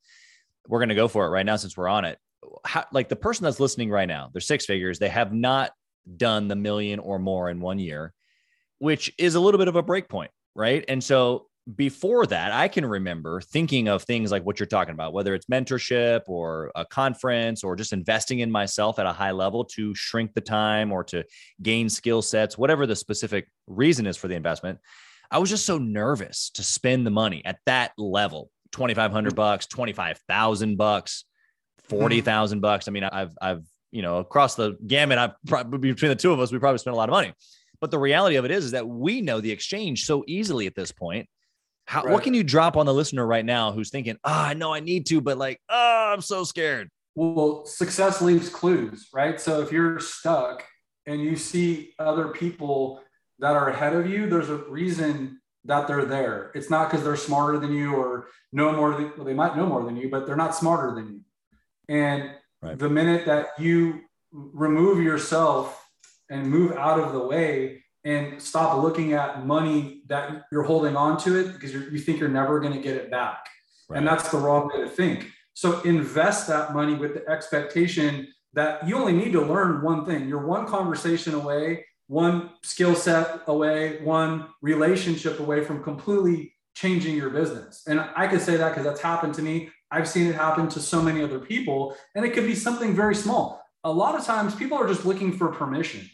we're 0.69 0.81
going 0.81 0.91
to 0.91 0.97
go 0.97 1.09
for 1.09 1.25
it 1.25 1.31
right 1.31 1.47
now 1.47 1.57
since 1.57 1.77
we're 1.77 1.89
on 1.89 2.05
it. 2.05 2.19
How, 2.65 2.85
like 2.93 3.09
the 3.09 3.17
person 3.17 3.45
that's 3.45 3.61
listening 3.61 3.91
right 3.91 4.09
now, 4.09 4.29
they're 4.33 4.41
six 4.41 4.67
figures. 4.67 4.99
They 4.99 5.09
have 5.09 5.33
not 5.33 5.71
done 6.17 6.49
the 6.49 6.57
million 6.57 6.99
or 6.99 7.19
more 7.19 7.49
in 7.49 7.61
one 7.61 7.79
year, 7.79 8.13
which 8.79 9.15
is 9.17 9.37
a 9.37 9.41
little 9.41 9.59
bit 9.59 9.69
of 9.69 9.77
a 9.77 9.83
break 9.83 10.09
point, 10.09 10.33
right? 10.55 10.85
And 10.89 11.03
so 11.03 11.47
before 11.75 12.27
that, 12.27 12.53
I 12.53 12.69
can 12.69 12.87
remember 12.87 13.41
thinking 13.41 13.89
of 13.89 14.03
things 14.05 14.31
like 14.31 14.45
what 14.45 14.61
you're 14.61 14.67
talking 14.67 14.95
about, 14.95 15.13
whether 15.13 15.35
it's 15.35 15.47
mentorship 15.47 16.23
or 16.29 16.71
a 16.77 16.85
conference 16.85 17.65
or 17.65 17.75
just 17.75 17.93
investing 17.93 18.39
in 18.39 18.51
myself 18.51 18.99
at 18.99 19.07
a 19.07 19.13
high 19.13 19.33
level 19.33 19.65
to 19.65 19.95
shrink 19.95 20.35
the 20.35 20.41
time 20.41 20.93
or 20.93 21.03
to 21.05 21.25
gain 21.63 21.89
skill 21.89 22.23
sets, 22.23 22.57
whatever 22.57 22.87
the 22.87 22.95
specific 22.95 23.49
reason 23.67 24.07
is 24.07 24.17
for 24.17 24.29
the 24.29 24.35
investment. 24.35 24.79
I 25.31 25.39
was 25.39 25.51
just 25.51 25.67
so 25.67 25.79
nervous 25.79 26.51
to 26.51 26.63
spend 26.63 27.05
the 27.05 27.11
money 27.11 27.43
at 27.45 27.59
that 27.67 27.93
level 27.99 28.51
2500 28.73 29.33
mm. 29.33 29.37
bucks 29.37 29.67
25000 29.67 30.77
bucks 30.77 31.25
40000 31.89 32.59
mm. 32.59 32.61
bucks 32.61 32.89
i 32.89 32.91
mean 32.91 33.05
i've 33.05 33.31
i've 33.41 33.63
you 33.97 34.03
know, 34.03 34.19
across 34.19 34.57
the 34.57 34.77
gamut, 34.87 35.17
I've 35.17 35.33
probably 35.47 35.79
between 35.79 36.11
the 36.11 36.17
two 36.17 36.31
of 36.31 36.39
us, 36.39 36.53
we 36.53 36.59
probably 36.59 36.79
spent 36.79 36.93
a 36.93 36.99
lot 36.99 37.09
of 37.09 37.13
money. 37.13 37.33
But 37.81 37.91
the 37.91 37.99
reality 37.99 38.37
of 38.37 38.45
it 38.45 38.51
is, 38.51 38.67
is 38.67 38.71
that 38.73 38.87
we 38.87 39.23
know 39.23 39.41
the 39.41 39.51
exchange 39.51 40.05
so 40.05 40.23
easily 40.27 40.67
at 40.67 40.75
this 40.75 40.93
point. 40.93 41.27
How, 41.87 42.03
right. 42.03 42.13
what 42.13 42.23
can 42.23 42.35
you 42.35 42.43
drop 42.43 42.77
on 42.77 42.87
the 42.87 42.95
listener 42.95 43.27
right 43.27 43.45
now 43.45 43.73
who's 43.73 43.91
thinking, 43.91 44.17
oh, 44.25 44.33
I 44.33 44.55
know 44.55 44.75
I 44.75 44.81
need 44.81 45.07
to, 45.07 45.21
but 45.21 45.39
like, 45.39 45.61
oh, 45.69 46.13
I'm 46.13 46.21
so 46.21 46.45
scared. 46.45 46.91
Well, 47.15 47.65
success 47.65 48.21
leaves 48.21 48.49
clues, 48.49 49.09
right? 49.15 49.41
So 49.41 49.63
if 49.63 49.73
you're 49.73 49.99
stuck 50.01 50.65
and 51.07 51.21
you 51.21 51.37
see 51.37 51.95
other 51.99 52.29
people 52.29 53.01
that 53.39 53.53
are 53.53 53.71
ahead 53.71 53.95
of 53.95 54.09
you, 54.09 54.29
there's 54.29 54.51
a 54.51 54.57
reason 54.57 55.41
that 55.65 55.87
they're 55.87 56.05
there. 56.05 56.51
It's 56.55 56.71
not 56.71 56.91
because 56.91 57.05
they're 57.05 57.17
smarter 57.17 57.59
than 57.59 57.73
you 57.73 57.95
or 57.95 58.29
know 58.53 58.73
more 58.73 58.93
than 58.95 59.13
well, 59.17 59.25
they 59.25 59.35
might 59.35 59.57
know 59.57 59.67
more 59.67 59.85
than 59.85 59.97
you, 59.97 60.11
but 60.11 60.27
they're 60.27 60.37
not 60.37 60.55
smarter 60.55 60.95
than 60.95 61.07
you. 61.09 61.21
And 61.89 62.31
Right. 62.63 62.79
The 62.79 62.89
minute 62.89 63.27
that 63.27 63.49
you 63.59 64.01
remove 64.33 65.03
yourself 65.03 65.85
and 66.31 66.51
move 66.51 66.73
out 66.73 66.99
of 66.99 67.13
the 67.13 67.21
way 67.21 67.85
and 68.07 68.41
stop 68.41 68.81
looking 68.81 69.15
at 69.15 69.45
money 69.45 70.03
that 70.07 70.45
you're 70.53 70.63
holding 70.63 70.95
on 70.95 71.19
to 71.19 71.37
it 71.41 71.53
because 71.53 71.75
you 71.75 71.99
think 71.99 72.21
you're 72.21 72.29
never 72.29 72.61
going 72.61 72.73
to 72.73 72.81
get 72.81 72.95
it 72.95 73.11
back. 73.11 73.49
Right. 73.89 73.99
And 73.99 74.07
that's 74.07 74.29
the 74.31 74.39
wrong 74.39 74.71
way 74.73 74.81
to 74.81 74.89
think. 74.89 75.29
So 75.55 75.81
invest 75.83 76.47
that 76.47 76.73
money 76.73 76.95
with 76.95 77.15
the 77.15 77.29
expectation 77.29 78.29
that 78.53 78.87
you 78.87 78.97
only 78.97 79.13
need 79.13 79.33
to 79.33 79.41
learn 79.43 79.83
one 79.83 80.07
thing. 80.07 80.29
You're 80.29 80.47
one 80.47 80.67
conversation 80.67 81.35
away, 81.35 81.85
one 82.07 82.51
skill 82.63 82.95
set 82.95 83.41
away, 83.49 84.01
one 84.05 84.47
relationship 84.63 85.41
away 85.41 85.65
from 85.65 85.83
completely 85.83 86.55
changing 86.77 87.17
your 87.17 87.31
business. 87.31 87.83
And 87.89 88.01
I 88.15 88.29
could 88.29 88.41
say 88.41 88.57
that 88.57 88.69
because 88.69 88.85
that's 88.85 89.01
happened 89.01 89.35
to 89.35 89.43
me. 89.43 89.71
I've 89.91 90.09
seen 90.09 90.29
it 90.29 90.37
happen 90.37 90.69
to 90.69 90.81
so 90.81 91.03
many 91.03 91.23
other 91.23 91.41
people, 91.41 91.97
and 92.15 92.25
it 92.25 92.35
could 92.35 92.47
be 92.47 92.55
something 92.55 92.95
very 92.95 93.15
small. 93.15 93.63
A 93.83 93.91
lot 93.91 94.15
of 94.15 94.25
times 94.25 94.55
people 94.55 94.79
are 94.79 94.87
just 94.87 95.05
looking 95.05 95.33
for 95.33 95.49
permission. 95.49 96.09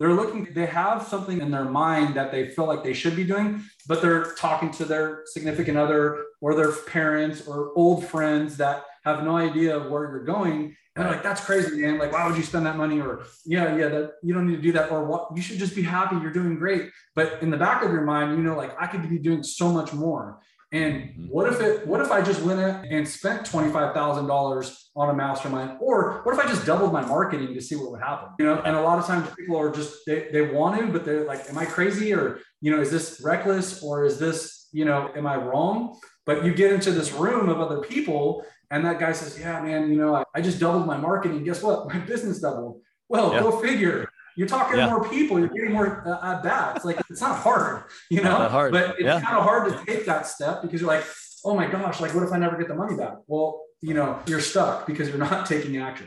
They're 0.00 0.14
looking, 0.14 0.48
they 0.54 0.64
have 0.64 1.06
something 1.06 1.42
in 1.42 1.50
their 1.50 1.66
mind 1.66 2.14
that 2.14 2.32
they 2.32 2.48
feel 2.48 2.64
like 2.64 2.82
they 2.82 2.94
should 2.94 3.14
be 3.14 3.22
doing, 3.22 3.62
but 3.86 4.00
they're 4.00 4.32
talking 4.32 4.70
to 4.72 4.86
their 4.86 5.24
significant 5.26 5.76
other 5.76 6.24
or 6.40 6.54
their 6.54 6.72
parents 6.72 7.46
or 7.46 7.70
old 7.76 8.06
friends 8.06 8.56
that 8.56 8.86
have 9.04 9.22
no 9.24 9.36
idea 9.36 9.78
where 9.78 10.10
you're 10.10 10.24
going. 10.24 10.74
And 10.96 11.04
they're 11.04 11.12
like, 11.12 11.22
that's 11.22 11.44
crazy, 11.44 11.82
man. 11.82 11.98
Like, 11.98 12.12
why 12.12 12.26
would 12.26 12.36
you 12.36 12.42
spend 12.42 12.64
that 12.64 12.78
money? 12.78 12.98
Or, 12.98 13.24
yeah, 13.44 13.76
yeah, 13.76 13.88
that 13.88 14.12
you 14.22 14.32
don't 14.32 14.46
need 14.46 14.56
to 14.56 14.62
do 14.62 14.72
that. 14.72 14.90
Or 14.90 15.04
what 15.04 15.28
you 15.36 15.42
should 15.42 15.58
just 15.58 15.76
be 15.76 15.82
happy 15.82 16.16
you're 16.16 16.32
doing 16.32 16.56
great. 16.56 16.90
But 17.14 17.42
in 17.42 17.50
the 17.50 17.58
back 17.58 17.82
of 17.84 17.92
your 17.92 18.02
mind, 18.02 18.38
you 18.38 18.42
know, 18.42 18.56
like 18.56 18.74
I 18.80 18.86
could 18.86 19.08
be 19.08 19.18
doing 19.18 19.42
so 19.42 19.70
much 19.70 19.92
more. 19.92 20.40
And 20.72 20.94
mm-hmm. 20.94 21.26
what 21.26 21.52
if 21.52 21.60
it, 21.60 21.86
what 21.86 22.00
if 22.00 22.10
I 22.10 22.22
just 22.22 22.42
went 22.42 22.60
in 22.60 22.92
and 22.92 23.08
spent 23.08 23.44
$25,000 23.44 24.76
on 24.96 25.10
a 25.10 25.14
mastermind? 25.14 25.78
Or 25.80 26.20
what 26.22 26.38
if 26.38 26.44
I 26.44 26.48
just 26.48 26.64
doubled 26.64 26.92
my 26.92 27.04
marketing 27.04 27.54
to 27.54 27.60
see 27.60 27.74
what 27.74 27.90
would 27.90 28.00
happen? 28.00 28.28
You 28.38 28.46
know, 28.46 28.62
and 28.62 28.76
a 28.76 28.80
lot 28.80 28.98
of 28.98 29.06
times 29.06 29.28
people 29.36 29.58
are 29.58 29.72
just, 29.72 29.96
they, 30.06 30.28
they 30.32 30.42
want 30.42 30.80
to, 30.80 30.86
but 30.86 31.04
they're 31.04 31.24
like, 31.24 31.48
am 31.48 31.58
I 31.58 31.64
crazy? 31.64 32.14
Or, 32.14 32.40
you 32.60 32.70
know, 32.70 32.80
is 32.80 32.90
this 32.90 33.20
reckless? 33.24 33.82
Or 33.82 34.04
is 34.04 34.18
this, 34.18 34.68
you 34.72 34.84
know, 34.84 35.10
am 35.16 35.26
I 35.26 35.36
wrong? 35.36 35.98
But 36.24 36.44
you 36.44 36.54
get 36.54 36.72
into 36.72 36.92
this 36.92 37.12
room 37.12 37.48
of 37.48 37.60
other 37.60 37.80
people 37.80 38.44
and 38.70 38.84
that 38.84 39.00
guy 39.00 39.12
says, 39.12 39.38
yeah, 39.38 39.60
man, 39.60 39.90
you 39.90 39.96
know, 39.96 40.14
I, 40.14 40.24
I 40.34 40.40
just 40.40 40.60
doubled 40.60 40.86
my 40.86 40.96
marketing. 40.96 41.42
Guess 41.44 41.62
what? 41.62 41.88
My 41.92 41.98
business 41.98 42.40
doubled. 42.40 42.80
Well, 43.08 43.32
yeah. 43.32 43.40
go 43.40 43.60
figure. 43.60 44.08
You're 44.40 44.48
talking 44.48 44.78
yeah. 44.78 44.86
to 44.86 44.92
more 44.92 45.06
people. 45.06 45.38
You're 45.38 45.48
getting 45.48 45.72
more 45.72 46.02
uh, 46.08 46.32
at 46.32 46.42
bats. 46.42 46.82
Like 46.82 46.98
it's 47.10 47.20
not 47.20 47.40
hard, 47.40 47.82
you 48.08 48.22
know. 48.22 48.48
Hard. 48.48 48.72
But 48.72 48.92
it's 48.92 49.02
yeah. 49.02 49.20
kind 49.20 49.36
of 49.36 49.44
hard 49.44 49.70
to 49.70 49.84
take 49.84 50.06
that 50.06 50.26
step 50.26 50.62
because 50.62 50.80
you're 50.80 50.88
like, 50.88 51.04
oh 51.44 51.54
my 51.54 51.70
gosh, 51.70 52.00
like 52.00 52.14
what 52.14 52.24
if 52.24 52.32
I 52.32 52.38
never 52.38 52.56
get 52.56 52.66
the 52.66 52.74
money 52.74 52.96
back? 52.96 53.18
Well, 53.26 53.62
you 53.82 53.92
know, 53.92 54.18
you're 54.26 54.40
stuck 54.40 54.86
because 54.86 55.10
you're 55.10 55.18
not 55.18 55.44
taking 55.46 55.76
action. 55.76 56.06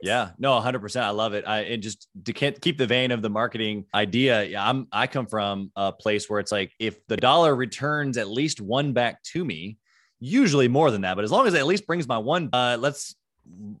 Yeah, 0.00 0.30
no, 0.38 0.52
100%. 0.60 1.00
I 1.00 1.10
love 1.10 1.34
it. 1.34 1.42
I 1.44 1.62
and 1.62 1.82
just 1.82 2.06
to 2.26 2.32
keep 2.32 2.78
the 2.78 2.86
vein 2.86 3.10
of 3.10 3.20
the 3.20 3.30
marketing 3.30 3.86
idea. 3.92 4.44
Yeah, 4.44 4.64
I'm 4.64 4.86
I 4.92 5.08
come 5.08 5.26
from 5.26 5.72
a 5.74 5.90
place 5.90 6.30
where 6.30 6.38
it's 6.38 6.52
like 6.52 6.70
if 6.78 7.04
the 7.08 7.16
dollar 7.16 7.52
returns 7.52 8.16
at 8.16 8.28
least 8.28 8.60
one 8.60 8.92
back 8.92 9.24
to 9.32 9.44
me, 9.44 9.78
usually 10.20 10.68
more 10.68 10.92
than 10.92 11.00
that, 11.00 11.16
but 11.16 11.24
as 11.24 11.32
long 11.32 11.48
as 11.48 11.54
it 11.54 11.58
at 11.58 11.66
least 11.66 11.84
brings 11.84 12.06
my 12.06 12.18
one, 12.18 12.48
uh, 12.52 12.76
let's 12.78 13.16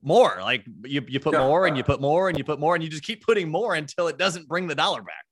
more. 0.02 0.38
Like 0.40 0.64
you, 0.84 1.04
you 1.08 1.20
put 1.20 1.34
yeah. 1.34 1.40
more 1.40 1.66
and 1.66 1.76
you 1.76 1.82
put 1.82 2.00
more 2.00 2.28
and 2.28 2.38
you 2.38 2.44
put 2.44 2.60
more 2.60 2.74
and 2.74 2.84
you 2.84 2.90
just 2.90 3.02
keep 3.02 3.24
putting 3.24 3.48
more 3.48 3.74
until 3.74 4.08
it 4.08 4.18
doesn't 4.18 4.48
bring 4.48 4.66
the 4.66 4.74
dollar 4.74 5.02
back. 5.02 5.24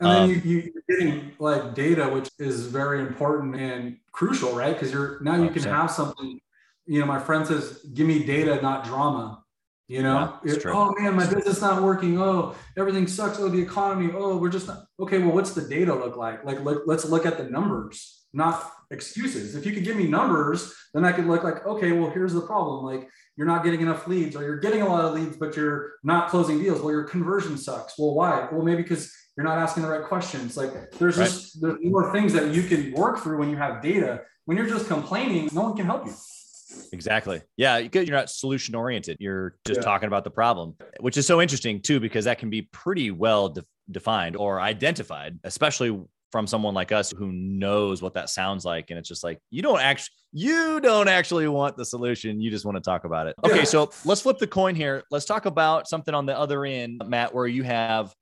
And 0.00 0.10
then 0.10 0.22
um, 0.22 0.30
you, 0.30 0.36
you, 0.44 0.72
are 0.76 0.96
getting 0.96 1.32
like 1.38 1.74
data, 1.74 2.08
which 2.08 2.28
is 2.38 2.66
very 2.66 3.00
important 3.00 3.54
and 3.54 3.98
crucial, 4.10 4.52
right? 4.52 4.72
Because 4.72 4.92
you're 4.92 5.20
now 5.22 5.36
you 5.36 5.50
can 5.50 5.62
100%. 5.62 5.66
have 5.66 5.90
something. 5.90 6.40
You 6.86 6.98
know, 6.98 7.06
my 7.06 7.20
friend 7.20 7.46
says, 7.46 7.86
"Give 7.94 8.08
me 8.08 8.24
data, 8.24 8.60
not 8.60 8.84
drama." 8.84 9.42
You 9.86 10.02
know, 10.02 10.38
yeah, 10.44 10.54
oh 10.66 10.94
man, 10.98 11.14
my 11.14 11.26
business 11.26 11.60
not 11.60 11.82
working. 11.82 12.18
Oh, 12.18 12.54
everything 12.78 13.06
sucks. 13.06 13.38
Oh, 13.38 13.48
the 13.48 13.60
economy. 13.60 14.10
Oh, 14.14 14.38
we're 14.38 14.48
just 14.48 14.66
not 14.66 14.86
okay. 14.98 15.18
Well, 15.18 15.32
what's 15.32 15.52
the 15.52 15.68
data 15.68 15.94
look 15.94 16.16
like? 16.16 16.44
Like, 16.44 16.64
let, 16.64 16.88
let's 16.88 17.04
look 17.04 17.26
at 17.26 17.36
the 17.36 17.44
numbers, 17.44 18.21
not 18.32 18.70
excuses. 18.90 19.54
If 19.54 19.66
you 19.66 19.72
could 19.72 19.84
give 19.84 19.96
me 19.96 20.06
numbers, 20.06 20.74
then 20.94 21.04
I 21.04 21.12
could 21.12 21.26
look 21.26 21.42
like, 21.44 21.66
okay, 21.66 21.92
well, 21.92 22.10
here's 22.10 22.32
the 22.32 22.42
problem. 22.42 22.84
Like, 22.84 23.08
you're 23.36 23.46
not 23.46 23.64
getting 23.64 23.80
enough 23.80 24.06
leads, 24.06 24.36
or 24.36 24.42
you're 24.42 24.58
getting 24.58 24.82
a 24.82 24.88
lot 24.88 25.04
of 25.04 25.14
leads, 25.14 25.36
but 25.36 25.56
you're 25.56 25.94
not 26.02 26.28
closing 26.28 26.58
deals. 26.58 26.80
Well, 26.80 26.90
your 26.90 27.04
conversion 27.04 27.56
sucks. 27.56 27.98
Well, 27.98 28.14
why? 28.14 28.48
Well, 28.52 28.62
maybe 28.62 28.82
because 28.82 29.12
you're 29.36 29.46
not 29.46 29.58
asking 29.58 29.82
the 29.82 29.88
right 29.88 30.04
questions. 30.04 30.56
Like 30.56 30.92
there's 30.92 31.16
right. 31.16 31.24
just 31.24 31.60
there's 31.60 31.78
more 31.82 32.12
things 32.12 32.32
that 32.34 32.52
you 32.54 32.62
can 32.62 32.92
work 32.92 33.20
through 33.20 33.38
when 33.38 33.50
you 33.50 33.56
have 33.56 33.82
data. 33.82 34.22
When 34.44 34.56
you're 34.56 34.66
just 34.66 34.88
complaining, 34.88 35.48
no 35.52 35.62
one 35.62 35.76
can 35.76 35.86
help 35.86 36.06
you. 36.06 36.12
Exactly. 36.92 37.40
Yeah, 37.56 37.78
you're 37.78 38.04
not 38.16 38.30
solution 38.30 38.74
oriented. 38.74 39.18
You're 39.20 39.56
just 39.64 39.80
yeah. 39.80 39.84
talking 39.84 40.06
about 40.06 40.24
the 40.24 40.30
problem, 40.30 40.74
which 41.00 41.16
is 41.16 41.26
so 41.26 41.40
interesting 41.40 41.80
too, 41.80 42.00
because 42.00 42.24
that 42.24 42.38
can 42.38 42.50
be 42.50 42.62
pretty 42.62 43.10
well 43.10 43.50
de- 43.50 43.64
defined 43.90 44.36
or 44.36 44.60
identified, 44.60 45.38
especially 45.44 45.98
from 46.32 46.46
someone 46.46 46.74
like 46.74 46.90
us 46.90 47.12
who 47.12 47.30
knows 47.30 48.02
what 48.02 48.14
that 48.14 48.30
sounds 48.30 48.64
like. 48.64 48.90
And 48.90 48.98
it's 48.98 49.08
just 49.08 49.22
like 49.22 49.38
you 49.50 49.62
don't 49.62 49.80
actually 49.80 50.14
you 50.32 50.80
don't 50.80 51.08
actually 51.08 51.46
want 51.46 51.76
the 51.76 51.84
solution. 51.84 52.40
You 52.40 52.50
just 52.50 52.64
want 52.64 52.76
to 52.76 52.80
talk 52.80 53.04
about 53.04 53.26
it. 53.26 53.36
Okay, 53.44 53.58
yeah. 53.58 53.64
so 53.64 53.92
let's 54.06 54.22
flip 54.22 54.38
the 54.38 54.46
coin 54.46 54.74
here. 54.74 55.04
Let's 55.10 55.26
talk 55.26 55.44
about 55.44 55.86
something 55.86 56.14
on 56.14 56.24
the 56.24 56.36
other 56.36 56.64
end, 56.64 57.02
Matt, 57.06 57.34
where 57.34 57.46
you 57.46 57.62
have 57.62 58.14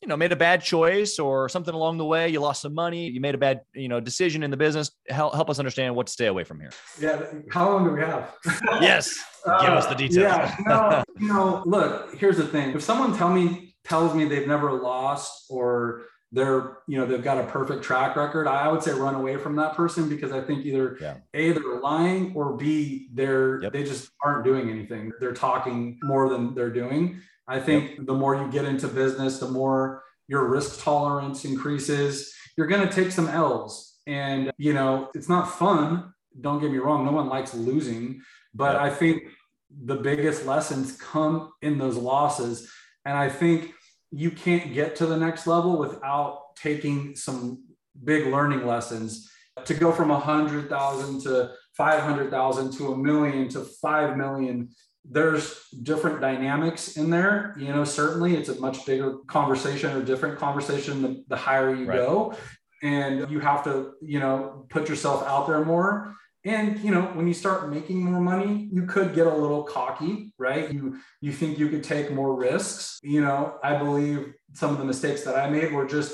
you 0.00 0.08
know 0.08 0.16
made 0.16 0.32
a 0.32 0.36
bad 0.36 0.62
choice 0.62 1.18
or 1.18 1.48
something 1.48 1.72
along 1.72 1.96
the 1.96 2.04
way 2.04 2.28
you 2.28 2.38
lost 2.38 2.60
some 2.60 2.74
money 2.74 3.08
you 3.08 3.22
made 3.22 3.34
a 3.34 3.38
bad 3.38 3.62
you 3.72 3.88
know 3.88 4.00
decision 4.00 4.42
in 4.42 4.50
the 4.50 4.56
business 4.56 4.90
help, 5.08 5.34
help 5.34 5.48
us 5.48 5.58
understand 5.58 5.96
what 5.96 6.06
to 6.06 6.12
stay 6.12 6.26
away 6.26 6.44
from 6.44 6.60
here 6.60 6.68
yeah 7.00 7.22
how 7.50 7.70
long 7.70 7.84
do 7.84 7.90
we 7.90 8.00
have 8.00 8.34
yes 8.82 9.18
uh, 9.46 9.62
give 9.62 9.70
us 9.70 9.86
the 9.86 9.94
details 9.94 10.16
yeah 10.16 10.54
no 10.66 11.02
you 11.18 11.26
know 11.26 11.62
look 11.64 12.14
here's 12.16 12.36
the 12.36 12.46
thing 12.46 12.74
if 12.74 12.82
someone 12.82 13.16
tell 13.16 13.30
me 13.30 13.74
tells 13.82 14.14
me 14.14 14.26
they've 14.26 14.46
never 14.46 14.72
lost 14.72 15.46
or 15.48 16.02
they're 16.32 16.78
you 16.88 16.98
know 16.98 17.06
they've 17.06 17.22
got 17.22 17.38
a 17.38 17.46
perfect 17.46 17.84
track 17.84 18.16
record 18.16 18.48
i 18.48 18.66
would 18.66 18.82
say 18.82 18.90
run 18.92 19.14
away 19.14 19.36
from 19.36 19.54
that 19.54 19.74
person 19.74 20.08
because 20.08 20.32
i 20.32 20.40
think 20.40 20.64
either 20.66 20.96
yeah. 21.00 21.16
a 21.34 21.52
they're 21.52 21.80
lying 21.80 22.32
or 22.34 22.56
b 22.56 23.08
they're 23.12 23.62
yep. 23.62 23.72
they 23.72 23.84
just 23.84 24.10
aren't 24.24 24.44
doing 24.44 24.68
anything 24.68 25.12
they're 25.20 25.34
talking 25.34 25.98
more 26.02 26.28
than 26.28 26.54
they're 26.54 26.72
doing 26.72 27.20
I 27.46 27.60
think 27.60 27.90
yep. 27.90 28.06
the 28.06 28.14
more 28.14 28.34
you 28.34 28.50
get 28.50 28.64
into 28.64 28.88
business, 28.88 29.38
the 29.38 29.48
more 29.48 30.02
your 30.28 30.48
risk 30.48 30.82
tolerance 30.82 31.44
increases. 31.44 32.34
You're 32.56 32.66
going 32.66 32.86
to 32.86 32.92
take 32.92 33.12
some 33.12 33.28
L's. 33.28 33.98
And, 34.06 34.52
you 34.58 34.72
know, 34.72 35.10
it's 35.14 35.28
not 35.28 35.58
fun. 35.58 36.12
Don't 36.40 36.60
get 36.60 36.70
me 36.70 36.78
wrong. 36.78 37.04
No 37.04 37.12
one 37.12 37.28
likes 37.28 37.54
losing. 37.54 38.20
But 38.54 38.74
yep. 38.74 38.82
I 38.82 38.90
think 38.90 39.22
the 39.70 39.96
biggest 39.96 40.46
lessons 40.46 40.96
come 40.96 41.52
in 41.62 41.78
those 41.78 41.96
losses. 41.96 42.70
And 43.04 43.16
I 43.16 43.28
think 43.28 43.72
you 44.14 44.30
can't 44.30 44.72
get 44.72 44.94
to 44.96 45.06
the 45.06 45.16
next 45.16 45.46
level 45.46 45.76
without 45.76 46.54
taking 46.54 47.16
some 47.16 47.64
big 48.04 48.26
learning 48.26 48.64
lessons. 48.64 49.28
To 49.64 49.74
go 49.74 49.90
from 49.92 50.10
a 50.10 50.18
hundred 50.18 50.68
thousand 50.68 51.22
to 51.22 51.52
500,000 51.76 52.72
to 52.74 52.92
a 52.92 52.96
million 52.96 53.48
to 53.50 53.60
5 53.60 54.16
million 54.16 54.70
there's 55.06 55.68
different 55.82 56.20
dynamics 56.20 56.96
in 56.96 57.10
there. 57.10 57.54
You 57.58 57.68
know 57.68 57.84
certainly 57.84 58.34
it's 58.36 58.48
a 58.48 58.58
much 58.60 58.86
bigger 58.86 59.18
conversation 59.26 59.90
or 59.90 60.02
different 60.02 60.38
conversation 60.38 61.02
the, 61.02 61.24
the 61.28 61.36
higher 61.36 61.74
you 61.74 61.84
right. 61.84 61.98
go. 61.98 62.34
And 62.82 63.30
you 63.30 63.40
have 63.40 63.64
to 63.64 63.92
you 64.00 64.18
know 64.18 64.66
put 64.70 64.88
yourself 64.88 65.26
out 65.26 65.46
there 65.46 65.64
more 65.64 66.14
and 66.44 66.78
you 66.80 66.90
know 66.90 67.02
when 67.14 67.26
you 67.26 67.34
start 67.34 67.70
making 67.70 68.02
more 68.04 68.20
money 68.20 68.68
you 68.72 68.84
could 68.86 69.14
get 69.14 69.26
a 69.26 69.34
little 69.34 69.62
cocky 69.62 70.32
right 70.38 70.72
you 70.72 70.98
you 71.20 71.32
think 71.32 71.58
you 71.58 71.68
could 71.68 71.82
take 71.82 72.10
more 72.12 72.34
risks 72.34 72.98
you 73.02 73.20
know 73.20 73.56
i 73.62 73.76
believe 73.76 74.34
some 74.52 74.70
of 74.70 74.78
the 74.78 74.84
mistakes 74.84 75.22
that 75.22 75.36
i 75.36 75.48
made 75.48 75.72
were 75.72 75.86
just 75.86 76.12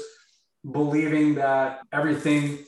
believing 0.71 1.35
that 1.35 1.81
everything 1.93 2.59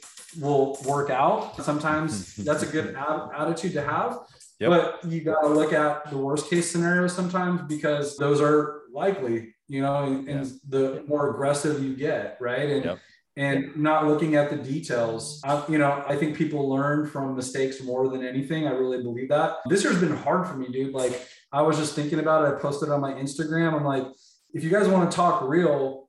will 0.40 0.78
work 0.86 1.10
out 1.10 1.56
sometimes 1.62 2.34
that's 2.44 2.62
a 2.62 2.66
good 2.66 2.96
attitude 3.34 3.72
to 3.72 3.82
have 3.82 4.18
Yep. 4.62 4.70
But 4.70 5.10
you 5.10 5.22
got 5.22 5.40
to 5.40 5.48
look 5.48 5.72
at 5.72 6.08
the 6.08 6.16
worst 6.16 6.48
case 6.48 6.70
scenario 6.70 7.08
sometimes 7.08 7.62
because 7.62 8.16
those 8.16 8.40
are 8.40 8.82
likely, 8.92 9.56
you 9.66 9.82
know, 9.82 10.04
and, 10.04 10.28
and 10.28 10.52
the 10.68 11.02
more 11.08 11.30
aggressive 11.30 11.82
you 11.82 11.96
get, 11.96 12.36
right? 12.40 12.70
And 12.70 12.84
yep. 12.84 12.98
And 13.36 13.74
not 13.76 14.06
looking 14.06 14.34
at 14.34 14.50
the 14.50 14.56
details. 14.56 15.40
I, 15.44 15.62
you 15.68 15.78
know, 15.78 16.04
I 16.06 16.16
think 16.16 16.36
people 16.36 16.68
learn 16.68 17.06
from 17.06 17.34
mistakes 17.34 17.82
more 17.82 18.08
than 18.08 18.24
anything. 18.24 18.66
I 18.66 18.72
really 18.72 19.02
believe 19.02 19.28
that. 19.30 19.56
This 19.66 19.84
year's 19.84 20.00
been 20.00 20.16
hard 20.16 20.46
for 20.46 20.54
me, 20.54 20.68
dude. 20.68 20.92
Like 20.92 21.26
I 21.52 21.62
was 21.62 21.78
just 21.78 21.94
thinking 21.94 22.18
about 22.18 22.44
it. 22.44 22.56
I 22.56 22.60
posted 22.60 22.90
on 22.90 23.00
my 23.00 23.12
Instagram. 23.12 23.74
I'm 23.74 23.84
like, 23.84 24.06
if 24.52 24.62
you 24.62 24.70
guys 24.70 24.88
want 24.88 25.10
to 25.10 25.16
talk 25.16 25.48
real, 25.48 26.01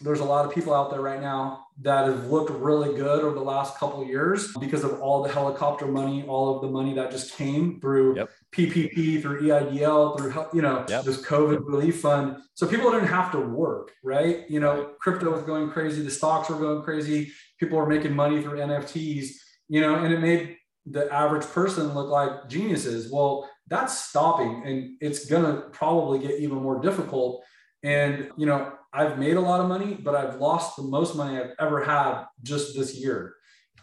there's 0.00 0.20
a 0.20 0.24
lot 0.24 0.44
of 0.44 0.54
people 0.54 0.72
out 0.72 0.90
there 0.90 1.00
right 1.00 1.20
now 1.20 1.66
that 1.80 2.06
have 2.06 2.26
looked 2.26 2.50
really 2.50 2.96
good 2.96 3.24
over 3.24 3.34
the 3.34 3.44
last 3.44 3.76
couple 3.78 4.04
years 4.04 4.52
because 4.60 4.84
of 4.84 5.00
all 5.00 5.22
the 5.22 5.28
helicopter 5.28 5.86
money, 5.86 6.24
all 6.26 6.54
of 6.54 6.62
the 6.62 6.68
money 6.68 6.94
that 6.94 7.10
just 7.10 7.36
came 7.36 7.80
through 7.80 8.16
yep. 8.16 8.30
PPP, 8.52 9.20
through 9.20 9.42
EIDL, 9.42 10.18
through 10.18 10.46
you 10.52 10.62
know 10.62 10.84
yep. 10.88 11.04
this 11.04 11.20
COVID 11.22 11.66
relief 11.66 12.00
fund. 12.00 12.36
So 12.54 12.66
people 12.66 12.90
didn't 12.90 13.08
have 13.08 13.32
to 13.32 13.40
work, 13.40 13.92
right? 14.04 14.48
You 14.48 14.60
know, 14.60 14.94
crypto 15.00 15.32
was 15.32 15.42
going 15.42 15.70
crazy, 15.70 16.02
the 16.02 16.10
stocks 16.10 16.48
were 16.48 16.58
going 16.58 16.82
crazy, 16.82 17.32
people 17.58 17.78
were 17.78 17.86
making 17.86 18.14
money 18.14 18.42
through 18.42 18.58
NFTs, 18.58 19.30
you 19.68 19.80
know, 19.80 19.96
and 19.96 20.12
it 20.12 20.20
made 20.20 20.56
the 20.86 21.12
average 21.12 21.44
person 21.46 21.92
look 21.94 22.08
like 22.08 22.48
geniuses. 22.48 23.10
Well, 23.12 23.48
that's 23.66 23.98
stopping, 24.08 24.62
and 24.64 24.96
it's 25.00 25.26
gonna 25.26 25.62
probably 25.72 26.20
get 26.20 26.40
even 26.40 26.58
more 26.58 26.80
difficult. 26.80 27.44
And 27.82 28.30
you 28.36 28.46
know, 28.46 28.72
I've 28.92 29.18
made 29.18 29.36
a 29.36 29.40
lot 29.40 29.60
of 29.60 29.68
money, 29.68 29.94
but 29.94 30.14
I've 30.14 30.36
lost 30.36 30.76
the 30.76 30.82
most 30.82 31.14
money 31.14 31.38
I've 31.38 31.54
ever 31.58 31.84
had 31.84 32.24
just 32.42 32.76
this 32.76 32.96
year. 32.96 33.34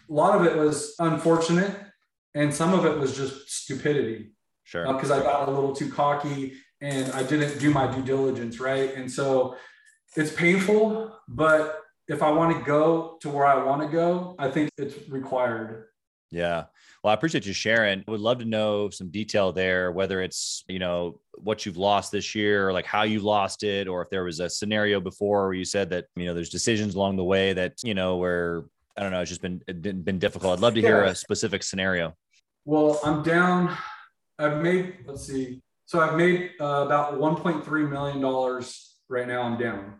A 0.09 0.13
lot 0.13 0.39
of 0.39 0.45
it 0.45 0.57
was 0.57 0.95
unfortunate, 0.99 1.75
and 2.33 2.53
some 2.53 2.73
of 2.73 2.85
it 2.85 2.97
was 2.97 3.15
just 3.15 3.49
stupidity. 3.49 4.31
Sure. 4.63 4.91
Because 4.91 5.11
uh, 5.11 5.17
I 5.17 5.23
got 5.23 5.47
a 5.47 5.51
little 5.51 5.75
too 5.75 5.91
cocky 5.91 6.53
and 6.81 7.11
I 7.13 7.23
didn't 7.23 7.59
do 7.59 7.71
my 7.71 7.87
due 7.93 8.03
diligence, 8.03 8.59
right? 8.59 8.93
And 8.95 9.11
so 9.11 9.55
it's 10.15 10.31
painful, 10.31 11.15
but 11.27 11.81
if 12.07 12.21
I 12.21 12.31
want 12.31 12.57
to 12.57 12.63
go 12.63 13.17
to 13.21 13.29
where 13.29 13.45
I 13.45 13.63
want 13.63 13.81
to 13.81 13.87
go, 13.87 14.35
I 14.37 14.49
think 14.49 14.69
it's 14.77 15.09
required. 15.09 15.85
Yeah. 16.31 16.65
Well, 17.03 17.11
I 17.11 17.13
appreciate 17.13 17.45
you 17.45 17.53
sharing. 17.53 18.03
I 18.07 18.11
would 18.11 18.19
love 18.19 18.39
to 18.39 18.45
know 18.45 18.89
some 18.89 19.09
detail 19.09 19.51
there, 19.51 19.91
whether 19.91 20.21
it's, 20.21 20.63
you 20.67 20.79
know, 20.79 21.19
what 21.33 21.65
you've 21.65 21.77
lost 21.77 22.11
this 22.11 22.33
year 22.33 22.67
or 22.67 22.73
like 22.73 22.85
how 22.85 23.03
you 23.03 23.19
lost 23.19 23.63
it, 23.63 23.87
or 23.87 24.01
if 24.01 24.09
there 24.09 24.23
was 24.23 24.39
a 24.39 24.49
scenario 24.49 24.99
before 24.99 25.45
where 25.45 25.53
you 25.53 25.65
said 25.65 25.89
that, 25.91 26.05
you 26.15 26.25
know, 26.25 26.33
there's 26.33 26.49
decisions 26.49 26.95
along 26.95 27.15
the 27.17 27.23
way 27.23 27.53
that, 27.53 27.73
you 27.83 27.93
know, 27.93 28.17
where 28.17 28.65
I 28.97 29.03
don't 29.03 29.11
know, 29.11 29.21
it's 29.21 29.29
just 29.29 29.41
been 29.41 29.61
been, 29.81 30.01
been 30.01 30.19
difficult. 30.19 30.53
I'd 30.53 30.61
love 30.61 30.73
to 30.75 30.81
hear 30.81 31.03
yeah. 31.03 31.11
a 31.11 31.15
specific 31.15 31.63
scenario. 31.63 32.15
Well, 32.65 32.99
I'm 33.03 33.21
down. 33.21 33.77
I've 34.39 34.61
made, 34.61 34.97
let's 35.05 35.27
see. 35.27 35.61
So 35.85 35.99
I've 35.99 36.15
made 36.15 36.51
uh, 36.59 36.83
about 36.85 37.13
$1.3 37.13 37.89
million 37.89 38.65
right 39.07 39.27
now. 39.27 39.43
I'm 39.43 39.57
down. 39.57 39.93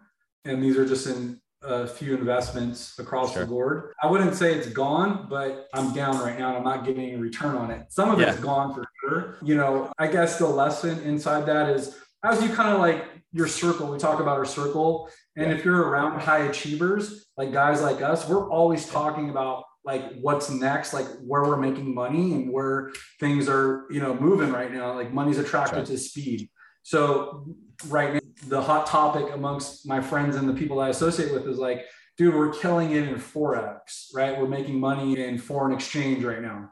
And 0.43 0.63
these 0.63 0.77
are 0.77 0.85
just 0.85 1.05
in 1.05 1.39
a 1.65 1.87
few 1.87 2.15
investments 2.15 2.97
across 2.99 3.33
sure. 3.33 3.43
the 3.43 3.47
board. 3.47 3.93
I 4.01 4.07
wouldn't 4.07 4.35
say 4.35 4.53
it's 4.53 4.69
gone, 4.69 5.27
but 5.29 5.67
I'm 5.73 5.93
down 5.93 6.19
right 6.19 6.37
now 6.37 6.49
and 6.49 6.57
I'm 6.57 6.63
not 6.63 6.85
getting 6.85 7.15
a 7.15 7.17
return 7.17 7.55
on 7.55 7.71
it. 7.71 7.87
Some 7.89 8.11
of 8.11 8.19
yeah. 8.19 8.31
it's 8.31 8.39
gone 8.39 8.73
for 8.73 8.85
sure. 9.01 9.37
You 9.41 9.55
know, 9.55 9.91
I 9.97 10.07
guess 10.07 10.37
the 10.37 10.47
lesson 10.47 11.01
inside 11.03 11.45
that 11.47 11.69
is 11.69 11.97
as 12.23 12.41
you 12.41 12.49
kind 12.49 12.73
of 12.73 12.79
like 12.79 13.05
your 13.31 13.47
circle, 13.47 13.91
we 13.91 13.97
talk 13.97 14.19
about 14.19 14.37
our 14.37 14.45
circle. 14.45 15.09
And 15.35 15.51
yeah. 15.51 15.57
if 15.57 15.65
you're 15.65 15.81
around 15.81 16.19
high 16.21 16.45
achievers, 16.45 17.27
like 17.37 17.51
guys 17.51 17.81
like 17.81 18.01
us, 18.01 18.27
we're 18.27 18.49
always 18.49 18.87
talking 18.87 19.29
about 19.29 19.63
like 19.83 20.03
what's 20.21 20.49
next, 20.49 20.93
like 20.93 21.05
where 21.19 21.43
we're 21.43 21.57
making 21.57 21.93
money 21.93 22.33
and 22.33 22.51
where 22.51 22.91
things 23.19 23.47
are, 23.47 23.85
you 23.91 23.99
know, 23.99 24.15
moving 24.15 24.51
right 24.51 24.73
now. 24.73 24.93
Like 24.93 25.13
money's 25.13 25.37
attracted 25.37 25.77
right. 25.77 25.85
to 25.85 25.97
speed. 25.97 26.49
So 26.83 27.45
right 27.87 28.13
now, 28.13 28.19
the 28.47 28.61
hot 28.61 28.87
topic 28.87 29.33
amongst 29.33 29.87
my 29.87 30.01
friends 30.01 30.35
and 30.35 30.47
the 30.47 30.53
people 30.53 30.79
I 30.79 30.89
associate 30.89 31.33
with 31.33 31.47
is 31.47 31.57
like, 31.57 31.85
dude, 32.17 32.35
we're 32.35 32.53
killing 32.53 32.91
it 32.91 33.07
in 33.07 33.15
Forex, 33.15 34.07
right? 34.13 34.39
We're 34.39 34.47
making 34.47 34.79
money 34.79 35.19
in 35.23 35.37
foreign 35.37 35.73
exchange 35.73 36.23
right 36.23 36.41
now. 36.41 36.71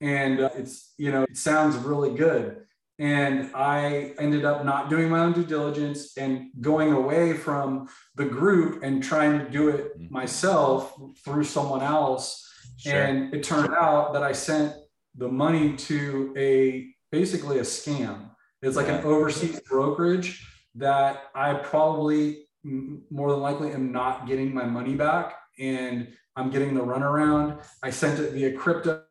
And 0.00 0.40
uh, 0.40 0.50
it's, 0.56 0.92
you 0.98 1.10
know, 1.12 1.22
it 1.22 1.36
sounds 1.36 1.76
really 1.76 2.14
good. 2.14 2.62
And 2.98 3.50
I 3.54 4.14
ended 4.18 4.44
up 4.44 4.64
not 4.64 4.88
doing 4.88 5.08
my 5.10 5.20
own 5.20 5.32
due 5.32 5.44
diligence 5.44 6.16
and 6.16 6.50
going 6.60 6.92
away 6.92 7.32
from 7.32 7.88
the 8.14 8.24
group 8.24 8.82
and 8.82 9.02
trying 9.02 9.38
to 9.38 9.50
do 9.50 9.68
it 9.68 9.98
mm-hmm. 9.98 10.12
myself 10.12 10.94
through 11.24 11.44
someone 11.44 11.82
else. 11.82 12.48
Sure. 12.76 12.92
And 12.92 13.34
it 13.34 13.42
turned 13.42 13.74
out 13.74 14.12
that 14.12 14.22
I 14.22 14.32
sent 14.32 14.74
the 15.16 15.28
money 15.28 15.76
to 15.76 16.34
a 16.36 16.88
basically 17.10 17.58
a 17.58 17.62
scam. 17.62 18.30
It's 18.62 18.76
like 18.76 18.88
an 18.88 19.04
overseas 19.04 19.60
brokerage 19.60 20.46
that 20.76 21.24
I 21.34 21.54
probably 21.54 22.46
more 22.64 23.30
than 23.30 23.40
likely 23.40 23.72
am 23.72 23.92
not 23.92 24.26
getting 24.26 24.54
my 24.54 24.64
money 24.64 24.94
back 24.94 25.34
and 25.58 26.08
I'm 26.36 26.50
getting 26.50 26.74
the 26.74 26.80
runaround. 26.80 27.62
I 27.82 27.90
sent 27.90 28.18
it 28.18 28.32
via 28.32 28.52
crypto, 28.52 29.04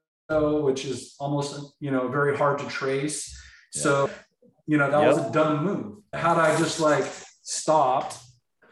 which 0.62 0.86
is 0.86 1.16
almost 1.20 1.76
you 1.80 1.92
know 1.92 2.08
very 2.08 2.36
hard 2.36 2.60
to 2.60 2.68
trace. 2.68 3.40
Yeah. 3.74 3.82
So 3.82 4.10
you 4.68 4.78
know 4.78 4.90
that 4.90 5.00
yep. 5.00 5.16
was 5.16 5.26
a 5.26 5.32
dumb 5.32 5.64
move. 5.64 5.98
Had 6.14 6.38
I 6.38 6.58
just 6.58 6.80
like 6.80 7.06
stopped, 7.44 8.18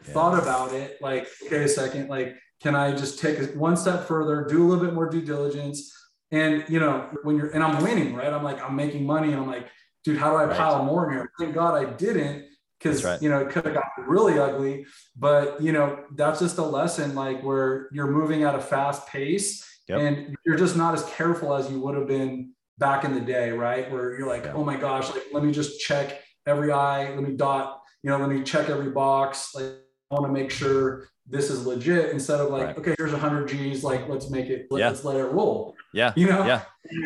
yeah. 0.06 0.12
thought 0.12 0.38
about 0.40 0.72
it, 0.72 1.00
like 1.00 1.28
okay 1.46 1.64
a 1.64 1.68
second, 1.68 2.08
like 2.08 2.34
can 2.62 2.76
I 2.76 2.92
just 2.92 3.18
take 3.18 3.38
it 3.38 3.56
one 3.56 3.76
step 3.76 4.06
further, 4.06 4.46
do 4.48 4.62
a 4.62 4.66
little 4.66 4.84
bit 4.84 4.94
more 4.94 5.08
due 5.08 5.22
diligence? 5.22 5.90
And 6.30 6.64
you 6.68 6.80
know, 6.80 7.08
when 7.22 7.36
you're 7.36 7.50
and 7.50 7.62
I'm 7.62 7.82
winning, 7.82 8.14
right? 8.14 8.32
I'm 8.32 8.44
like, 8.44 8.62
I'm 8.62 8.76
making 8.76 9.06
money, 9.06 9.32
and 9.32 9.40
I'm 9.40 9.46
like, 9.46 9.68
dude, 10.04 10.18
how 10.18 10.30
do 10.30 10.36
I 10.36 10.44
right. 10.44 10.56
pile 10.56 10.84
more 10.84 11.10
in 11.10 11.16
here? 11.16 11.32
Thank 11.38 11.54
God 11.54 11.74
I 11.74 11.90
didn't, 11.90 12.46
because 12.82 13.04
right. 13.04 13.20
you 13.22 13.28
know, 13.28 13.40
it 13.40 13.50
could 13.50 13.64
have 13.64 13.74
gotten 13.74 14.04
really 14.04 14.38
ugly. 14.38 14.86
But 15.16 15.60
you 15.62 15.72
know, 15.72 16.04
that's 16.14 16.40
just 16.40 16.58
a 16.58 16.62
lesson, 16.62 17.14
like 17.14 17.42
where 17.42 17.88
you're 17.92 18.10
moving 18.10 18.42
at 18.42 18.54
a 18.54 18.60
fast 18.60 19.06
pace 19.06 19.64
yep. 19.88 20.00
and 20.00 20.36
you're 20.44 20.56
just 20.56 20.76
not 20.76 20.94
as 20.94 21.04
careful 21.04 21.54
as 21.54 21.70
you 21.70 21.80
would 21.80 21.94
have 21.94 22.06
been 22.06 22.52
back 22.78 23.04
in 23.04 23.14
the 23.14 23.20
day, 23.20 23.50
right? 23.50 23.90
Where 23.90 24.18
you're 24.18 24.28
like, 24.28 24.46
oh 24.48 24.64
my 24.64 24.76
gosh, 24.76 25.10
like 25.10 25.24
let 25.32 25.44
me 25.44 25.52
just 25.52 25.80
check 25.80 26.20
every 26.46 26.72
I, 26.72 27.10
let 27.10 27.22
me 27.22 27.36
dot, 27.36 27.82
you 28.02 28.10
know, 28.10 28.18
let 28.18 28.28
me 28.28 28.42
check 28.42 28.68
every 28.68 28.90
box. 28.90 29.54
Like 29.54 29.64
I 30.10 30.14
want 30.14 30.26
to 30.26 30.32
make 30.32 30.50
sure 30.50 31.08
this 31.26 31.50
is 31.50 31.64
legit 31.64 32.10
instead 32.10 32.40
of 32.40 32.50
like, 32.50 32.66
right. 32.66 32.78
okay, 32.78 32.94
here's 32.98 33.12
100 33.12 33.48
G's, 33.48 33.84
like 33.84 34.08
let's 34.08 34.28
make 34.30 34.46
it, 34.46 34.66
let, 34.70 34.80
yeah. 34.80 34.88
let's 34.88 35.04
let 35.04 35.16
it 35.16 35.26
roll. 35.26 35.76
Yeah, 35.94 36.12
you 36.16 36.26
know, 36.26 36.44
yeah, 36.46 36.62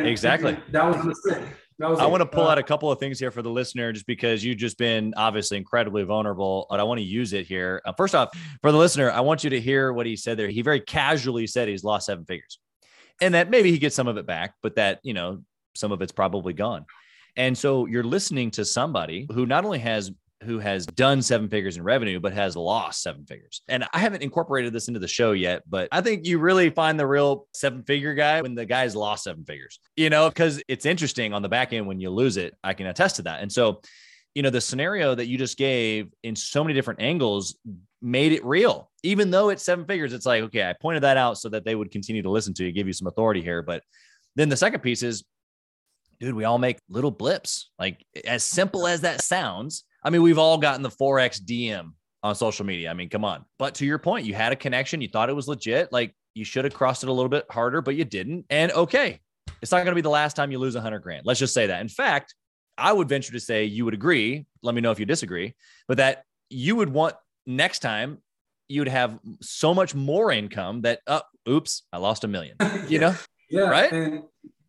exactly. 0.06 0.56
that 0.70 0.84
was 0.84 0.96
the 0.96 1.04
mistake. 1.04 1.44
I 1.82 2.06
want 2.06 2.22
to 2.22 2.26
pull 2.26 2.46
uh, 2.46 2.52
out 2.52 2.58
a 2.58 2.62
couple 2.62 2.90
of 2.90 2.98
things 2.98 3.18
here 3.18 3.30
for 3.30 3.42
the 3.42 3.50
listener, 3.50 3.92
just 3.92 4.06
because 4.06 4.42
you've 4.42 4.56
just 4.56 4.78
been 4.78 5.12
obviously 5.16 5.58
incredibly 5.58 6.04
vulnerable, 6.04 6.66
but 6.70 6.80
I 6.80 6.84
want 6.84 6.98
to 6.98 7.04
use 7.04 7.34
it 7.34 7.46
here. 7.46 7.82
Uh, 7.84 7.92
first 7.92 8.14
off, 8.14 8.30
for 8.62 8.72
the 8.72 8.78
listener, 8.78 9.10
I 9.10 9.20
want 9.20 9.44
you 9.44 9.50
to 9.50 9.60
hear 9.60 9.92
what 9.92 10.06
he 10.06 10.16
said 10.16 10.38
there. 10.38 10.48
He 10.48 10.62
very 10.62 10.80
casually 10.80 11.46
said 11.46 11.68
he's 11.68 11.84
lost 11.84 12.06
seven 12.06 12.24
figures, 12.24 12.58
and 13.20 13.34
that 13.34 13.50
maybe 13.50 13.70
he 13.70 13.78
gets 13.78 13.94
some 13.94 14.08
of 14.08 14.16
it 14.16 14.26
back, 14.26 14.54
but 14.62 14.76
that 14.76 15.00
you 15.02 15.12
know 15.12 15.42
some 15.74 15.92
of 15.92 16.00
it's 16.00 16.12
probably 16.12 16.54
gone. 16.54 16.86
And 17.36 17.56
so 17.56 17.84
you're 17.84 18.04
listening 18.04 18.50
to 18.52 18.64
somebody 18.64 19.26
who 19.30 19.44
not 19.44 19.66
only 19.66 19.80
has 19.80 20.10
who 20.42 20.58
has 20.58 20.86
done 20.86 21.22
seven 21.22 21.48
figures 21.48 21.76
in 21.76 21.82
revenue, 21.82 22.20
but 22.20 22.32
has 22.32 22.56
lost 22.56 23.02
seven 23.02 23.24
figures. 23.24 23.62
And 23.68 23.86
I 23.92 23.98
haven't 23.98 24.22
incorporated 24.22 24.72
this 24.72 24.88
into 24.88 25.00
the 25.00 25.08
show 25.08 25.32
yet, 25.32 25.62
but 25.68 25.88
I 25.90 26.02
think 26.02 26.26
you 26.26 26.38
really 26.38 26.70
find 26.70 27.00
the 27.00 27.06
real 27.06 27.46
seven 27.54 27.82
figure 27.82 28.14
guy 28.14 28.42
when 28.42 28.54
the 28.54 28.66
guy's 28.66 28.94
lost 28.94 29.24
seven 29.24 29.44
figures, 29.44 29.80
you 29.96 30.10
know, 30.10 30.28
because 30.28 30.62
it's 30.68 30.84
interesting 30.84 31.32
on 31.32 31.42
the 31.42 31.48
back 31.48 31.72
end 31.72 31.86
when 31.86 32.00
you 32.00 32.10
lose 32.10 32.36
it. 32.36 32.54
I 32.62 32.74
can 32.74 32.86
attest 32.86 33.16
to 33.16 33.22
that. 33.22 33.40
And 33.40 33.50
so, 33.50 33.80
you 34.34 34.42
know, 34.42 34.50
the 34.50 34.60
scenario 34.60 35.14
that 35.14 35.26
you 35.26 35.38
just 35.38 35.56
gave 35.56 36.12
in 36.22 36.36
so 36.36 36.62
many 36.62 36.74
different 36.74 37.00
angles 37.00 37.58
made 38.02 38.32
it 38.32 38.44
real. 38.44 38.90
Even 39.02 39.30
though 39.30 39.48
it's 39.48 39.64
seven 39.64 39.86
figures, 39.86 40.12
it's 40.12 40.26
like, 40.26 40.42
okay, 40.44 40.68
I 40.68 40.74
pointed 40.74 41.02
that 41.04 41.16
out 41.16 41.38
so 41.38 41.48
that 41.48 41.64
they 41.64 41.74
would 41.74 41.90
continue 41.90 42.22
to 42.22 42.30
listen 42.30 42.52
to 42.54 42.64
you, 42.64 42.72
give 42.72 42.86
you 42.86 42.92
some 42.92 43.06
authority 43.06 43.40
here. 43.40 43.62
But 43.62 43.82
then 44.34 44.50
the 44.50 44.56
second 44.56 44.80
piece 44.80 45.02
is, 45.02 45.24
dude, 46.20 46.34
we 46.34 46.44
all 46.44 46.58
make 46.58 46.78
little 46.90 47.10
blips. 47.10 47.70
Like 47.78 48.04
as 48.26 48.44
simple 48.44 48.86
as 48.86 49.00
that 49.00 49.22
sounds, 49.22 49.84
I 50.06 50.10
mean, 50.10 50.22
we've 50.22 50.38
all 50.38 50.56
gotten 50.56 50.82
the 50.82 50.88
Forex 50.88 51.40
DM 51.42 51.90
on 52.22 52.36
social 52.36 52.64
media. 52.64 52.90
I 52.90 52.94
mean, 52.94 53.08
come 53.08 53.24
on. 53.24 53.44
But 53.58 53.74
to 53.74 53.84
your 53.84 53.98
point, 53.98 54.24
you 54.24 54.34
had 54.34 54.52
a 54.52 54.56
connection, 54.56 55.00
you 55.00 55.08
thought 55.08 55.28
it 55.28 55.34
was 55.34 55.48
legit. 55.48 55.92
Like 55.92 56.14
you 56.32 56.44
should 56.44 56.64
have 56.64 56.72
crossed 56.72 57.02
it 57.02 57.08
a 57.08 57.12
little 57.12 57.28
bit 57.28 57.44
harder, 57.50 57.82
but 57.82 57.96
you 57.96 58.04
didn't. 58.04 58.46
And 58.48 58.70
okay, 58.70 59.18
it's 59.60 59.72
not 59.72 59.78
going 59.78 59.88
to 59.88 59.96
be 59.96 60.02
the 60.02 60.08
last 60.08 60.36
time 60.36 60.52
you 60.52 60.60
lose 60.60 60.76
a 60.76 60.80
hundred 60.80 61.00
grand. 61.00 61.26
Let's 61.26 61.40
just 61.40 61.52
say 61.52 61.66
that. 61.66 61.80
In 61.80 61.88
fact, 61.88 62.36
I 62.78 62.92
would 62.92 63.08
venture 63.08 63.32
to 63.32 63.40
say 63.40 63.64
you 63.64 63.84
would 63.84 63.94
agree. 63.94 64.46
Let 64.62 64.76
me 64.76 64.80
know 64.80 64.92
if 64.92 65.00
you 65.00 65.06
disagree, 65.06 65.56
but 65.88 65.96
that 65.96 66.22
you 66.50 66.76
would 66.76 66.88
want 66.88 67.16
next 67.44 67.80
time 67.80 68.18
you 68.68 68.82
would 68.82 68.88
have 68.88 69.18
so 69.40 69.74
much 69.74 69.92
more 69.92 70.30
income 70.30 70.82
that, 70.82 71.00
oh, 71.08 71.22
oops, 71.48 71.82
I 71.92 71.98
lost 71.98 72.22
a 72.22 72.28
million, 72.28 72.56
you 72.88 73.00
know? 73.00 73.16
yeah. 73.50 73.62
Right. 73.62 73.92
And 73.92 74.22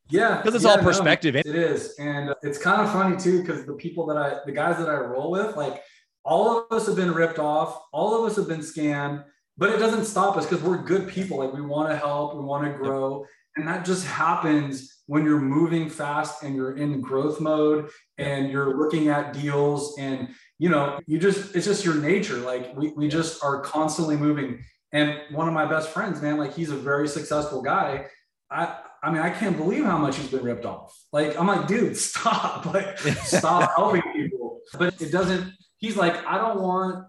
yeah, 0.10 0.38
because 0.38 0.56
it's 0.56 0.64
yeah, 0.64 0.72
all 0.72 0.78
perspective. 0.78 1.34
No, 1.36 1.40
it 1.40 1.48
is, 1.48 1.96
and 2.00 2.34
it's 2.44 2.58
kind 2.58 2.82
of 2.82 2.92
funny 2.92 3.18
too 3.18 3.42
because 3.42 3.66
the 3.66 3.74
people 3.74 4.06
that 4.08 4.18
I, 4.18 4.40
the 4.46 4.52
guys 4.52 4.78
that 4.78 4.90
I 4.90 4.96
roll 4.96 5.32
with, 5.32 5.56
like 5.56 5.82
all 6.24 6.58
of 6.58 6.72
us 6.72 6.88
have 6.88 6.96
been 6.96 7.14
ripped 7.14 7.40
off, 7.40 7.82
all 7.92 8.16
of 8.16 8.30
us 8.30 8.38
have 8.38 8.48
been 8.48 8.62
scammed, 8.62 9.24
but 9.58 9.70
it 9.70 9.78
doesn't 9.78 10.06
stop 10.06 10.38
us 10.38 10.46
because 10.46 10.64
we're 10.64 10.78
good 10.78 11.08
people. 11.08 11.40
Like 11.40 11.54
we 11.54 11.62
want 11.62 11.90
to 11.90 11.98
help, 11.98 12.36
we 12.36 12.44
want 12.44 12.66
to 12.66 12.78
grow, 12.78 13.26
and 13.56 13.68
that 13.68 13.86
just 13.86 14.06
happens 14.06 14.98
when 15.08 15.24
you're 15.24 15.40
moving 15.40 15.90
fast 15.90 16.44
and 16.44 16.56
you're 16.56 16.78
in 16.78 17.02
growth 17.02 17.40
mode 17.40 17.90
and 18.18 18.52
you're 18.52 18.78
looking 18.78 19.08
at 19.08 19.34
deals 19.34 19.98
and 19.98 20.30
you 20.60 20.70
know 20.70 21.00
you 21.08 21.18
just 21.18 21.56
it's 21.56 21.66
just 21.66 21.84
your 21.84 21.96
nature. 21.96 22.38
Like 22.38 22.76
we 22.76 22.92
we 22.92 23.08
just 23.10 23.44
are 23.44 23.62
constantly 23.62 24.16
moving. 24.16 24.64
And 24.94 25.20
one 25.32 25.50
of 25.50 25.54
my 25.54 25.66
best 25.66 25.90
friends, 25.90 26.22
man, 26.22 26.38
like 26.38 26.54
he's 26.54 26.70
a 26.70 26.78
very 26.78 27.10
successful 27.10 27.62
guy. 27.62 28.06
I, 28.50 28.78
I 29.04 29.12
mean, 29.12 29.22
I 29.22 29.30
can't 29.30 29.58
believe 29.58 29.86
how 29.86 29.98
much 29.98 30.18
he's 30.18 30.30
been 30.30 30.44
ripped 30.44 30.66
off. 30.66 30.98
Like, 31.12 31.40
I'm 31.40 31.48
like, 31.48 31.68
dude, 31.68 31.98
stop. 32.10 32.66
Like, 32.66 32.98
stop 32.98 33.72
helping 33.76 34.02
people. 34.14 34.60
But 34.78 35.02
it 35.02 35.12
doesn't, 35.12 35.54
he's 35.78 35.96
like, 35.96 36.26
I 36.26 36.38
don't 36.38 36.62
want 36.62 37.06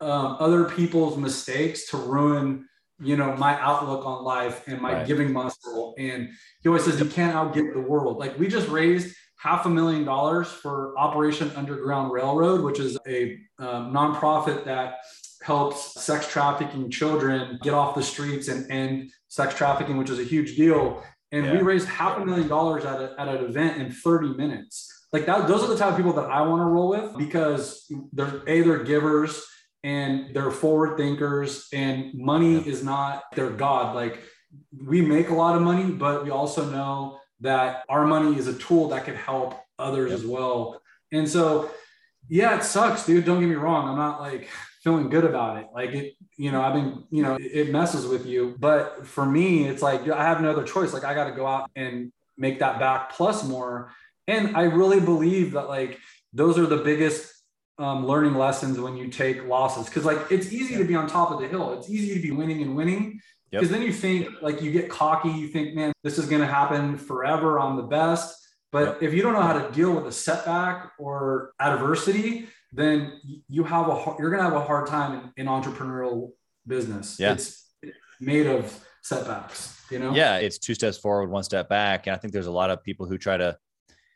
um, 0.00 0.36
other 0.38 0.64
people's 0.64 1.16
mistakes 1.16 1.90
to 1.90 1.96
ruin, 1.96 2.68
you 3.00 3.16
know, 3.16 3.34
my 3.36 3.58
outlook 3.60 4.04
on 4.04 4.24
life 4.24 4.66
and 4.66 4.80
my 4.80 4.92
right. 4.92 5.06
giving 5.06 5.32
muscle. 5.32 5.94
And 5.98 6.30
he 6.62 6.68
always 6.68 6.84
says, 6.84 6.98
you 6.98 7.06
can't 7.06 7.34
outgive 7.34 7.72
the 7.72 7.80
world. 7.80 8.18
Like, 8.18 8.38
we 8.38 8.48
just 8.48 8.68
raised 8.68 9.14
half 9.38 9.66
a 9.66 9.68
million 9.68 10.04
dollars 10.04 10.48
for 10.48 10.98
Operation 10.98 11.50
Underground 11.56 12.12
Railroad, 12.12 12.62
which 12.62 12.80
is 12.80 12.98
a 13.06 13.38
um, 13.58 13.92
nonprofit 13.92 14.64
that 14.64 14.96
helps 15.42 16.02
sex 16.02 16.26
trafficking 16.26 16.90
children 16.90 17.58
get 17.62 17.72
off 17.72 17.94
the 17.94 18.02
streets 18.02 18.48
and 18.48 18.68
end 18.70 19.10
sex 19.36 19.54
trafficking, 19.54 19.98
which 19.98 20.08
is 20.08 20.18
a 20.18 20.24
huge 20.24 20.56
deal. 20.56 21.04
And 21.30 21.44
yeah. 21.44 21.52
we 21.52 21.58
raised 21.58 21.86
half 21.86 22.16
a 22.16 22.24
million 22.24 22.48
dollars 22.48 22.86
at, 22.86 23.00
a, 23.00 23.14
at 23.18 23.28
an 23.28 23.44
event 23.44 23.80
in 23.80 23.92
30 23.92 24.34
minutes. 24.34 24.90
Like 25.12 25.26
that, 25.26 25.46
those 25.46 25.62
are 25.62 25.66
the 25.66 25.76
type 25.76 25.90
of 25.90 25.96
people 25.96 26.14
that 26.14 26.30
I 26.30 26.40
want 26.40 26.62
to 26.62 26.64
roll 26.64 26.88
with 26.88 27.16
because 27.18 27.84
they're 28.12 28.42
a 28.46 28.62
they're 28.62 28.82
givers 28.82 29.44
and 29.84 30.34
they're 30.34 30.50
forward 30.50 30.96
thinkers 30.96 31.68
and 31.72 32.14
money 32.14 32.54
yeah. 32.54 32.72
is 32.72 32.82
not 32.82 33.24
their 33.34 33.50
god. 33.50 33.94
Like 33.94 34.22
we 34.74 35.02
make 35.02 35.28
a 35.28 35.34
lot 35.34 35.54
of 35.54 35.62
money, 35.62 35.90
but 35.92 36.24
we 36.24 36.30
also 36.30 36.64
know 36.70 37.18
that 37.40 37.84
our 37.88 38.06
money 38.06 38.38
is 38.38 38.46
a 38.46 38.54
tool 38.54 38.88
that 38.88 39.04
could 39.04 39.16
help 39.16 39.60
others 39.78 40.12
as 40.12 40.24
well. 40.24 40.80
And 41.12 41.28
so, 41.28 41.70
yeah, 42.28 42.56
it 42.56 42.64
sucks, 42.64 43.04
dude. 43.04 43.26
Don't 43.26 43.40
get 43.40 43.48
me 43.48 43.54
wrong. 43.54 43.88
I'm 43.88 43.98
not 43.98 44.20
like 44.20 44.48
feeling 44.86 45.08
good 45.08 45.24
about 45.24 45.56
it. 45.56 45.66
Like 45.74 45.90
it, 45.90 46.14
you 46.36 46.52
know, 46.52 46.62
I've 46.62 46.72
been, 46.72 47.02
you 47.10 47.20
know, 47.20 47.36
it 47.40 47.72
messes 47.72 48.06
with 48.06 48.24
you. 48.24 48.54
But 48.56 49.04
for 49.04 49.26
me, 49.26 49.66
it's 49.66 49.82
like 49.82 50.08
I 50.08 50.22
have 50.22 50.40
no 50.40 50.52
other 50.52 50.62
choice. 50.62 50.94
Like 50.94 51.02
I 51.02 51.12
got 51.12 51.24
to 51.24 51.32
go 51.32 51.44
out 51.44 51.68
and 51.74 52.12
make 52.38 52.60
that 52.60 52.78
back 52.78 53.10
plus 53.10 53.42
more. 53.42 53.90
And 54.28 54.56
I 54.56 54.62
really 54.62 55.00
believe 55.00 55.52
that 55.52 55.68
like 55.68 55.98
those 56.32 56.56
are 56.56 56.66
the 56.66 56.76
biggest 56.76 57.32
um, 57.78 58.06
learning 58.06 58.36
lessons 58.36 58.78
when 58.78 58.96
you 58.96 59.08
take 59.08 59.44
losses. 59.48 59.88
Cause 59.88 60.04
like 60.04 60.30
it's 60.30 60.52
easy 60.52 60.76
to 60.76 60.84
be 60.84 60.94
on 60.94 61.08
top 61.08 61.32
of 61.32 61.40
the 61.40 61.48
hill. 61.48 61.76
It's 61.76 61.90
easy 61.90 62.14
to 62.14 62.22
be 62.22 62.30
winning 62.30 62.62
and 62.62 62.76
winning. 62.76 63.20
Because 63.50 63.68
yep. 63.68 63.80
then 63.80 63.86
you 63.88 63.92
think 63.92 64.28
like 64.40 64.62
you 64.62 64.70
get 64.70 64.88
cocky, 64.88 65.30
you 65.30 65.48
think, 65.48 65.74
man, 65.74 65.92
this 66.04 66.16
is 66.16 66.26
going 66.26 66.42
to 66.42 66.46
happen 66.46 66.96
forever. 66.96 67.58
I'm 67.58 67.74
the 67.74 67.82
best. 67.82 68.40
But 68.70 68.86
yep. 68.86 69.02
if 69.02 69.14
you 69.14 69.22
don't 69.22 69.32
know 69.32 69.42
how 69.42 69.66
to 69.66 69.68
deal 69.72 69.92
with 69.92 70.06
a 70.06 70.12
setback 70.12 70.92
or 70.96 71.50
adversity, 71.58 72.46
then 72.76 73.20
you 73.48 73.64
have 73.64 73.88
a 73.88 74.16
you're 74.18 74.30
going 74.30 74.42
to 74.42 74.50
have 74.50 74.60
a 74.60 74.64
hard 74.64 74.86
time 74.86 75.32
in, 75.36 75.44
in 75.44 75.46
entrepreneurial 75.46 76.30
business. 76.66 77.16
Yeah. 77.18 77.32
It's 77.32 77.72
made 78.20 78.46
of 78.46 78.84
setbacks, 79.02 79.80
you 79.90 79.98
know? 79.98 80.14
Yeah. 80.14 80.36
It's 80.36 80.58
two 80.58 80.74
steps 80.74 80.98
forward, 80.98 81.30
one 81.30 81.42
step 81.42 81.68
back. 81.68 82.06
And 82.06 82.14
I 82.14 82.18
think 82.18 82.32
there's 82.32 82.46
a 82.46 82.52
lot 82.52 82.70
of 82.70 82.82
people 82.82 83.06
who 83.06 83.18
try 83.18 83.36
to 83.36 83.56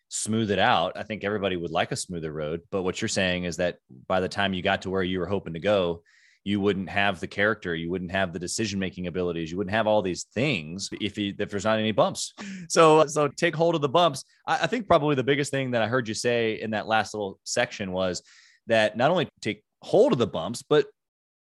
smooth 0.09 0.51
it 0.51 0.59
out. 0.59 0.93
I 0.97 1.05
think 1.05 1.25
everybody 1.25 1.57
would 1.57 1.71
like 1.71 1.93
a 1.93 1.97
smoother 1.97 2.33
road. 2.33 2.63
But 2.71 2.83
what 2.83 3.01
you're 3.01 3.09
saying 3.09 3.45
is 3.45 3.57
that 3.59 3.79
by 4.09 4.21
the 4.21 4.29
time 4.29 4.53
you 4.53 4.63
got 4.63 4.83
to 4.83 4.91
where 4.91 5.03
you 5.03 5.21
were 5.21 5.27
hoping 5.27 5.55
to 5.55 5.61
go, 5.61 6.03
you 6.43 6.59
wouldn't 6.59 6.89
have 6.89 7.21
the 7.21 7.27
character, 7.27 7.75
you 7.75 7.91
wouldn't 7.91 8.11
have 8.13 8.33
the 8.33 8.39
decision 8.39 8.81
making 8.81 9.07
abilities, 9.07 9.51
you 9.51 9.59
wouldn't 9.59 9.77
have 9.77 9.87
all 9.87 10.01
these 10.01 10.25
things 10.35 10.89
if 11.01 11.19
you, 11.19 11.35
if 11.39 11.51
there's 11.51 11.67
not 11.67 11.79
any 11.79 11.93
bumps. 11.93 12.33
So 12.69 13.07
so 13.07 13.29
take 13.29 13.55
hold 13.55 13.75
of 13.75 13.83
the 13.83 13.91
bumps. 13.91 14.25
I, 14.47 14.61
I 14.63 14.67
think 14.67 14.89
probably 14.89 15.15
the 15.15 15.23
biggest 15.23 15.51
thing 15.51 15.73
that 15.73 15.83
I 15.83 15.87
heard 15.87 16.09
you 16.09 16.15
say 16.15 16.61
in 16.61 16.71
that 16.71 16.87
last 16.89 17.13
little 17.13 17.39
section 17.45 17.93
was 17.93 18.23
that 18.67 18.97
not 18.97 19.11
only 19.11 19.29
take 19.41 19.63
hold 19.83 20.13
of 20.13 20.19
the 20.19 20.27
bumps, 20.27 20.63
but 20.63 20.87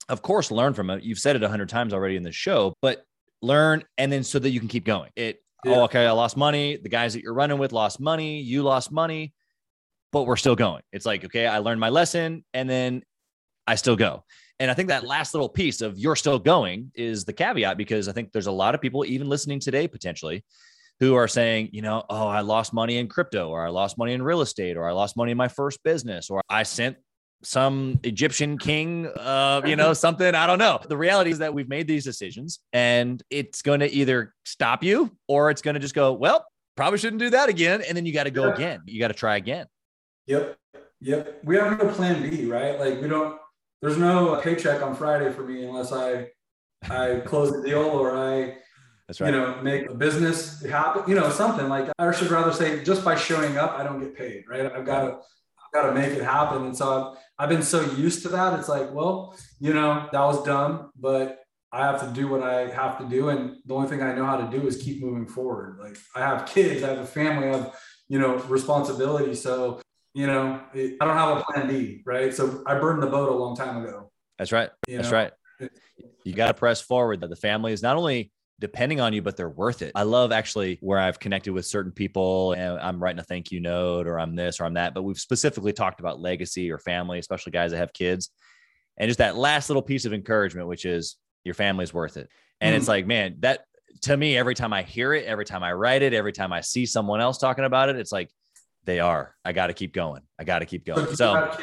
of 0.08 0.22
course, 0.22 0.52
learn 0.52 0.74
from 0.74 0.90
it. 0.90 1.04
You've 1.04 1.20
said 1.20 1.36
it 1.36 1.44
a 1.44 1.50
hundred 1.50 1.70
times 1.70 1.94
already 1.94 2.16
in 2.16 2.24
the 2.24 2.32
show, 2.32 2.74
but 2.82 3.04
learn 3.42 3.84
and 3.98 4.12
then 4.12 4.24
so 4.24 4.40
that 4.40 4.50
you 4.50 4.60
can 4.60 4.68
keep 4.68 4.86
going. 4.86 5.12
It, 5.16 5.42
yeah. 5.64 5.76
oh, 5.76 5.84
okay, 5.84 6.06
I 6.06 6.12
lost 6.12 6.36
money. 6.36 6.78
The 6.78 6.90
guys 6.90 7.14
that 7.14 7.22
you're 7.22 7.34
running 7.34 7.58
with 7.58 7.72
lost 7.72 8.00
money. 8.00 8.42
You 8.42 8.64
lost 8.64 8.92
money, 8.92 9.34
but 10.12 10.24
we're 10.24 10.36
still 10.36 10.56
going. 10.56 10.82
It's 10.92 11.06
like, 11.06 11.26
okay, 11.26 11.46
I 11.46 11.60
learned 11.60 11.80
my 11.80 11.90
lesson 11.90 12.44
and 12.54 12.70
then 12.70 13.04
I 13.68 13.76
still 13.76 13.96
go. 13.96 14.24
And 14.60 14.70
I 14.70 14.74
think 14.74 14.90
that 14.90 15.06
last 15.06 15.34
little 15.34 15.48
piece 15.48 15.82
of 15.82 15.98
you're 15.98 16.16
still 16.16 16.40
going 16.40 16.92
is 16.96 17.24
the 17.24 17.34
caveat 17.34 17.78
because 17.78 18.10
I 18.10 18.12
think 18.12 18.32
there's 18.32 18.48
a 18.48 18.52
lot 18.52 18.76
of 18.76 18.82
people, 18.82 19.06
even 19.06 19.30
listening 19.30 19.60
today, 19.60 19.88
potentially, 19.88 20.44
who 21.00 21.16
are 21.16 21.28
saying, 21.28 21.70
you 21.72 21.82
know, 21.82 22.04
oh, 22.10 22.28
I 22.28 22.42
lost 22.42 22.74
money 22.74 22.98
in 22.98 23.08
crypto, 23.08 23.50
or 23.50 23.66
I 23.66 23.70
lost 23.70 23.98
money 23.98 24.14
in 24.14 24.22
real 24.22 24.42
estate, 24.42 24.78
or 24.78 24.88
I 24.88 24.92
lost 24.92 25.16
money 25.16 25.32
in 25.32 25.38
my 25.38 25.48
first 25.48 25.82
business, 25.84 26.30
or 26.30 26.42
I 26.50 26.64
sent 26.64 26.98
some 27.42 28.00
Egyptian 28.04 28.58
king, 28.58 29.08
uh, 29.18 29.62
you 29.66 29.76
know, 29.76 29.94
something. 30.06 30.36
I 30.36 30.46
don't 30.48 30.60
know. 30.60 30.80
The 30.88 30.98
reality 30.98 31.32
is 31.32 31.40
that 31.40 31.54
we've 31.54 31.70
made 31.70 31.88
these 31.88 32.04
decisions 32.04 32.60
and 32.74 33.22
it's 33.30 33.62
going 33.62 33.80
to 33.80 33.92
either 33.92 34.34
stop 34.46 34.84
you 34.84 35.16
or 35.28 35.50
it's 35.50 35.62
going 35.62 35.76
to 35.76 35.80
just 35.80 35.96
go, 35.96 36.14
well, 36.14 36.46
probably 36.76 37.00
shouldn't 37.00 37.22
do 37.22 37.30
that 37.30 37.50
again. 37.50 37.82
And 37.82 37.96
then 37.96 38.06
you 38.06 38.14
got 38.14 38.24
to 38.26 38.32
go 38.32 38.48
yeah. 38.48 38.54
again. 38.54 38.82
You 38.86 39.00
got 39.00 39.10
to 39.10 39.14
try 39.14 39.38
again. 39.38 39.68
Yep. 40.28 40.58
Yep. 41.02 41.42
We 41.44 41.56
have 41.56 41.80
no 41.80 41.90
plan 41.90 42.30
B, 42.30 42.46
right? 42.46 42.80
Like 42.80 43.02
we 43.02 43.08
don't, 43.08 43.38
there's 43.82 43.98
no 43.98 44.36
paycheck 44.44 44.82
on 44.82 44.96
Friday 44.96 45.32
for 45.32 45.44
me 45.44 45.64
unless 45.66 45.94
I, 45.94 46.28
I 46.90 47.22
close 47.26 47.52
the 47.52 47.62
deal 47.66 47.84
or 47.84 48.18
I, 48.18 48.58
that's 49.10 49.20
right. 49.22 49.34
You 49.34 49.40
know, 49.40 49.60
make 49.64 49.90
a 49.90 49.94
business 49.96 50.64
happen, 50.64 51.02
you 51.08 51.16
know, 51.16 51.32
something 51.32 51.68
like 51.68 51.90
I 51.98 52.12
should 52.12 52.30
rather 52.30 52.54
say 52.54 52.84
just 52.84 53.04
by 53.04 53.16
showing 53.16 53.58
up, 53.58 53.72
I 53.72 53.82
don't 53.82 54.00
get 54.00 54.16
paid, 54.16 54.44
right? 54.48 54.72
I've 54.72 54.86
got 54.86 55.02
to, 55.02 55.14
I've 55.14 55.74
got 55.74 55.88
to 55.88 55.94
make 55.94 56.12
it 56.12 56.24
happen. 56.24 56.66
And 56.66 56.78
so 56.78 56.88
I've, 56.94 57.18
I've 57.40 57.50
been 57.50 57.64
so 57.64 57.82
used 57.96 58.22
to 58.22 58.30
that. 58.30 58.60
It's 58.60 58.70
like, 58.70 58.94
well, 58.94 59.36
you 59.60 59.74
know, 59.74 60.08
that 60.12 60.20
was 60.20 60.44
dumb, 60.44 60.92
but 60.96 61.40
I 61.72 61.86
have 61.86 62.02
to 62.02 62.14
do 62.14 62.28
what 62.28 62.44
I 62.44 62.70
have 62.70 63.00
to 63.00 63.06
do. 63.06 63.30
And 63.30 63.56
the 63.66 63.74
only 63.74 63.88
thing 63.88 64.04
I 64.04 64.14
know 64.14 64.28
how 64.28 64.38
to 64.38 64.56
do 64.56 64.68
is 64.68 64.78
keep 64.78 65.02
moving 65.02 65.26
forward. 65.26 65.80
Like 65.82 65.98
I 66.16 66.20
have 66.20 66.46
kids, 66.48 66.84
I 66.84 66.90
have 66.90 67.00
a 67.00 67.06
family, 67.08 67.50
I 67.50 67.58
have, 67.58 67.76
you 68.10 68.20
know, 68.20 68.36
responsibility. 68.44 69.34
So, 69.34 69.82
you 70.14 70.28
know, 70.28 70.62
it, 70.76 70.98
I 71.02 71.06
don't 71.06 71.18
have 71.18 71.36
a 71.36 71.44
plan 71.46 71.68
B, 71.68 72.04
right? 72.06 72.32
So 72.32 72.62
I 72.68 72.78
burned 72.78 73.02
the 73.02 73.08
boat 73.08 73.30
a 73.30 73.36
long 73.36 73.56
time 73.56 73.84
ago. 73.84 74.12
That's 74.38 74.52
right. 74.52 74.70
You 74.88 74.98
That's 74.98 75.10
know? 75.10 75.18
right. 75.18 75.32
You 76.24 76.34
got 76.34 76.50
to 76.50 76.54
press 76.54 76.80
forward 76.80 77.22
that 77.22 77.32
the 77.32 77.36
family 77.36 77.74
is 77.74 77.82
not 77.82 77.98
only 77.98 78.32
depending 78.60 79.00
on 79.00 79.14
you, 79.14 79.22
but 79.22 79.38
they're 79.38 79.50
worth 79.50 79.82
it. 79.82 79.94
I 79.96 80.04
love 80.04 80.32
actually 80.32 80.78
where 80.82 81.00
I've 81.00 81.20
connected 81.20 81.54
with 81.54 81.66
certain 81.66 81.92
people 81.92 82.54
and 82.54 82.80
I'm 82.80 83.02
writing 83.02 83.20
a 83.20 83.24
thank 83.24 83.52
you 83.52 83.62
note 83.62 84.06
or 84.06 84.20
I'm 84.20 84.36
this 84.36 84.60
or 84.60 84.66
I'm 84.66 84.74
that, 84.76 84.94
but 84.94 85.04
we've 85.04 85.18
specifically 85.18 85.74
talked 85.74 86.00
about 86.00 86.20
legacy 86.20 86.70
or 86.70 86.78
family, 86.78 87.20
especially 87.20 87.52
guys 87.52 87.72
that 87.72 87.78
have 87.78 87.94
kids. 87.94 88.30
And 88.98 89.10
just 89.10 89.20
that 89.20 89.38
last 89.38 89.70
little 89.70 89.82
piece 89.82 90.06
of 90.06 90.14
encouragement, 90.14 90.68
which 90.68 90.86
is 90.86 91.16
your 91.46 91.54
family's 91.56 91.94
worth 91.94 92.18
it. 92.18 92.30
And 92.60 92.76
mm. 92.76 92.78
it's 92.78 92.88
like, 92.90 93.08
man, 93.08 93.38
that 93.40 93.62
to 94.02 94.16
me, 94.16 94.38
every 94.38 94.56
time 94.56 94.74
I 94.74 94.84
hear 94.84 95.14
it, 95.14 95.26
every 95.26 95.46
time 95.46 95.64
I 95.64 95.74
write 95.74 96.02
it, 96.02 96.14
every 96.14 96.34
time 96.34 96.52
I 96.52 96.62
see 96.62 96.86
someone 96.86 97.22
else 97.22 97.38
talking 97.38 97.66
about 97.66 97.90
it, 97.90 97.96
it's 97.96 98.12
like, 98.12 98.30
they 98.86 99.00
are. 99.00 99.36
I 99.46 99.52
got 99.52 99.68
to 99.68 99.74
keep 99.74 99.94
going. 99.94 100.22
I 100.40 100.46
got 100.46 100.60
to 100.60 100.66
keep 100.66 100.86
going. 100.86 101.16
So, 101.16 101.56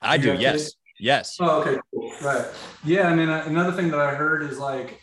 I 0.00 0.18
do. 0.18 0.34
Yes. 0.34 0.72
Yes. 0.98 1.36
Oh, 1.38 1.60
okay. 1.60 1.78
Cool. 1.92 2.12
Right. 2.22 2.46
Yeah. 2.84 3.08
I 3.08 3.14
mean, 3.14 3.28
another 3.28 3.72
thing 3.72 3.90
that 3.90 4.00
I 4.00 4.14
heard 4.14 4.42
is 4.42 4.58
like, 4.58 5.00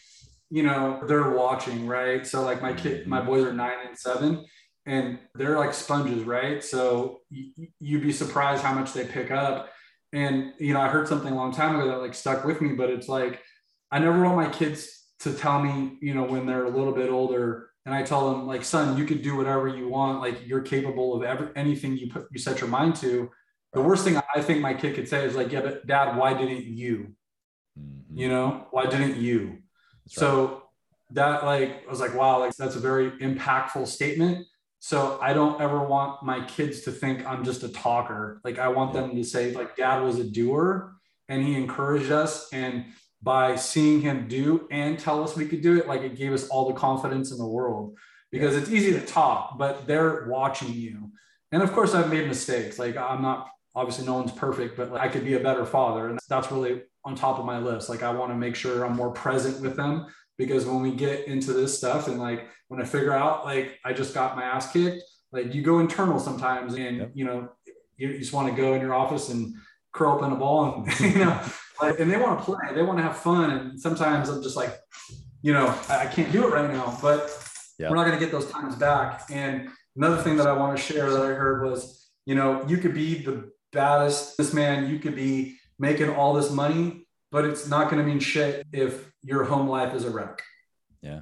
you 0.52 0.64
know, 0.64 1.02
they're 1.08 1.32
watching, 1.32 1.88
right? 1.88 2.28
So 2.28 2.44
like 2.44 2.62
my 2.62 2.74
kid, 2.74 3.08
my 3.08 3.22
boys 3.22 3.46
are 3.46 3.54
nine 3.54 3.88
and 3.88 3.98
seven, 3.98 4.46
and 4.86 5.18
they're 5.34 5.58
like 5.58 5.74
sponges, 5.74 6.24
right? 6.24 6.62
So 6.62 7.22
you'd 7.30 8.04
be 8.04 8.12
surprised 8.12 8.62
how 8.62 8.74
much 8.74 8.92
they 8.92 9.06
pick 9.06 9.32
up. 9.32 9.70
And 10.12 10.54
you 10.60 10.74
know, 10.74 10.82
I 10.82 10.90
heard 10.90 11.08
something 11.08 11.32
a 11.32 11.36
long 11.36 11.54
time 11.54 11.76
ago 11.76 11.88
that 11.88 12.02
like 12.02 12.14
stuck 12.14 12.44
with 12.44 12.60
me, 12.60 12.74
but 12.74 12.90
it's 12.90 13.08
like 13.08 13.42
I 13.92 14.00
never 14.00 14.22
want 14.22 14.36
my 14.36 14.50
kids 14.50 15.06
to 15.22 15.34
tell 15.34 15.62
me, 15.62 15.98
you 16.02 16.14
know, 16.14 16.24
when 16.24 16.46
they're 16.46 16.66
a 16.66 16.70
little 16.70 16.94
bit 16.94 17.10
older, 17.10 17.70
and 17.86 17.96
I 17.96 18.04
tell 18.04 18.30
them 18.30 18.46
like, 18.46 18.66
son, 18.66 18.98
you 18.98 19.06
could 19.06 19.22
do 19.22 19.38
whatever 19.38 19.70
you 19.70 19.88
want, 19.88 20.20
like 20.20 20.46
you're 20.46 20.62
capable 20.62 21.16
of 21.16 21.24
every 21.24 21.48
anything 21.56 21.96
you 21.96 22.12
put 22.12 22.28
you 22.30 22.40
set 22.40 22.60
your 22.60 22.70
mind 22.70 22.98
to. 22.98 23.30
The 23.72 23.82
worst 23.82 24.04
thing 24.04 24.20
I 24.36 24.42
think 24.42 24.60
my 24.60 24.74
kid 24.74 24.96
could 24.96 25.08
say 25.08 25.26
is 25.26 25.34
like, 25.34 25.50
yeah, 25.50 25.62
but 25.62 25.88
dad, 25.88 26.18
why 26.18 26.34
didn't 26.34 26.66
you? 26.66 27.16
Mm-hmm. 27.80 28.18
You 28.18 28.28
know, 28.28 28.68
why 28.72 28.88
didn't 28.88 29.16
you? 29.16 29.61
So 30.08 30.64
that 31.12 31.46
like 31.46 31.86
I 31.86 31.90
was 31.90 32.00
like, 32.00 32.16
wow, 32.16 32.40
like 32.40 32.56
that's 32.56 32.76
a 32.76 32.80
very 32.80 33.12
impactful 33.12 33.88
statement. 33.88 34.48
So 34.80 35.20
I 35.22 35.34
don't 35.34 35.62
ever 35.62 35.84
want 35.84 36.24
my 36.24 36.44
kids 36.46 36.82
to 36.82 36.92
think 36.92 37.26
I'm 37.26 37.44
just 37.44 37.64
a 37.64 37.70
talker. 37.70 38.42
Like 38.44 38.58
I 38.58 38.68
want 38.70 38.94
them 38.94 39.16
to 39.16 39.24
say 39.24 39.54
like 39.54 39.76
dad 39.76 40.02
was 40.02 40.18
a 40.20 40.24
doer 40.24 40.94
and 41.30 41.44
he 41.44 41.56
encouraged 41.56 42.12
us 42.12 42.48
and 42.52 42.86
by 43.22 43.56
seeing 43.56 44.02
him 44.02 44.28
do 44.28 44.68
and 44.72 44.98
tell 44.98 45.24
us 45.24 45.36
we 45.36 45.46
could 45.46 45.62
do 45.62 45.78
it, 45.78 45.88
like 45.88 46.02
it 46.02 46.16
gave 46.16 46.34
us 46.34 46.48
all 46.48 46.68
the 46.68 46.74
confidence 46.74 47.32
in 47.32 47.38
the 47.38 47.46
world 47.46 47.96
because 48.32 48.56
it's 48.56 48.72
easy 48.72 48.92
to 48.94 49.06
talk, 49.06 49.58
but 49.58 49.86
they're 49.86 50.26
watching 50.28 50.74
you. 50.74 51.12
And 51.52 51.62
of 51.62 51.72
course, 51.74 51.94
I've 51.94 52.10
made 52.10 52.28
mistakes. 52.28 52.80
Like 52.80 52.98
I'm 52.98 53.22
not 53.22 53.50
obviously 53.76 54.06
no 54.06 54.16
one's 54.16 54.32
perfect, 54.32 54.78
but 54.78 54.92
like, 54.92 55.02
I 55.02 55.08
could 55.08 55.26
be 55.26 55.36
a 55.36 55.40
better 55.40 55.66
father, 55.66 56.10
and 56.10 56.20
that's 56.28 56.52
really 56.52 56.82
on 57.06 57.16
top 57.16 57.40
of 57.40 57.46
my 57.46 57.58
list. 57.58 57.90
Like 57.90 58.04
I 58.04 58.12
want 58.12 58.32
to 58.32 58.36
make 58.36 58.56
sure 58.56 58.86
I'm 58.86 58.96
more 58.96 59.12
present 59.12 59.62
with 59.62 59.76
them 59.76 60.08
because 60.38 60.66
when 60.66 60.82
we 60.82 60.92
get 60.92 61.28
into 61.28 61.54
this 61.54 61.78
stuff 61.78 62.08
and 62.08 62.20
like 62.20 62.48
when 62.68 62.82
I 62.82 62.86
figure 62.86 63.14
out 63.14 63.46
like 63.46 63.80
I 63.86 63.94
just 63.94 64.14
got 64.14 64.36
my 64.36 64.44
ass 64.44 64.72
kicked, 64.72 65.04
like 65.32 65.54
you 65.54 65.62
go 65.62 65.80
internal 65.80 66.20
sometimes 66.20 66.76
and 66.76 66.98
yep. 66.98 67.12
you 67.14 67.26
know 67.26 67.50
you, 67.98 68.18
just 68.18 68.34
want 68.34 68.54
to 68.54 68.62
go 68.62 68.74
in 68.74 68.82
your 68.82 68.94
office 68.94 69.30
and 69.30 69.54
curl 69.94 70.18
up 70.18 70.24
in 70.24 70.32
a 70.32 70.36
ball 70.36 70.74
and 70.76 71.00
you 71.14 71.20
know 71.20 71.40
like 71.82 72.00
and 72.00 72.12
they 72.12 72.18
want 72.18 72.40
to 72.40 72.46
play, 72.46 72.74
they 72.74 72.82
want 72.82 72.98
to 73.00 73.04
have 73.04 73.18
fun, 73.18 73.52
and 73.52 73.80
sometimes 73.80 74.30
I'm 74.30 74.44
just 74.44 74.56
like, 74.56 74.80
you 75.42 75.54
know, 75.54 75.68
I, 75.90 76.04
I 76.04 76.06
can't 76.06 76.32
do 76.32 76.48
it 76.48 76.54
right 76.54 76.72
now, 76.72 76.98
but 77.02 77.30
yep. 77.80 77.90
we're 77.90 77.96
not 77.96 78.06
going 78.06 78.18
to 78.18 78.24
get 78.24 78.32
those 78.32 78.50
times 78.52 78.76
back. 78.76 79.24
And 79.32 79.70
another 79.96 80.22
thing 80.22 80.38
that 80.38 80.48
I 80.48 80.54
want 80.54 80.78
to 80.78 80.84
share 80.84 81.10
that 81.10 81.22
I 81.22 81.34
heard 81.34 81.64
was, 81.64 82.10
you 82.26 82.36
know, 82.36 82.64
you 82.68 82.78
could 82.78 82.94
be 82.94 83.24
the 83.24 83.52
baddest 83.72 84.38
this 84.38 84.54
man, 84.54 84.90
you 84.90 85.00
could 85.00 85.16
be 85.16 85.58
making 85.82 86.10
all 86.10 86.34
this 86.36 86.52
money, 86.52 87.08
but 87.32 87.44
it's 87.44 87.68
not 87.68 87.90
going 87.90 88.02
to 88.02 88.08
mean 88.08 88.20
shit 88.20 88.68
if 88.72 89.12
your 89.24 89.44
home 89.44 89.68
life 89.68 89.96
is 89.96 90.06
a 90.06 90.10
wreck. 90.12 90.44
Yeah. 91.02 91.22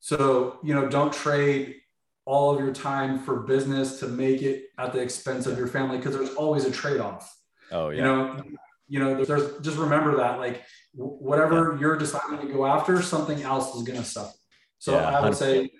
So, 0.00 0.58
you 0.64 0.74
know, 0.74 0.88
don't 0.88 1.12
trade 1.12 1.76
all 2.24 2.54
of 2.54 2.60
your 2.64 2.72
time 2.72 3.18
for 3.18 3.40
business 3.40 4.00
to 4.00 4.06
make 4.06 4.40
it 4.40 4.64
at 4.78 4.94
the 4.94 5.00
expense 5.00 5.46
of 5.46 5.58
your 5.58 5.66
family 5.66 5.98
because 5.98 6.16
there's 6.16 6.34
always 6.34 6.64
a 6.64 6.70
trade-off. 6.70 7.30
Oh, 7.70 7.90
yeah. 7.90 7.96
You 7.96 8.02
know, 8.02 8.42
you 8.88 8.98
know, 9.00 9.24
there's, 9.24 9.58
just 9.60 9.76
remember 9.76 10.16
that 10.16 10.38
like 10.38 10.62
whatever 10.94 11.72
yeah. 11.72 11.80
you're 11.80 11.96
deciding 11.96 12.46
to 12.46 12.52
go 12.52 12.64
after, 12.64 13.02
something 13.02 13.42
else 13.42 13.74
is 13.74 13.82
going 13.82 13.98
to 13.98 14.04
suffer. 14.04 14.34
So 14.78 14.92
yeah, 14.92 15.18
I 15.18 15.22
would 15.22 15.36
say, 15.36 15.70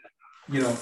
you 0.48 0.60
know, 0.60 0.76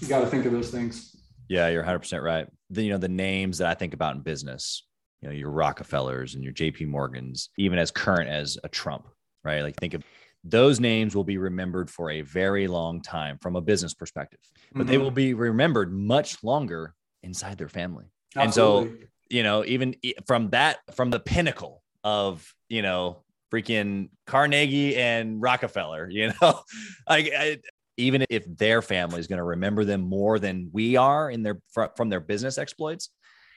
you 0.00 0.08
got 0.08 0.20
to 0.20 0.26
think 0.26 0.44
of 0.44 0.52
those 0.52 0.70
things. 0.70 1.16
Yeah, 1.48 1.68
you're 1.68 1.84
100% 1.84 2.22
right. 2.22 2.46
The, 2.70 2.82
you 2.82 2.90
know, 2.90 2.98
the 2.98 3.08
names 3.08 3.58
that 3.58 3.68
I 3.68 3.74
think 3.74 3.94
about 3.94 4.16
in 4.16 4.22
business, 4.22 4.86
you 5.24 5.30
know, 5.30 5.34
your 5.34 5.50
Rockefellers 5.50 6.34
and 6.34 6.44
your 6.44 6.52
JP 6.52 6.86
Morgans, 6.88 7.48
even 7.56 7.78
as 7.78 7.90
current 7.90 8.28
as 8.28 8.58
a 8.62 8.68
Trump, 8.68 9.08
right? 9.42 9.62
Like 9.62 9.76
think 9.76 9.94
of 9.94 10.02
those 10.44 10.80
names 10.80 11.16
will 11.16 11.24
be 11.24 11.38
remembered 11.38 11.88
for 11.88 12.10
a 12.10 12.20
very 12.20 12.68
long 12.68 13.00
time 13.00 13.38
from 13.40 13.56
a 13.56 13.62
business 13.62 13.94
perspective, 13.94 14.40
but 14.72 14.80
mm-hmm. 14.80 14.90
they 14.90 14.98
will 14.98 15.10
be 15.10 15.32
remembered 15.32 15.94
much 15.94 16.44
longer 16.44 16.92
inside 17.22 17.56
their 17.56 17.70
family. 17.70 18.04
Absolutely. 18.36 18.90
And 18.90 19.00
so, 19.00 19.06
you 19.30 19.42
know, 19.42 19.64
even 19.64 19.94
from 20.26 20.50
that, 20.50 20.80
from 20.92 21.08
the 21.08 21.20
pinnacle 21.20 21.82
of, 22.02 22.46
you 22.68 22.82
know, 22.82 23.22
freaking 23.50 24.10
Carnegie 24.26 24.94
and 24.96 25.40
Rockefeller, 25.40 26.06
you 26.10 26.32
know, 26.42 26.60
like 27.08 27.32
I, 27.34 27.60
even 27.96 28.26
if 28.28 28.44
their 28.58 28.82
family 28.82 29.20
is 29.20 29.26
going 29.26 29.38
to 29.38 29.44
remember 29.44 29.86
them 29.86 30.02
more 30.02 30.38
than 30.38 30.68
we 30.70 30.96
are 30.96 31.30
in 31.30 31.42
their 31.42 31.60
from 31.96 32.10
their 32.10 32.20
business 32.20 32.58
exploits, 32.58 33.08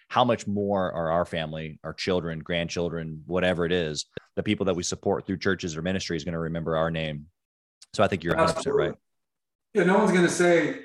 how 0.10 0.24
much 0.24 0.48
more 0.48 0.92
are 0.92 1.12
our 1.12 1.26
family, 1.26 1.80
our 1.84 1.94
children, 1.94 2.40
grandchildren, 2.40 3.24
whatever 3.26 3.66
it 3.66 3.72
is, 3.72 4.06
the 4.36 4.44
people 4.44 4.66
that 4.66 4.76
we 4.76 4.84
support 4.84 5.26
through 5.26 5.38
churches 5.38 5.76
or 5.76 5.82
ministries 5.82 6.24
going 6.24 6.34
to 6.34 6.40
remember 6.40 6.78
our 6.78 6.90
name. 6.90 7.26
So 7.94 8.04
I 8.04 8.08
think 8.08 8.24
you're 8.24 8.36
100 8.36 8.74
right. 8.74 8.94
Yeah, 9.74 9.84
no 9.84 9.98
one's 9.98 10.12
going 10.12 10.24
to 10.24 10.32
say, 10.32 10.80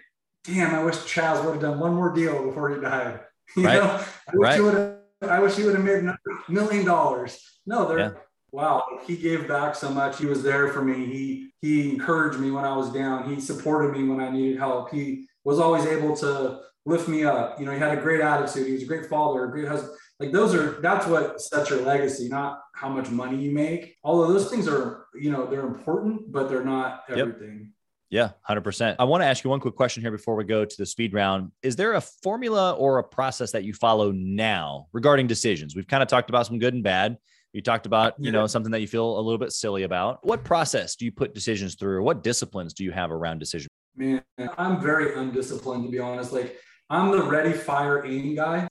"Damn, 0.45 0.75
I 0.75 0.83
wish 0.83 0.97
Chaz 0.97 1.45
would 1.45 1.53
have 1.53 1.63
done 1.63 1.79
one 1.79 1.95
more 1.95 2.13
deal 2.13 2.45
before 2.45 2.71
he 2.71 2.81
died." 2.81 3.21
You 3.57 3.67
right. 3.67 3.83
know, 3.83 4.03
I 4.33 4.37
wish 4.37 4.49
right. 4.49 4.55
he 4.55 4.61
would 4.63 4.75
have. 4.75 5.31
I 5.31 5.39
wish 5.41 5.57
he 5.57 5.65
would 5.65 5.75
have 5.75 5.85
made 5.85 6.05
a 6.05 6.17
million 6.49 6.87
dollars. 6.87 7.39
No, 7.67 7.87
they're 7.87 7.99
yeah. 7.99 8.11
wow. 8.51 8.85
He 9.07 9.17
gave 9.17 9.47
back 9.47 9.75
so 9.75 9.91
much. 9.91 10.19
He 10.19 10.25
was 10.25 10.43
there 10.43 10.69
for 10.69 10.83
me. 10.83 11.05
He 11.05 11.53
he 11.61 11.91
encouraged 11.91 12.39
me 12.39 12.51
when 12.51 12.65
I 12.65 12.75
was 12.75 12.91
down. 12.91 13.29
He 13.29 13.41
supported 13.41 13.93
me 13.93 14.09
when 14.09 14.21
I 14.21 14.31
needed 14.31 14.59
help. 14.59 14.91
He 14.91 15.27
was 15.45 15.59
always 15.59 15.85
able 15.85 16.17
to 16.19 16.61
lift 16.85 17.09
me 17.09 17.25
up. 17.25 17.59
You 17.59 17.66
know, 17.66 17.73
he 17.73 17.79
had 17.79 17.97
a 17.97 18.01
great 18.01 18.21
attitude. 18.21 18.66
He 18.66 18.73
was 18.73 18.83
a 18.83 18.87
great 18.87 19.07
father, 19.07 19.45
a 19.45 19.51
great 19.51 19.68
husband. 19.68 19.97
Like 20.18 20.33
those 20.33 20.55
are 20.55 20.81
that's 20.81 21.07
what 21.07 21.40
sets 21.40 21.71
your 21.71 21.83
legacy, 21.83 22.29
not 22.29 22.62
how 22.75 22.88
much 22.88 23.11
money 23.11 23.38
you 23.38 23.51
make. 23.51 23.97
All 24.03 24.23
of 24.23 24.29
those 24.29 24.51
things 24.51 24.68
are, 24.68 25.07
you 25.14 25.30
know, 25.30 25.47
they're 25.47 25.66
important, 25.66 26.30
but 26.30 26.49
they're 26.49 26.64
not 26.64 27.03
everything. 27.09 27.59
Yep. 27.59 27.68
Yeah, 28.12 28.28
100%. 28.47 28.97
I 28.99 29.05
want 29.05 29.22
to 29.22 29.26
ask 29.26 29.43
you 29.43 29.49
one 29.49 29.59
quick 29.59 29.74
question 29.74 30.03
here 30.03 30.11
before 30.11 30.37
we 30.37 30.45
go 30.45 30.66
to 30.66 30.76
the 30.76 30.85
speed 30.85 31.14
round. 31.14 31.51
Is 31.62 31.76
there 31.76 31.95
a 31.95 32.01
formula 32.03 32.72
or 32.72 32.99
a 32.99 33.05
process 33.05 33.53
that 33.53 33.64
you 33.64 33.72
follow 33.72 34.12
now 34.12 34.87
regarding 34.93 35.26
decisions? 35.26 35.74
We've 35.74 35.87
kind 35.87 36.03
of 36.03 36.11
talked 36.11 36.28
about 36.28 36.47
some 36.47 36.59
good 36.59 36.74
and 36.74 36.83
bad. 36.83 37.16
You 37.55 37.62
talked 37.62 37.87
about, 37.87 38.14
you 38.18 38.26
yeah. 38.26 38.33
know, 38.33 38.47
something 38.47 38.70
that 38.72 38.80
you 38.80 38.87
feel 38.87 39.18
a 39.18 39.22
little 39.22 39.39
bit 39.39 39.51
silly 39.51 39.85
about. 39.85 40.24
What 40.26 40.45
process 40.45 40.95
do 40.95 41.07
you 41.07 41.12
put 41.12 41.35
decisions 41.35 41.74
through? 41.74 42.03
What 42.03 42.22
disciplines 42.22 42.74
do 42.74 42.85
you 42.85 42.93
have 42.93 43.11
around 43.11 43.39
decision? 43.39 43.68
Man, 43.97 44.22
I'm 44.59 44.78
very 44.80 45.14
undisciplined 45.18 45.85
to 45.85 45.91
be 45.91 45.99
honest. 45.99 46.33
Like 46.33 46.59
I'm 46.93 47.11
the 47.11 47.22
ready, 47.22 47.55
fire, 47.55 48.05
aim 48.05 48.34
guy. 48.34 48.68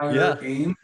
Fire, 0.00 0.14
yeah. 0.14 0.36
aim. 0.40 0.74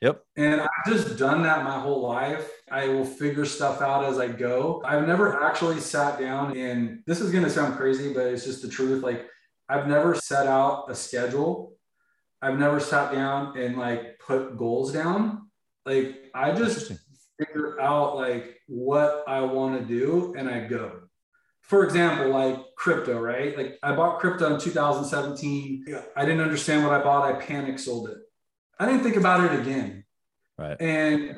Yep. 0.00 0.24
And 0.38 0.62
I've 0.62 0.86
just 0.86 1.18
done 1.18 1.42
that 1.42 1.62
my 1.62 1.78
whole 1.78 2.00
life. 2.00 2.50
I 2.70 2.88
will 2.88 3.04
figure 3.04 3.44
stuff 3.44 3.82
out 3.82 4.06
as 4.06 4.18
I 4.18 4.28
go. 4.28 4.80
I've 4.82 5.06
never 5.06 5.44
actually 5.44 5.78
sat 5.78 6.18
down 6.18 6.56
and 6.56 7.02
this 7.06 7.20
is 7.20 7.30
going 7.30 7.44
to 7.44 7.50
sound 7.50 7.76
crazy, 7.76 8.14
but 8.14 8.26
it's 8.28 8.46
just 8.46 8.62
the 8.62 8.68
truth. 8.68 9.02
Like 9.04 9.26
I've 9.68 9.86
never 9.86 10.14
set 10.14 10.46
out 10.46 10.90
a 10.90 10.94
schedule. 10.94 11.74
I've 12.40 12.58
never 12.58 12.80
sat 12.80 13.12
down 13.12 13.58
and 13.58 13.76
like 13.76 14.18
put 14.18 14.56
goals 14.56 14.90
down. 14.90 15.50
Like 15.84 16.30
I 16.34 16.52
just 16.52 16.92
figure 17.38 17.78
out 17.78 18.16
like 18.16 18.58
what 18.68 19.22
I 19.28 19.42
want 19.42 19.78
to 19.78 19.86
do 19.86 20.34
and 20.38 20.48
I 20.48 20.66
go. 20.66 21.01
For 21.62 21.84
example, 21.84 22.28
like 22.28 22.58
crypto, 22.76 23.18
right? 23.20 23.56
Like 23.56 23.78
I 23.82 23.94
bought 23.94 24.20
crypto 24.20 24.54
in 24.54 24.60
2017. 24.60 25.84
Yeah. 25.86 26.02
I 26.16 26.24
didn't 26.24 26.42
understand 26.42 26.84
what 26.84 26.92
I 26.92 27.02
bought. 27.02 27.24
I 27.24 27.40
panic 27.40 27.78
sold 27.78 28.10
it. 28.10 28.18
I 28.78 28.86
didn't 28.86 29.02
think 29.02 29.16
about 29.16 29.44
it 29.44 29.60
again. 29.60 30.04
Right. 30.58 30.80
And 30.80 31.36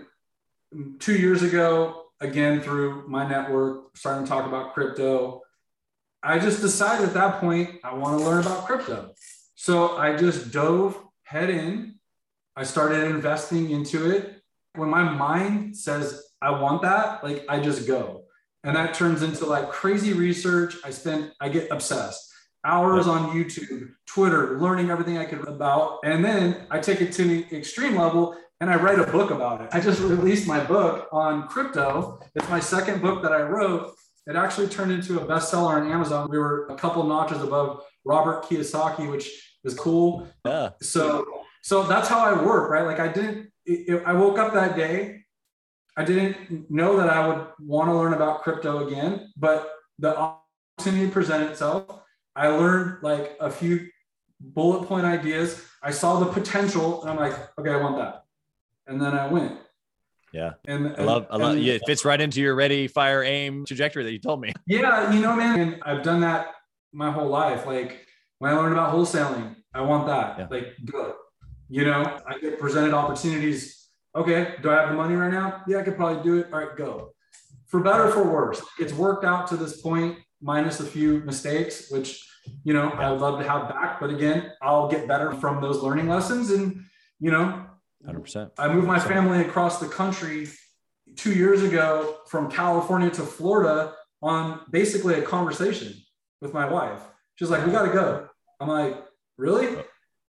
two 0.98 1.14
years 1.14 1.42
ago, 1.42 2.04
again 2.20 2.60
through 2.60 3.06
my 3.08 3.28
network, 3.28 3.96
starting 3.96 4.24
to 4.24 4.28
talk 4.28 4.46
about 4.46 4.74
crypto. 4.74 5.42
I 6.22 6.38
just 6.38 6.60
decided 6.60 7.08
at 7.08 7.14
that 7.14 7.40
point 7.40 7.80
I 7.84 7.94
want 7.94 8.18
to 8.18 8.24
learn 8.24 8.40
about 8.40 8.66
crypto. 8.66 9.12
So 9.54 9.96
I 9.96 10.16
just 10.16 10.50
dove 10.50 10.98
head 11.24 11.50
in. 11.50 11.96
I 12.56 12.64
started 12.64 13.10
investing 13.10 13.70
into 13.70 14.10
it. 14.10 14.42
When 14.74 14.88
my 14.88 15.02
mind 15.02 15.76
says 15.76 16.24
I 16.40 16.50
want 16.50 16.82
that, 16.82 17.22
like 17.22 17.44
I 17.48 17.60
just 17.60 17.86
go. 17.86 18.23
And 18.64 18.74
that 18.76 18.94
turns 18.94 19.22
into 19.22 19.46
like 19.46 19.70
crazy 19.70 20.12
research. 20.12 20.76
I 20.84 20.90
spend, 20.90 21.32
I 21.40 21.48
get 21.50 21.70
obsessed. 21.70 22.32
Hours 22.64 23.06
on 23.06 23.30
YouTube, 23.30 23.90
Twitter, 24.06 24.58
learning 24.58 24.90
everything 24.90 25.18
I 25.18 25.26
could 25.26 25.46
about. 25.46 25.98
And 26.02 26.24
then 26.24 26.66
I 26.70 26.78
take 26.78 27.02
it 27.02 27.12
to 27.12 27.24
the 27.24 27.56
extreme 27.56 27.94
level 27.96 28.36
and 28.60 28.70
I 28.70 28.76
write 28.76 28.98
a 28.98 29.06
book 29.06 29.30
about 29.30 29.60
it. 29.60 29.68
I 29.72 29.80
just 29.80 30.00
released 30.00 30.46
my 30.48 30.64
book 30.64 31.08
on 31.12 31.46
crypto. 31.48 32.20
It's 32.34 32.48
my 32.48 32.60
second 32.60 33.02
book 33.02 33.22
that 33.22 33.32
I 33.32 33.42
wrote. 33.42 33.94
It 34.26 34.36
actually 34.36 34.68
turned 34.68 34.92
into 34.92 35.20
a 35.20 35.26
bestseller 35.26 35.74
on 35.74 35.90
Amazon. 35.90 36.30
We 36.30 36.38
were 36.38 36.66
a 36.68 36.76
couple 36.76 37.02
notches 37.04 37.42
above 37.42 37.82
Robert 38.06 38.44
Kiyosaki, 38.44 39.10
which 39.10 39.30
is 39.64 39.74
cool. 39.74 40.26
Yeah. 40.46 40.70
So, 40.80 41.26
so 41.62 41.82
that's 41.82 42.08
how 42.08 42.20
I 42.20 42.42
work, 42.42 42.70
right? 42.70 42.86
Like 42.86 43.00
I 43.00 43.08
didn't. 43.08 43.50
It, 43.66 44.02
I 44.06 44.14
woke 44.14 44.38
up 44.38 44.54
that 44.54 44.76
day. 44.76 45.23
I 45.96 46.04
didn't 46.04 46.70
know 46.70 46.96
that 46.96 47.08
I 47.08 47.26
would 47.26 47.46
want 47.60 47.88
to 47.88 47.94
learn 47.94 48.14
about 48.14 48.42
crypto 48.42 48.86
again, 48.86 49.32
but 49.36 49.72
the 49.98 50.16
opportunity 50.16 51.10
presented 51.10 51.50
itself. 51.50 52.00
I 52.34 52.48
learned 52.48 53.02
like 53.02 53.36
a 53.40 53.50
few 53.50 53.88
bullet 54.40 54.88
point 54.88 55.06
ideas. 55.06 55.62
I 55.82 55.92
saw 55.92 56.18
the 56.18 56.26
potential, 56.26 57.02
and 57.02 57.10
I'm 57.10 57.16
like, 57.16 57.38
okay, 57.58 57.70
I 57.70 57.76
want 57.76 57.98
that 57.98 58.24
and 58.86 59.00
then 59.00 59.14
I 59.14 59.26
went. 59.26 59.58
Yeah. 60.32 60.52
And, 60.66 60.86
and 60.86 60.96
I 60.98 61.04
love, 61.04 61.26
I 61.30 61.36
love, 61.36 61.58
yeah, 61.58 61.74
it 61.74 61.82
fits 61.86 62.04
right 62.04 62.20
into 62.20 62.40
your 62.40 62.54
ready, 62.54 62.88
fire, 62.88 63.22
aim 63.22 63.64
trajectory 63.64 64.02
that 64.02 64.12
you 64.12 64.18
told 64.18 64.40
me. 64.40 64.52
Yeah. 64.66 65.12
You 65.12 65.20
know, 65.20 65.36
man, 65.36 65.60
and 65.60 65.82
I've 65.82 66.02
done 66.02 66.20
that 66.22 66.48
my 66.92 67.10
whole 67.10 67.28
life. 67.28 67.66
Like 67.66 68.06
when 68.38 68.52
I 68.52 68.56
learned 68.56 68.72
about 68.72 68.92
wholesaling, 68.92 69.56
I 69.72 69.82
want 69.82 70.06
that. 70.06 70.38
Yeah. 70.38 70.46
Like, 70.50 70.74
good. 70.84 71.14
You 71.68 71.84
know, 71.84 72.20
I 72.26 72.38
get 72.38 72.58
presented 72.58 72.92
opportunities. 72.94 73.83
Okay. 74.16 74.54
Do 74.62 74.70
I 74.70 74.80
have 74.80 74.90
the 74.90 74.94
money 74.94 75.14
right 75.14 75.32
now? 75.32 75.62
Yeah, 75.66 75.78
I 75.78 75.82
could 75.82 75.96
probably 75.96 76.22
do 76.22 76.38
it. 76.38 76.52
All 76.52 76.60
right, 76.60 76.76
go. 76.76 77.14
For 77.66 77.80
better 77.80 78.08
for 78.10 78.22
worse, 78.22 78.62
it's 78.78 78.92
worked 78.92 79.24
out 79.24 79.48
to 79.48 79.56
this 79.56 79.80
point, 79.80 80.18
minus 80.40 80.78
a 80.80 80.84
few 80.84 81.20
mistakes, 81.20 81.90
which, 81.90 82.24
you 82.62 82.72
know, 82.72 82.90
I 82.90 83.10
would 83.10 83.20
love 83.20 83.40
to 83.40 83.48
have 83.48 83.68
back. 83.68 84.00
But 84.00 84.10
again, 84.10 84.52
I'll 84.62 84.88
get 84.88 85.08
better 85.08 85.32
from 85.32 85.60
those 85.60 85.82
learning 85.82 86.08
lessons. 86.08 86.50
And, 86.50 86.84
you 87.18 87.30
know, 87.30 87.66
100%. 88.06 88.50
I 88.58 88.68
moved 88.72 88.86
my 88.86 89.00
family 89.00 89.40
across 89.40 89.80
the 89.80 89.88
country 89.88 90.48
two 91.16 91.32
years 91.32 91.62
ago 91.62 92.18
from 92.28 92.50
California 92.50 93.10
to 93.10 93.22
Florida 93.22 93.94
on 94.22 94.60
basically 94.70 95.14
a 95.14 95.22
conversation 95.22 95.94
with 96.40 96.52
my 96.52 96.66
wife. 96.70 97.00
She's 97.36 97.50
like, 97.50 97.64
we 97.66 97.72
got 97.72 97.86
to 97.86 97.92
go. 97.92 98.28
I'm 98.60 98.68
like, 98.68 99.02
really? 99.36 99.76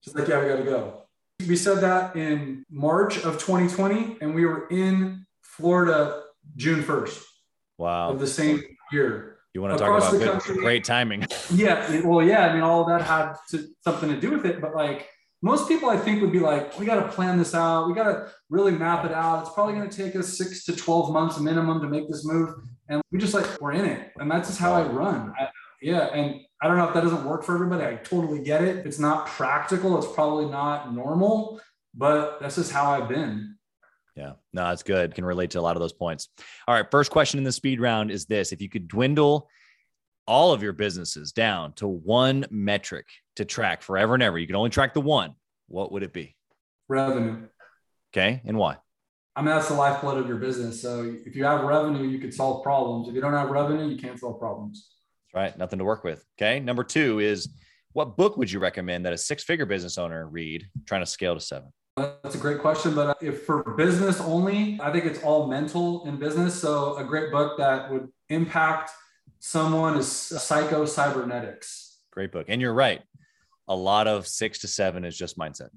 She's 0.01 0.15
like, 0.15 0.27
yeah, 0.27 0.41
we 0.41 0.47
got 0.47 0.57
to 0.57 0.63
go. 0.63 1.02
We 1.47 1.55
said 1.55 1.81
that 1.81 2.15
in 2.15 2.65
March 2.69 3.17
of 3.17 3.33
2020, 3.39 4.17
and 4.21 4.33
we 4.33 4.45
were 4.45 4.67
in 4.69 5.25
Florida 5.41 6.23
June 6.55 6.83
1st. 6.83 7.23
Wow. 7.77 8.11
Of 8.11 8.19
the 8.19 8.27
same 8.27 8.61
year. 8.91 9.37
You 9.53 9.61
want 9.61 9.77
to 9.77 9.83
Across 9.83 10.11
talk 10.11 10.21
about 10.21 10.43
good, 10.43 10.57
great 10.57 10.83
timing. 10.83 11.25
Yeah. 11.53 12.01
Well, 12.05 12.25
yeah. 12.25 12.47
I 12.47 12.53
mean, 12.53 12.63
all 12.63 12.81
of 12.81 12.87
that 12.87 13.05
had 13.05 13.33
to, 13.51 13.67
something 13.81 14.09
to 14.09 14.19
do 14.19 14.31
with 14.31 14.45
it, 14.45 14.61
but 14.61 14.75
like, 14.75 15.07
most 15.43 15.67
people 15.67 15.89
I 15.89 15.97
think 15.97 16.21
would 16.21 16.31
be 16.31 16.39
like, 16.39 16.79
we 16.79 16.85
got 16.85 17.03
to 17.03 17.11
plan 17.11 17.37
this 17.37 17.53
out. 17.53 17.87
We 17.87 17.93
got 17.93 18.05
to 18.05 18.31
really 18.49 18.71
map 18.71 19.03
it 19.03 19.11
out. 19.11 19.41
It's 19.41 19.53
probably 19.53 19.73
going 19.73 19.89
to 19.89 19.95
take 19.95 20.15
us 20.15 20.37
six 20.37 20.63
to 20.65 20.75
12 20.75 21.11
months 21.11 21.37
minimum 21.37 21.81
to 21.81 21.87
make 21.87 22.07
this 22.09 22.25
move. 22.25 22.55
And 22.87 23.01
we 23.11 23.19
just 23.19 23.33
like, 23.33 23.59
we're 23.59 23.73
in 23.73 23.85
it. 23.85 24.11
And 24.15 24.31
that's 24.31 24.47
just 24.47 24.59
how 24.59 24.73
I 24.73 24.83
run. 24.83 25.33
I, 25.37 25.49
yeah. 25.81 26.05
And 26.13 26.39
I 26.63 26.67
don't 26.67 26.77
know 26.77 26.87
if 26.87 26.93
that 26.93 27.03
doesn't 27.03 27.25
work 27.25 27.43
for 27.43 27.55
everybody. 27.55 27.83
I 27.83 27.95
totally 27.97 28.39
get 28.41 28.63
it. 28.63 28.85
It's 28.85 28.97
not 28.97 29.27
practical. 29.27 29.97
It's 29.97 30.09
probably 30.13 30.45
not 30.45 30.95
normal, 30.95 31.59
but 31.93 32.39
that's 32.39 32.55
just 32.55 32.71
how 32.71 32.89
I've 32.89 33.09
been. 33.09 33.57
Yeah, 34.15 34.33
no, 34.53 34.69
that's 34.69 34.81
good. 34.81 35.13
Can 35.13 35.25
relate 35.25 35.51
to 35.51 35.59
a 35.59 35.61
lot 35.61 35.75
of 35.75 35.81
those 35.81 35.91
points. 35.91 36.29
All 36.65 36.73
right. 36.73 36.89
First 36.89 37.11
question 37.11 37.37
in 37.37 37.43
the 37.43 37.51
speed 37.51 37.81
round 37.81 38.11
is 38.11 38.27
this 38.27 38.53
if 38.53 38.61
you 38.61 38.69
could 38.69 38.87
dwindle 38.87 39.49
all 40.25 40.53
of 40.53 40.63
your 40.63 40.71
businesses 40.71 41.33
down 41.33 41.73
to 41.73 41.87
one 41.87 42.45
metric 42.49 43.07
to 43.35 43.43
track 43.43 43.81
forever 43.81 44.13
and 44.13 44.23
ever, 44.23 44.39
you 44.39 44.47
can 44.47 44.55
only 44.55 44.69
track 44.69 44.93
the 44.93 45.01
one. 45.01 45.33
What 45.67 45.91
would 45.91 46.03
it 46.03 46.13
be? 46.13 46.33
Revenue. 46.87 47.45
Okay. 48.13 48.41
And 48.45 48.57
why? 48.57 48.77
I 49.35 49.41
mean, 49.41 49.49
that's 49.53 49.67
the 49.67 49.73
lifeblood 49.73 50.17
of 50.17 50.29
your 50.29 50.37
business. 50.37 50.81
So 50.81 51.13
if 51.25 51.35
you 51.35 51.43
have 51.43 51.65
revenue, 51.65 52.07
you 52.07 52.19
can 52.19 52.31
solve 52.31 52.63
problems. 52.63 53.09
If 53.09 53.15
you 53.15 53.19
don't 53.19 53.33
have 53.33 53.49
revenue, 53.49 53.89
you 53.89 53.97
can't 53.97 54.17
solve 54.17 54.39
problems. 54.39 54.92
Right. 55.33 55.57
Nothing 55.57 55.79
to 55.79 55.85
work 55.85 56.03
with. 56.03 56.23
Okay. 56.37 56.59
Number 56.59 56.83
two 56.83 57.19
is 57.19 57.49
what 57.93 58.17
book 58.17 58.37
would 58.37 58.51
you 58.51 58.59
recommend 58.59 59.05
that 59.05 59.13
a 59.13 59.17
six 59.17 59.43
figure 59.43 59.65
business 59.65 59.97
owner 59.97 60.27
read 60.27 60.67
trying 60.85 61.01
to 61.01 61.05
scale 61.05 61.33
to 61.33 61.39
seven? 61.39 61.71
That's 61.95 62.35
a 62.35 62.39
great 62.39 62.59
question. 62.59 62.95
But 62.95 63.17
if 63.21 63.43
for 63.43 63.63
business 63.75 64.19
only, 64.19 64.79
I 64.81 64.91
think 64.91 65.05
it's 65.05 65.23
all 65.23 65.47
mental 65.47 66.05
in 66.05 66.17
business. 66.17 66.59
So 66.59 66.97
a 66.97 67.03
great 67.03 67.31
book 67.31 67.57
that 67.57 67.91
would 67.91 68.09
impact 68.29 68.91
someone 69.39 69.97
is 69.97 70.11
Psycho 70.11 70.85
Cybernetics. 70.85 71.99
Great 72.11 72.31
book. 72.31 72.45
And 72.49 72.61
you're 72.61 72.73
right. 72.73 73.01
A 73.67 73.75
lot 73.75 74.07
of 74.07 74.27
six 74.27 74.59
to 74.59 74.67
seven 74.67 75.05
is 75.05 75.17
just 75.17 75.37
mindset. 75.37 75.69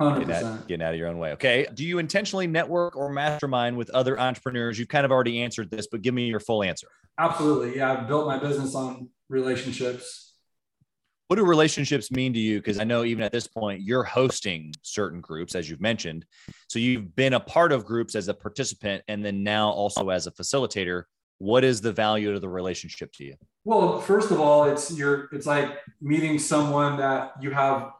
100%. 0.00 0.18
Getting 0.26 0.34
out, 0.34 0.68
getting 0.68 0.86
out 0.86 0.92
of 0.92 0.98
your 0.98 1.08
own 1.08 1.18
way. 1.18 1.32
Okay. 1.32 1.66
Do 1.74 1.84
you 1.84 1.98
intentionally 1.98 2.46
network 2.46 2.96
or 2.96 3.10
mastermind 3.10 3.76
with 3.76 3.90
other 3.90 4.18
entrepreneurs? 4.18 4.78
You've 4.78 4.88
kind 4.88 5.04
of 5.04 5.10
already 5.10 5.42
answered 5.42 5.70
this, 5.70 5.88
but 5.88 6.02
give 6.02 6.14
me 6.14 6.26
your 6.26 6.40
full 6.40 6.62
answer. 6.62 6.88
Absolutely. 7.18 7.76
Yeah. 7.76 7.92
I've 7.92 8.08
built 8.08 8.26
my 8.26 8.38
business 8.38 8.74
on 8.74 9.08
relationships. 9.28 10.34
What 11.26 11.36
do 11.36 11.44
relationships 11.44 12.10
mean 12.10 12.32
to 12.32 12.38
you? 12.38 12.58
Because 12.58 12.78
I 12.78 12.84
know 12.84 13.04
even 13.04 13.22
at 13.22 13.32
this 13.32 13.46
point, 13.46 13.82
you're 13.82 14.04
hosting 14.04 14.72
certain 14.82 15.20
groups, 15.20 15.54
as 15.54 15.68
you've 15.68 15.80
mentioned. 15.80 16.24
So 16.68 16.78
you've 16.78 17.14
been 17.14 17.34
a 17.34 17.40
part 17.40 17.72
of 17.72 17.84
groups 17.84 18.14
as 18.14 18.28
a 18.28 18.34
participant 18.34 19.02
and 19.08 19.22
then 19.22 19.42
now 19.42 19.68
also 19.68 20.08
as 20.08 20.26
a 20.26 20.30
facilitator 20.30 21.02
what 21.38 21.64
is 21.64 21.80
the 21.80 21.92
value 21.92 22.34
of 22.34 22.40
the 22.40 22.48
relationship 22.48 23.12
to 23.12 23.24
you 23.24 23.34
well 23.64 24.00
first 24.00 24.30
of 24.30 24.40
all 24.40 24.64
it's 24.64 24.96
your 24.96 25.28
it's 25.32 25.46
like 25.46 25.78
meeting 26.00 26.38
someone 26.38 26.96
that 26.96 27.32
you 27.40 27.50
have 27.50 27.92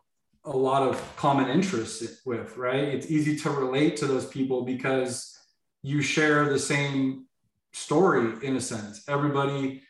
a 0.45 0.57
lot 0.57 0.83
of 0.83 1.01
common 1.17 1.49
interests 1.49 2.21
with 2.27 2.57
right 2.57 2.85
it's 2.85 3.11
easy 3.11 3.37
to 3.37 3.51
relate 3.51 3.97
to 3.97 4.07
those 4.07 4.27
people 4.27 4.65
because 4.65 5.39
you 5.83 6.03
share 6.03 6.49
the 6.49 6.59
same 6.59 7.27
story 7.73 8.35
in 8.47 8.57
a 8.57 8.61
sense. 8.61 9.05
Everybody 9.09 9.83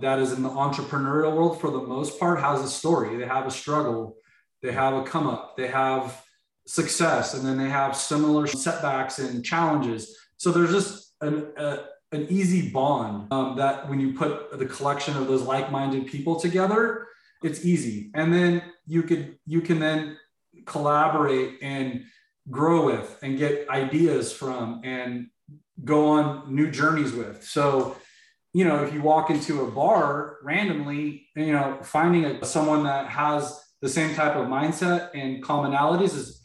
that 0.00 0.18
is 0.18 0.32
in 0.32 0.42
the 0.42 0.50
entrepreneurial 0.50 1.34
world 1.34 1.60
for 1.60 1.70
the 1.70 1.80
most 1.80 2.18
part 2.20 2.40
has 2.40 2.60
a 2.60 2.68
story. 2.68 3.16
They 3.16 3.26
have 3.26 3.46
a 3.46 3.50
struggle. 3.50 4.16
They 4.62 4.72
have 4.72 4.94
a 4.94 5.04
come 5.04 5.26
up. 5.26 5.56
They 5.56 5.68
have 5.68 6.22
success. 6.66 7.34
And 7.34 7.46
then 7.46 7.58
they 7.58 7.68
have 7.68 7.96
similar 7.96 8.46
setbacks 8.46 9.18
and 9.18 9.44
challenges. 9.44 10.16
So 10.36 10.50
there's 10.50 10.72
just 10.72 11.14
an, 11.20 11.52
a, 11.56 11.84
an 12.12 12.26
easy 12.28 12.70
bond 12.70 13.32
um, 13.32 13.56
that 13.56 13.88
when 13.88 14.00
you 14.00 14.12
put 14.12 14.58
the 14.58 14.66
collection 14.66 15.16
of 15.16 15.28
those 15.28 15.42
like-minded 15.42 16.06
people 16.06 16.38
together 16.38 17.06
it's 17.42 17.64
easy. 17.64 18.10
And 18.14 18.32
then 18.32 18.62
you 18.86 19.02
could 19.02 19.38
you 19.46 19.60
can 19.60 19.78
then 19.78 20.16
collaborate 20.64 21.58
and 21.62 22.04
grow 22.50 22.86
with 22.86 23.18
and 23.22 23.38
get 23.38 23.68
ideas 23.68 24.32
from 24.32 24.80
and 24.84 25.28
go 25.84 26.06
on 26.06 26.54
new 26.54 26.70
journeys 26.70 27.12
with 27.12 27.44
so 27.44 27.96
you 28.52 28.64
know 28.64 28.82
if 28.82 28.94
you 28.94 29.02
walk 29.02 29.30
into 29.30 29.62
a 29.62 29.70
bar 29.70 30.38
randomly 30.42 31.28
you 31.36 31.52
know 31.52 31.78
finding 31.82 32.24
a, 32.24 32.44
someone 32.44 32.84
that 32.84 33.08
has 33.08 33.60
the 33.82 33.88
same 33.88 34.14
type 34.14 34.36
of 34.36 34.46
mindset 34.46 35.10
and 35.14 35.44
commonalities 35.44 36.14
is 36.14 36.42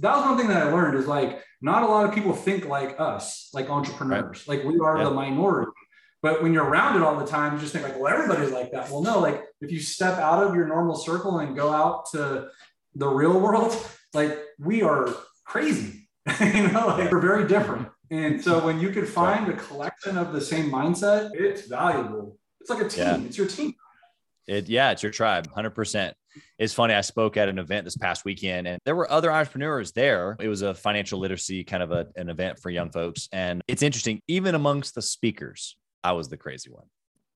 that 0.00 0.16
was 0.16 0.24
one 0.24 0.38
thing 0.38 0.48
that 0.48 0.66
i 0.66 0.72
learned 0.72 0.96
is 0.96 1.06
like 1.06 1.42
not 1.62 1.82
a 1.82 1.86
lot 1.86 2.06
of 2.06 2.14
people 2.14 2.32
think 2.32 2.66
like 2.66 2.98
us, 2.98 3.50
like 3.52 3.68
entrepreneurs. 3.68 4.46
Right. 4.48 4.58
Like 4.58 4.66
we 4.66 4.78
are 4.80 4.98
yeah. 4.98 5.04
the 5.04 5.10
minority. 5.10 5.72
But 6.22 6.42
when 6.42 6.52
you're 6.52 6.64
around 6.64 6.96
it 6.96 7.02
all 7.02 7.18
the 7.18 7.26
time, 7.26 7.54
you 7.54 7.60
just 7.60 7.72
think 7.72 7.84
like, 7.84 7.98
well, 7.98 8.12
everybody's 8.12 8.52
like 8.52 8.72
that. 8.72 8.90
Well, 8.90 9.02
no, 9.02 9.20
like 9.20 9.42
if 9.60 9.70
you 9.70 9.80
step 9.80 10.18
out 10.18 10.42
of 10.42 10.54
your 10.54 10.66
normal 10.66 10.94
circle 10.94 11.38
and 11.38 11.56
go 11.56 11.70
out 11.70 12.10
to 12.12 12.48
the 12.94 13.08
real 13.08 13.38
world, 13.40 13.76
like 14.14 14.38
we 14.58 14.82
are 14.82 15.08
crazy. 15.44 16.08
you 16.40 16.68
know, 16.68 16.88
like 16.88 17.10
we're 17.10 17.20
very 17.20 17.48
different. 17.48 17.88
And 18.10 18.42
so 18.42 18.64
when 18.64 18.80
you 18.80 18.90
can 18.90 19.06
find 19.06 19.48
a 19.48 19.56
collection 19.56 20.18
of 20.18 20.32
the 20.32 20.40
same 20.40 20.70
mindset, 20.70 21.30
it's 21.34 21.66
valuable. 21.66 22.36
It's 22.60 22.68
like 22.68 22.82
a 22.82 22.88
team. 22.88 23.04
Yeah. 23.04 23.18
It's 23.18 23.38
your 23.38 23.46
team. 23.46 23.74
It, 24.48 24.68
yeah, 24.68 24.90
it's 24.90 25.02
your 25.02 25.12
tribe, 25.12 25.48
100%. 25.52 26.12
It's 26.58 26.74
funny. 26.74 26.94
I 26.94 27.02
spoke 27.02 27.36
at 27.36 27.48
an 27.48 27.58
event 27.58 27.84
this 27.84 27.96
past 27.96 28.24
weekend 28.24 28.66
and 28.66 28.80
there 28.84 28.96
were 28.96 29.10
other 29.10 29.30
entrepreneurs 29.30 29.92
there. 29.92 30.36
It 30.40 30.48
was 30.48 30.62
a 30.62 30.74
financial 30.74 31.20
literacy 31.20 31.62
kind 31.64 31.82
of 31.82 31.92
a, 31.92 32.06
an 32.16 32.28
event 32.28 32.58
for 32.58 32.70
young 32.70 32.90
folks. 32.90 33.28
And 33.32 33.62
it's 33.68 33.82
interesting, 33.82 34.20
even 34.26 34.54
amongst 34.54 34.94
the 34.94 35.02
speakers, 35.02 35.76
I 36.02 36.12
was 36.12 36.28
the 36.28 36.36
crazy 36.36 36.70
one, 36.70 36.86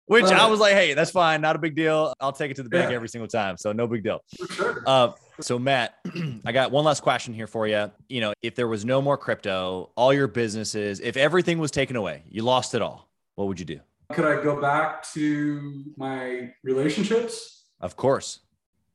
which 0.07 0.25
I 0.25 0.47
was 0.47 0.61
like, 0.61 0.75
hey, 0.75 0.95
that's 0.95 1.11
fine. 1.11 1.41
Not 1.41 1.57
a 1.57 1.59
big 1.59 1.75
deal. 1.75 2.15
I'll 2.21 2.33
take 2.33 2.51
it 2.51 2.57
to 2.57 2.63
the 2.63 2.69
bank 2.69 2.91
yeah. 2.91 2.97
every 2.97 3.09
single 3.09 3.29
time. 3.29 3.57
So 3.57 3.73
no 3.73 3.87
big 3.87 4.05
deal. 4.05 4.21
Sure. 4.51 4.83
Uh, 4.87 5.13
so 5.41 5.59
Matt, 5.59 5.99
I 6.45 6.53
got 6.53 6.71
one 6.71 6.85
last 6.85 7.03
question 7.03 7.35
here 7.35 7.47
for 7.47 7.67
you. 7.67 7.91
You 8.09 8.21
know, 8.21 8.33
if 8.43 8.55
there 8.55 8.69
was 8.69 8.85
no 8.85 9.01
more 9.01 9.17
crypto, 9.17 9.91
all 9.97 10.13
your 10.13 10.29
businesses, 10.29 11.01
if 11.01 11.17
everything 11.17 11.59
was 11.59 11.71
taken 11.71 11.97
away, 11.97 12.23
you 12.29 12.43
lost 12.43 12.75
it 12.75 12.83
all, 12.83 13.09
what 13.35 13.49
would 13.49 13.59
you 13.59 13.67
do? 13.67 13.81
Could 14.13 14.27
I 14.27 14.43
go 14.43 14.61
back 14.61 15.11
to 15.15 15.85
my 15.97 16.53
relationships? 16.63 17.65
Of 17.81 17.97
course. 17.97 18.41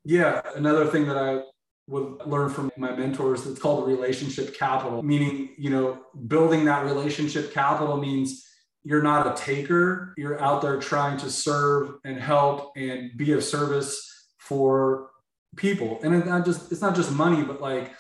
Yeah. 0.06 0.42
Another 0.56 0.86
thing 0.86 1.08
that 1.08 1.18
I 1.18 1.42
would 1.88 2.26
learn 2.26 2.50
from 2.50 2.72
my 2.78 2.96
mentors, 2.96 3.48
it's 3.48 3.60
called 3.60 3.88
relationship 3.88 4.58
capital, 4.58 5.02
meaning, 5.02 5.50
you 5.58 5.72
know, 5.72 6.00
building 6.28 6.64
that 6.66 6.86
relationship 6.86 7.52
capital 7.52 7.98
means 7.98 8.46
you're 8.84 9.02
not 9.02 9.28
a 9.28 9.42
taker. 9.42 10.14
You're 10.18 10.42
out 10.42 10.62
there 10.62 10.80
trying 10.80 11.18
to 11.20 11.30
serve 11.30 11.96
and 12.06 12.20
help 12.20 12.72
and 12.76 13.16
be 13.18 13.34
of 13.34 13.44
service 13.44 14.28
for 14.38 15.10
people. 15.56 16.00
And 16.04 16.16
it's 16.16 16.26
not 16.26 16.46
just, 16.46 16.72
it's 16.72 16.82
not 16.82 16.96
just 16.96 17.12
money, 17.12 17.44
but 17.44 17.62
like, 17.62 17.92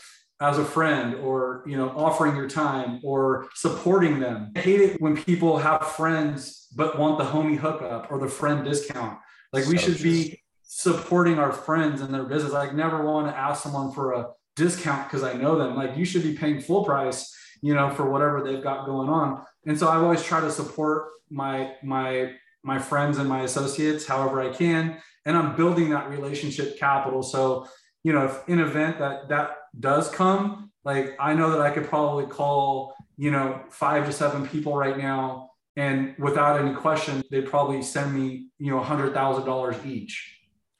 as 0.41 0.57
a 0.57 0.63
friend 0.63 1.15
or 1.15 1.63
you 1.67 1.75
know 1.75 1.89
offering 1.89 2.36
your 2.36 2.47
time 2.47 2.99
or 3.03 3.49
supporting 3.55 4.19
them. 4.19 4.51
I 4.55 4.59
hate 4.59 4.82
it 4.82 5.01
when 5.01 5.21
people 5.21 5.57
have 5.57 5.86
friends 5.86 6.67
but 6.75 6.97
want 6.97 7.17
the 7.17 7.25
homie 7.25 7.57
hookup 7.57 8.11
or 8.11 8.19
the 8.19 8.27
friend 8.27 8.63
discount. 8.63 9.19
Like 9.51 9.65
we 9.65 9.77
should 9.77 10.01
be 10.01 10.41
supporting 10.63 11.39
our 11.39 11.51
friends 11.51 12.01
and 12.01 12.13
their 12.13 12.23
business. 12.23 12.53
I 12.53 12.71
never 12.71 13.03
want 13.03 13.27
to 13.27 13.38
ask 13.38 13.63
someone 13.63 13.91
for 13.91 14.13
a 14.13 14.30
discount 14.55 15.07
because 15.07 15.23
i 15.23 15.34
know 15.34 15.57
them. 15.57 15.75
Like 15.75 15.97
you 15.97 16.05
should 16.05 16.23
be 16.23 16.36
paying 16.36 16.61
full 16.61 16.86
price 16.86 17.36
you 17.61 17.73
know 17.73 17.89
for 17.89 18.09
whatever 18.09 18.41
they've 18.41 18.63
got 18.63 18.86
going 18.86 19.09
on 19.09 19.43
and 19.66 19.78
so 19.78 19.88
i've 19.88 20.01
always 20.01 20.24
tried 20.24 20.41
to 20.41 20.51
support 20.51 21.10
my 21.30 21.74
my 21.84 22.32
my 22.64 22.80
friends 22.80 23.18
and 23.18 23.28
my 23.28 23.43
associates 23.43 24.05
however 24.05 24.41
i 24.41 24.49
can 24.49 24.97
and 25.26 25.38
i'm 25.38 25.55
building 25.55 25.89
that 25.89 26.10
relationship 26.10 26.78
capital 26.78 27.24
so 27.24 27.68
you 28.03 28.12
know 28.14 28.26
if 28.26 28.47
in 28.49 28.60
event 28.60 28.99
that 28.99 29.30
that 29.30 29.60
does 29.78 30.10
come, 30.10 30.72
like 30.84 31.16
I 31.20 31.34
know 31.34 31.51
that 31.51 31.62
I 31.62 31.70
could 31.72 31.88
probably 31.88 32.26
call, 32.26 32.95
you 33.18 33.32
know, 33.32 33.62
five 33.70 34.05
to 34.05 34.14
seven 34.14 34.47
people 34.47 34.76
right 34.76 34.97
now. 34.97 35.51
And 35.76 36.16
without 36.18 36.60
any 36.60 36.74
question, 36.74 37.24
they'd 37.32 37.45
probably 37.45 37.82
send 37.82 38.14
me, 38.14 38.47
you 38.57 38.72
know, 38.72 38.80
a 38.80 38.84
hundred 38.84 39.14
thousand 39.14 39.45
dollars 39.45 39.76
each. 39.86 40.38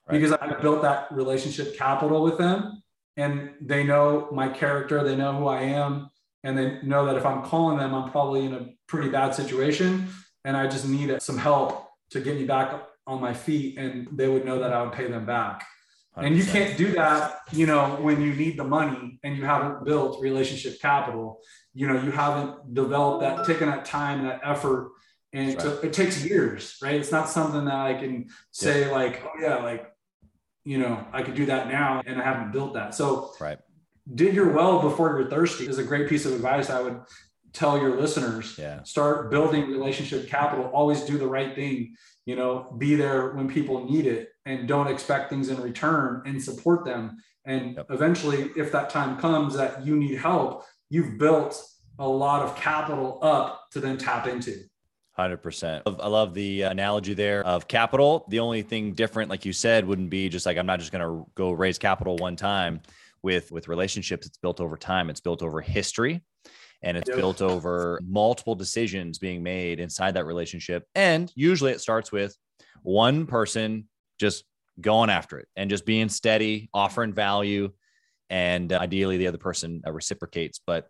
Right. 0.08 0.20
Because 0.20 0.34
I 0.34 0.60
built 0.60 0.82
that 0.82 1.12
relationship 1.12 1.78
capital 1.78 2.24
with 2.24 2.38
them 2.38 2.82
and 3.16 3.52
they 3.62 3.84
know 3.84 4.30
my 4.32 4.50
character, 4.50 5.04
they 5.04 5.16
know 5.16 5.34
who 5.38 5.48
I 5.48 5.62
am, 5.62 6.10
and 6.44 6.58
they 6.58 6.80
know 6.84 7.06
that 7.06 7.16
if 7.16 7.26
I'm 7.26 7.44
calling 7.44 7.78
them, 7.78 7.94
I'm 7.94 8.12
probably 8.12 8.46
in 8.46 8.54
a 8.54 8.70
pretty 8.88 9.10
bad 9.10 9.36
situation 9.36 10.08
and 10.46 10.56
I 10.56 10.68
just 10.68 10.88
need 10.88 11.22
some 11.22 11.38
help 11.38 11.88
to 12.12 12.22
get 12.22 12.36
me 12.36 12.46
back 12.46 12.82
on 13.06 13.20
my 13.20 13.34
feet 13.34 13.78
and 13.78 14.08
they 14.12 14.28
would 14.28 14.46
know 14.46 14.60
that 14.60 14.74
I 14.74 14.82
would 14.82 14.94
pay 14.94 15.08
them 15.08 15.26
back. 15.26 15.66
100%. 16.18 16.26
And 16.26 16.38
you 16.38 16.44
can't 16.44 16.78
do 16.78 16.92
that, 16.94 17.40
you 17.52 17.66
know, 17.66 17.98
when 18.02 18.22
you 18.22 18.34
need 18.34 18.58
the 18.58 18.64
money 18.64 19.20
and 19.24 19.38
you 19.38 19.46
haven't 19.46 19.86
built 19.86 20.22
relationship 20.22 20.82
capital. 20.82 21.40
You 21.74 21.88
know, 21.88 22.02
you 22.02 22.12
haven't 22.12 22.74
developed 22.74 23.22
that, 23.22 23.46
taken 23.46 23.70
that 23.70 23.86
time, 23.86 24.24
that 24.24 24.42
effort, 24.44 24.92
and 25.34 25.56
right. 25.56 25.66
it, 25.66 25.84
it, 25.86 25.94
takes 25.94 26.26
years, 26.26 26.78
right? 26.82 26.96
It's 26.96 27.12
not 27.12 27.30
something 27.30 27.66
that 27.66 27.76
I 27.76 27.94
can 27.94 28.30
say 28.52 28.88
yeah. 28.88 28.92
like, 28.92 29.24
oh 29.24 29.40
yeah, 29.40 29.58
like, 29.58 29.86
you 30.66 30.80
know, 30.80 31.06
I 31.14 31.22
could 31.22 31.36
do 31.36 31.46
that 31.46 31.68
now, 31.68 32.02
and 32.06 32.20
I 32.20 32.24
haven't 32.24 32.52
built 32.52 32.74
that. 32.74 32.96
So, 32.96 33.32
right. 33.40 33.60
Dig 34.14 34.34
your 34.34 34.52
well 34.52 34.82
before 34.82 35.20
you're 35.20 35.30
thirsty 35.30 35.68
is 35.68 35.78
a 35.78 35.84
great 35.84 36.10
piece 36.10 36.26
of 36.26 36.34
advice 36.34 36.70
I 36.70 36.82
would 36.82 37.02
tell 37.54 37.80
your 37.80 38.00
listeners. 38.00 38.58
Yeah. 38.58 38.84
Start 38.84 39.32
building 39.32 39.68
relationship 39.70 40.28
capital. 40.28 40.66
Always 40.66 41.02
do 41.02 41.18
the 41.18 41.28
right 41.28 41.56
thing. 41.56 41.96
You 42.26 42.36
know, 42.36 42.76
be 42.78 42.96
there 42.96 43.32
when 43.32 43.50
people 43.50 43.90
need 43.90 44.06
it 44.06 44.30
and 44.46 44.68
don't 44.68 44.88
expect 44.88 45.30
things 45.30 45.50
in 45.50 45.60
return 45.62 46.22
and 46.26 46.42
support 46.42 46.86
them. 46.86 47.18
And 47.46 47.76
yep. 47.76 47.88
eventually, 47.90 48.52
if 48.56 48.72
that 48.72 48.90
time 48.90 49.18
comes 49.20 49.56
that 49.56 49.86
you 49.86 49.96
need 49.96 50.18
help, 50.20 50.66
you've 50.90 51.18
built 51.18 51.60
a 51.98 52.08
lot 52.08 52.44
of 52.44 52.56
capital 52.56 53.20
up 53.24 53.66
to 53.72 53.80
then 53.80 53.98
tap 53.98 54.28
into. 54.28 54.64
100%. 55.18 55.82
I 55.86 56.08
love 56.08 56.34
the 56.34 56.62
analogy 56.62 57.14
there 57.14 57.44
of 57.44 57.68
capital. 57.68 58.26
The 58.30 58.40
only 58.40 58.62
thing 58.62 58.94
different, 58.94 59.30
like 59.30 59.44
you 59.44 59.52
said, 59.52 59.86
wouldn't 59.86 60.10
be 60.10 60.30
just 60.30 60.46
like, 60.46 60.58
I'm 60.58 60.66
not 60.66 60.80
just 60.80 60.92
going 60.92 61.04
to 61.04 61.30
go 61.36 61.52
raise 61.52 61.78
capital 61.78 62.16
one 62.18 62.36
time 62.36 62.82
with, 63.22 63.52
with 63.52 63.68
relationships. 63.68 64.28
It's 64.28 64.38
built 64.38 64.60
over 64.60 64.78
time. 64.78 65.10
It's 65.10 65.22
built 65.22 65.42
over 65.42 65.62
history 65.62 66.22
and 66.82 66.98
it's 66.98 67.10
built 67.10 67.42
over 67.42 68.00
multiple 68.08 68.56
decisions 68.56 69.18
being 69.18 69.44
made 69.44 69.80
inside 69.80 70.14
that 70.14 70.26
relationship. 70.26 70.86
And 70.96 71.32
usually 71.36 71.72
it 71.72 71.82
starts 71.82 72.12
with 72.12 72.36
one 72.84 73.26
person 73.26 73.90
just 74.20 74.46
going 74.80 75.10
after 75.10 75.40
it 75.40 75.48
and 75.56 75.70
just 75.70 75.86
being 75.86 76.10
steady, 76.10 76.70
offering 76.74 77.14
value, 77.14 77.72
and 78.30 78.72
uh, 78.72 78.80
ideally 78.80 79.18
the 79.18 79.28
other 79.28 79.38
person 79.38 79.82
uh, 79.86 79.92
reciprocates. 79.92 80.62
But 80.66 80.88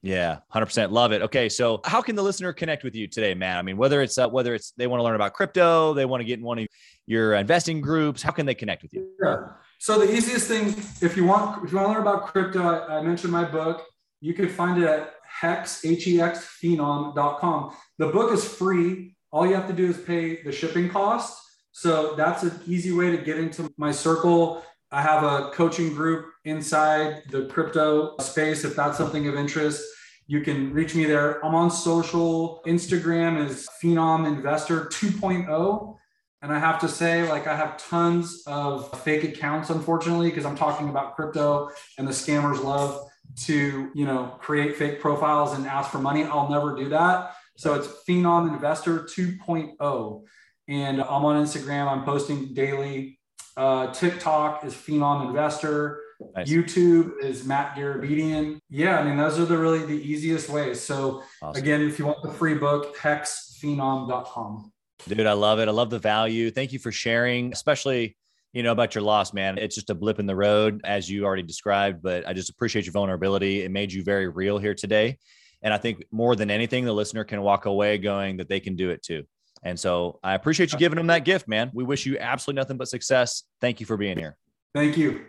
yeah, 0.00 0.38
hundred 0.48 0.66
percent 0.66 0.92
love 0.92 1.12
it. 1.12 1.22
Okay, 1.22 1.48
so 1.48 1.80
how 1.84 2.00
can 2.00 2.16
the 2.16 2.22
listener 2.22 2.52
connect 2.52 2.84
with 2.84 2.94
you 2.94 3.08
today, 3.08 3.34
Matt? 3.34 3.58
I 3.58 3.62
mean, 3.62 3.76
whether 3.76 4.00
it's 4.00 4.16
uh, 4.16 4.28
whether 4.28 4.54
it's 4.54 4.72
they 4.76 4.86
want 4.86 5.00
to 5.00 5.04
learn 5.04 5.16
about 5.16 5.34
crypto, 5.34 5.92
they 5.92 6.04
want 6.04 6.20
to 6.20 6.24
get 6.24 6.38
in 6.38 6.44
one 6.44 6.60
of 6.60 6.66
your 7.06 7.34
investing 7.34 7.80
groups, 7.80 8.22
how 8.22 8.30
can 8.30 8.46
they 8.46 8.54
connect 8.54 8.82
with 8.82 8.94
you? 8.94 9.08
Yeah. 9.22 9.48
So 9.78 9.98
the 9.98 10.12
easiest 10.12 10.48
thing, 10.48 10.68
if 11.00 11.16
you 11.16 11.24
want, 11.24 11.64
if 11.64 11.72
you 11.72 11.78
want 11.78 11.88
to 11.88 11.92
learn 11.94 12.02
about 12.02 12.26
crypto, 12.26 12.62
I, 12.62 12.98
I 12.98 13.02
mentioned 13.02 13.32
my 13.32 13.44
book. 13.44 13.84
You 14.20 14.34
can 14.34 14.48
find 14.48 14.82
it 14.82 14.88
at 14.88 15.14
hex 15.40 15.84
h-e-x 15.84 16.58
phenom.com. 16.62 17.76
The 17.98 18.08
book 18.08 18.32
is 18.32 18.44
free. 18.44 19.16
All 19.30 19.46
you 19.46 19.54
have 19.54 19.68
to 19.68 19.72
do 19.72 19.86
is 19.86 19.98
pay 19.98 20.42
the 20.42 20.50
shipping 20.50 20.88
cost 20.88 21.40
so 21.78 22.16
that's 22.16 22.42
an 22.42 22.60
easy 22.66 22.90
way 22.90 23.12
to 23.12 23.18
get 23.18 23.38
into 23.38 23.72
my 23.76 23.92
circle. 23.92 24.64
I 24.90 25.00
have 25.00 25.22
a 25.22 25.52
coaching 25.52 25.94
group 25.94 26.26
inside 26.44 27.22
the 27.30 27.46
crypto 27.46 28.16
space. 28.18 28.64
If 28.64 28.74
that's 28.74 28.98
something 28.98 29.28
of 29.28 29.36
interest, 29.36 29.84
you 30.26 30.40
can 30.40 30.72
reach 30.72 30.96
me 30.96 31.04
there. 31.04 31.44
I'm 31.46 31.54
on 31.54 31.70
social. 31.70 32.62
Instagram 32.66 33.46
is 33.46 33.68
Phenom 33.80 34.26
Investor 34.26 34.86
2.0. 34.86 35.96
And 36.40 36.52
I 36.52 36.58
have 36.58 36.80
to 36.80 36.88
say, 36.88 37.28
like, 37.28 37.46
I 37.46 37.56
have 37.56 37.76
tons 37.78 38.44
of 38.46 39.02
fake 39.02 39.24
accounts, 39.24 39.70
unfortunately, 39.70 40.28
because 40.28 40.44
I'm 40.44 40.56
talking 40.56 40.88
about 40.88 41.16
crypto 41.16 41.70
and 41.98 42.06
the 42.06 42.12
scammers 42.12 42.62
love 42.62 43.08
to, 43.46 43.90
you 43.92 44.04
know, 44.04 44.36
create 44.40 44.76
fake 44.76 45.00
profiles 45.00 45.54
and 45.54 45.66
ask 45.66 45.90
for 45.90 45.98
money. 45.98 46.24
I'll 46.24 46.48
never 46.48 46.76
do 46.76 46.88
that. 46.90 47.34
So 47.56 47.74
it's 47.74 47.88
Phenom 48.08 48.52
Investor 48.52 49.00
2.0 49.00 50.22
and 50.68 51.00
I'm 51.00 51.24
on 51.24 51.44
Instagram. 51.44 51.88
I'm 51.88 52.04
posting 52.04 52.54
daily. 52.54 53.18
Uh, 53.56 53.92
TikTok 53.92 54.64
is 54.64 54.74
Phenom 54.74 55.26
Investor. 55.26 56.00
Nice. 56.36 56.48
YouTube 56.48 57.20
is 57.22 57.44
Matt 57.44 57.76
Garabedian. 57.76 58.60
Yeah, 58.70 58.98
I 58.98 59.04
mean 59.04 59.16
those 59.16 59.38
are 59.38 59.44
the 59.44 59.56
really 59.56 59.84
the 59.84 59.92
easiest 59.92 60.48
ways. 60.48 60.80
So 60.80 61.22
awesome. 61.42 61.62
again, 61.62 61.82
if 61.82 61.98
you 61.98 62.06
want 62.06 62.22
the 62.22 62.32
free 62.32 62.54
book, 62.54 62.96
hexphenom.com. 62.96 64.72
Dude, 65.08 65.26
I 65.26 65.32
love 65.32 65.58
it. 65.58 65.68
I 65.68 65.70
love 65.70 65.88
the 65.88 65.98
value. 65.98 66.50
Thank 66.50 66.72
you 66.72 66.78
for 66.78 66.92
sharing, 66.92 67.50
especially 67.52 68.14
you 68.52 68.62
know 68.62 68.72
about 68.72 68.94
your 68.94 69.02
loss, 69.02 69.32
man. 69.32 69.56
It's 69.56 69.74
just 69.74 69.88
a 69.88 69.94
blip 69.94 70.18
in 70.18 70.26
the 70.26 70.36
road, 70.36 70.82
as 70.84 71.10
you 71.10 71.24
already 71.24 71.42
described. 71.42 72.02
But 72.02 72.28
I 72.28 72.34
just 72.34 72.50
appreciate 72.50 72.84
your 72.84 72.92
vulnerability. 72.92 73.62
It 73.62 73.70
made 73.70 73.90
you 73.90 74.02
very 74.02 74.28
real 74.28 74.58
here 74.58 74.74
today. 74.74 75.18
And 75.62 75.72
I 75.72 75.78
think 75.78 76.04
more 76.10 76.36
than 76.36 76.50
anything, 76.50 76.84
the 76.84 76.92
listener 76.92 77.24
can 77.24 77.40
walk 77.40 77.64
away 77.64 77.96
going 77.96 78.36
that 78.36 78.48
they 78.48 78.60
can 78.60 78.76
do 78.76 78.90
it 78.90 79.02
too. 79.02 79.24
And 79.62 79.80
so 79.80 80.20
I 80.22 80.34
appreciate 80.34 80.72
you 80.72 80.78
giving 80.78 80.96
them 80.96 81.08
that 81.08 81.24
gift, 81.24 81.48
man. 81.48 81.70
We 81.72 81.84
wish 81.84 82.04
you 82.04 82.18
absolutely 82.18 82.60
nothing 82.60 82.76
but 82.76 82.88
success. 82.88 83.44
Thank 83.60 83.80
you 83.80 83.86
for 83.86 83.96
being 83.96 84.18
here. 84.18 84.36
Thank 84.74 84.98
you. 84.98 85.24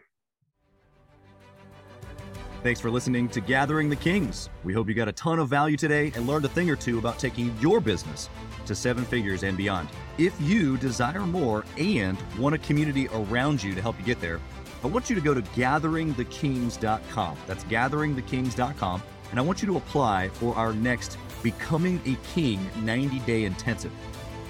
Thanks 2.63 2.81
for 2.81 2.91
listening 2.91 3.29
to 3.29 3.39
Gathering 3.39 3.89
the 3.89 3.95
Kings. 3.95 4.49
We 4.65 4.73
hope 4.73 4.89
you 4.89 4.93
got 4.93 5.07
a 5.07 5.13
ton 5.13 5.39
of 5.39 5.47
value 5.47 5.77
today 5.77 6.11
and 6.15 6.27
learned 6.27 6.43
a 6.43 6.49
thing 6.49 6.69
or 6.69 6.75
two 6.75 6.99
about 6.99 7.17
taking 7.17 7.57
your 7.59 7.79
business 7.79 8.29
to 8.69 8.75
seven 8.75 9.03
figures 9.03 9.43
and 9.43 9.57
beyond. 9.57 9.89
If 10.17 10.39
you 10.39 10.77
desire 10.77 11.21
more 11.21 11.65
and 11.77 12.17
want 12.37 12.55
a 12.55 12.59
community 12.59 13.09
around 13.09 13.61
you 13.61 13.75
to 13.75 13.81
help 13.81 13.99
you 13.99 14.05
get 14.05 14.21
there, 14.21 14.39
I 14.83 14.87
want 14.87 15.09
you 15.09 15.15
to 15.15 15.21
go 15.21 15.33
to 15.33 15.41
gatheringthekings.com. 15.41 17.37
That's 17.45 17.63
gatheringthekings.com. 17.65 19.03
And 19.31 19.39
I 19.39 19.43
want 19.43 19.61
you 19.61 19.67
to 19.67 19.77
apply 19.77 20.29
for 20.29 20.55
our 20.55 20.73
next 20.73 21.17
Becoming 21.43 22.01
a 22.05 22.15
King 22.33 22.59
90 22.83 23.19
day 23.19 23.45
intensive. 23.45 23.91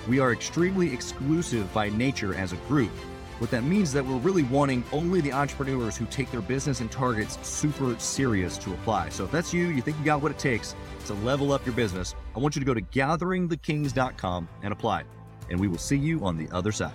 We 0.07 0.19
are 0.19 0.31
extremely 0.31 0.93
exclusive 0.93 1.71
by 1.73 1.89
nature 1.89 2.33
as 2.33 2.51
a 2.51 2.57
group. 2.67 2.91
What 3.39 3.51
that 3.51 3.63
means 3.63 3.89
is 3.89 3.93
that 3.93 4.05
we're 4.05 4.17
really 4.17 4.43
wanting 4.43 4.83
only 4.91 5.21
the 5.21 5.31
entrepreneurs 5.31 5.95
who 5.95 6.05
take 6.07 6.29
their 6.29 6.41
business 6.41 6.81
and 6.81 6.91
targets 6.91 7.39
super 7.47 7.97
serious 7.99 8.57
to 8.59 8.73
apply. 8.73 9.09
So 9.09 9.23
if 9.23 9.31
that's 9.31 9.53
you, 9.53 9.67
you 9.67 9.81
think 9.81 9.97
you 9.97 10.03
got 10.03 10.21
what 10.21 10.31
it 10.31 10.39
takes 10.39 10.75
to 11.05 11.13
level 11.13 11.53
up 11.53 11.65
your 11.65 11.73
business, 11.73 12.15
I 12.39 12.41
want 12.41 12.55
you 12.55 12.61
to 12.61 12.65
go 12.65 12.73
to 12.73 12.81
gatheringthekings.com 12.81 14.47
and 14.63 14.71
apply. 14.71 15.03
And 15.49 15.59
we 15.59 15.67
will 15.67 15.77
see 15.77 15.97
you 15.97 16.23
on 16.23 16.37
the 16.37 16.47
other 16.55 16.71
side. 16.71 16.93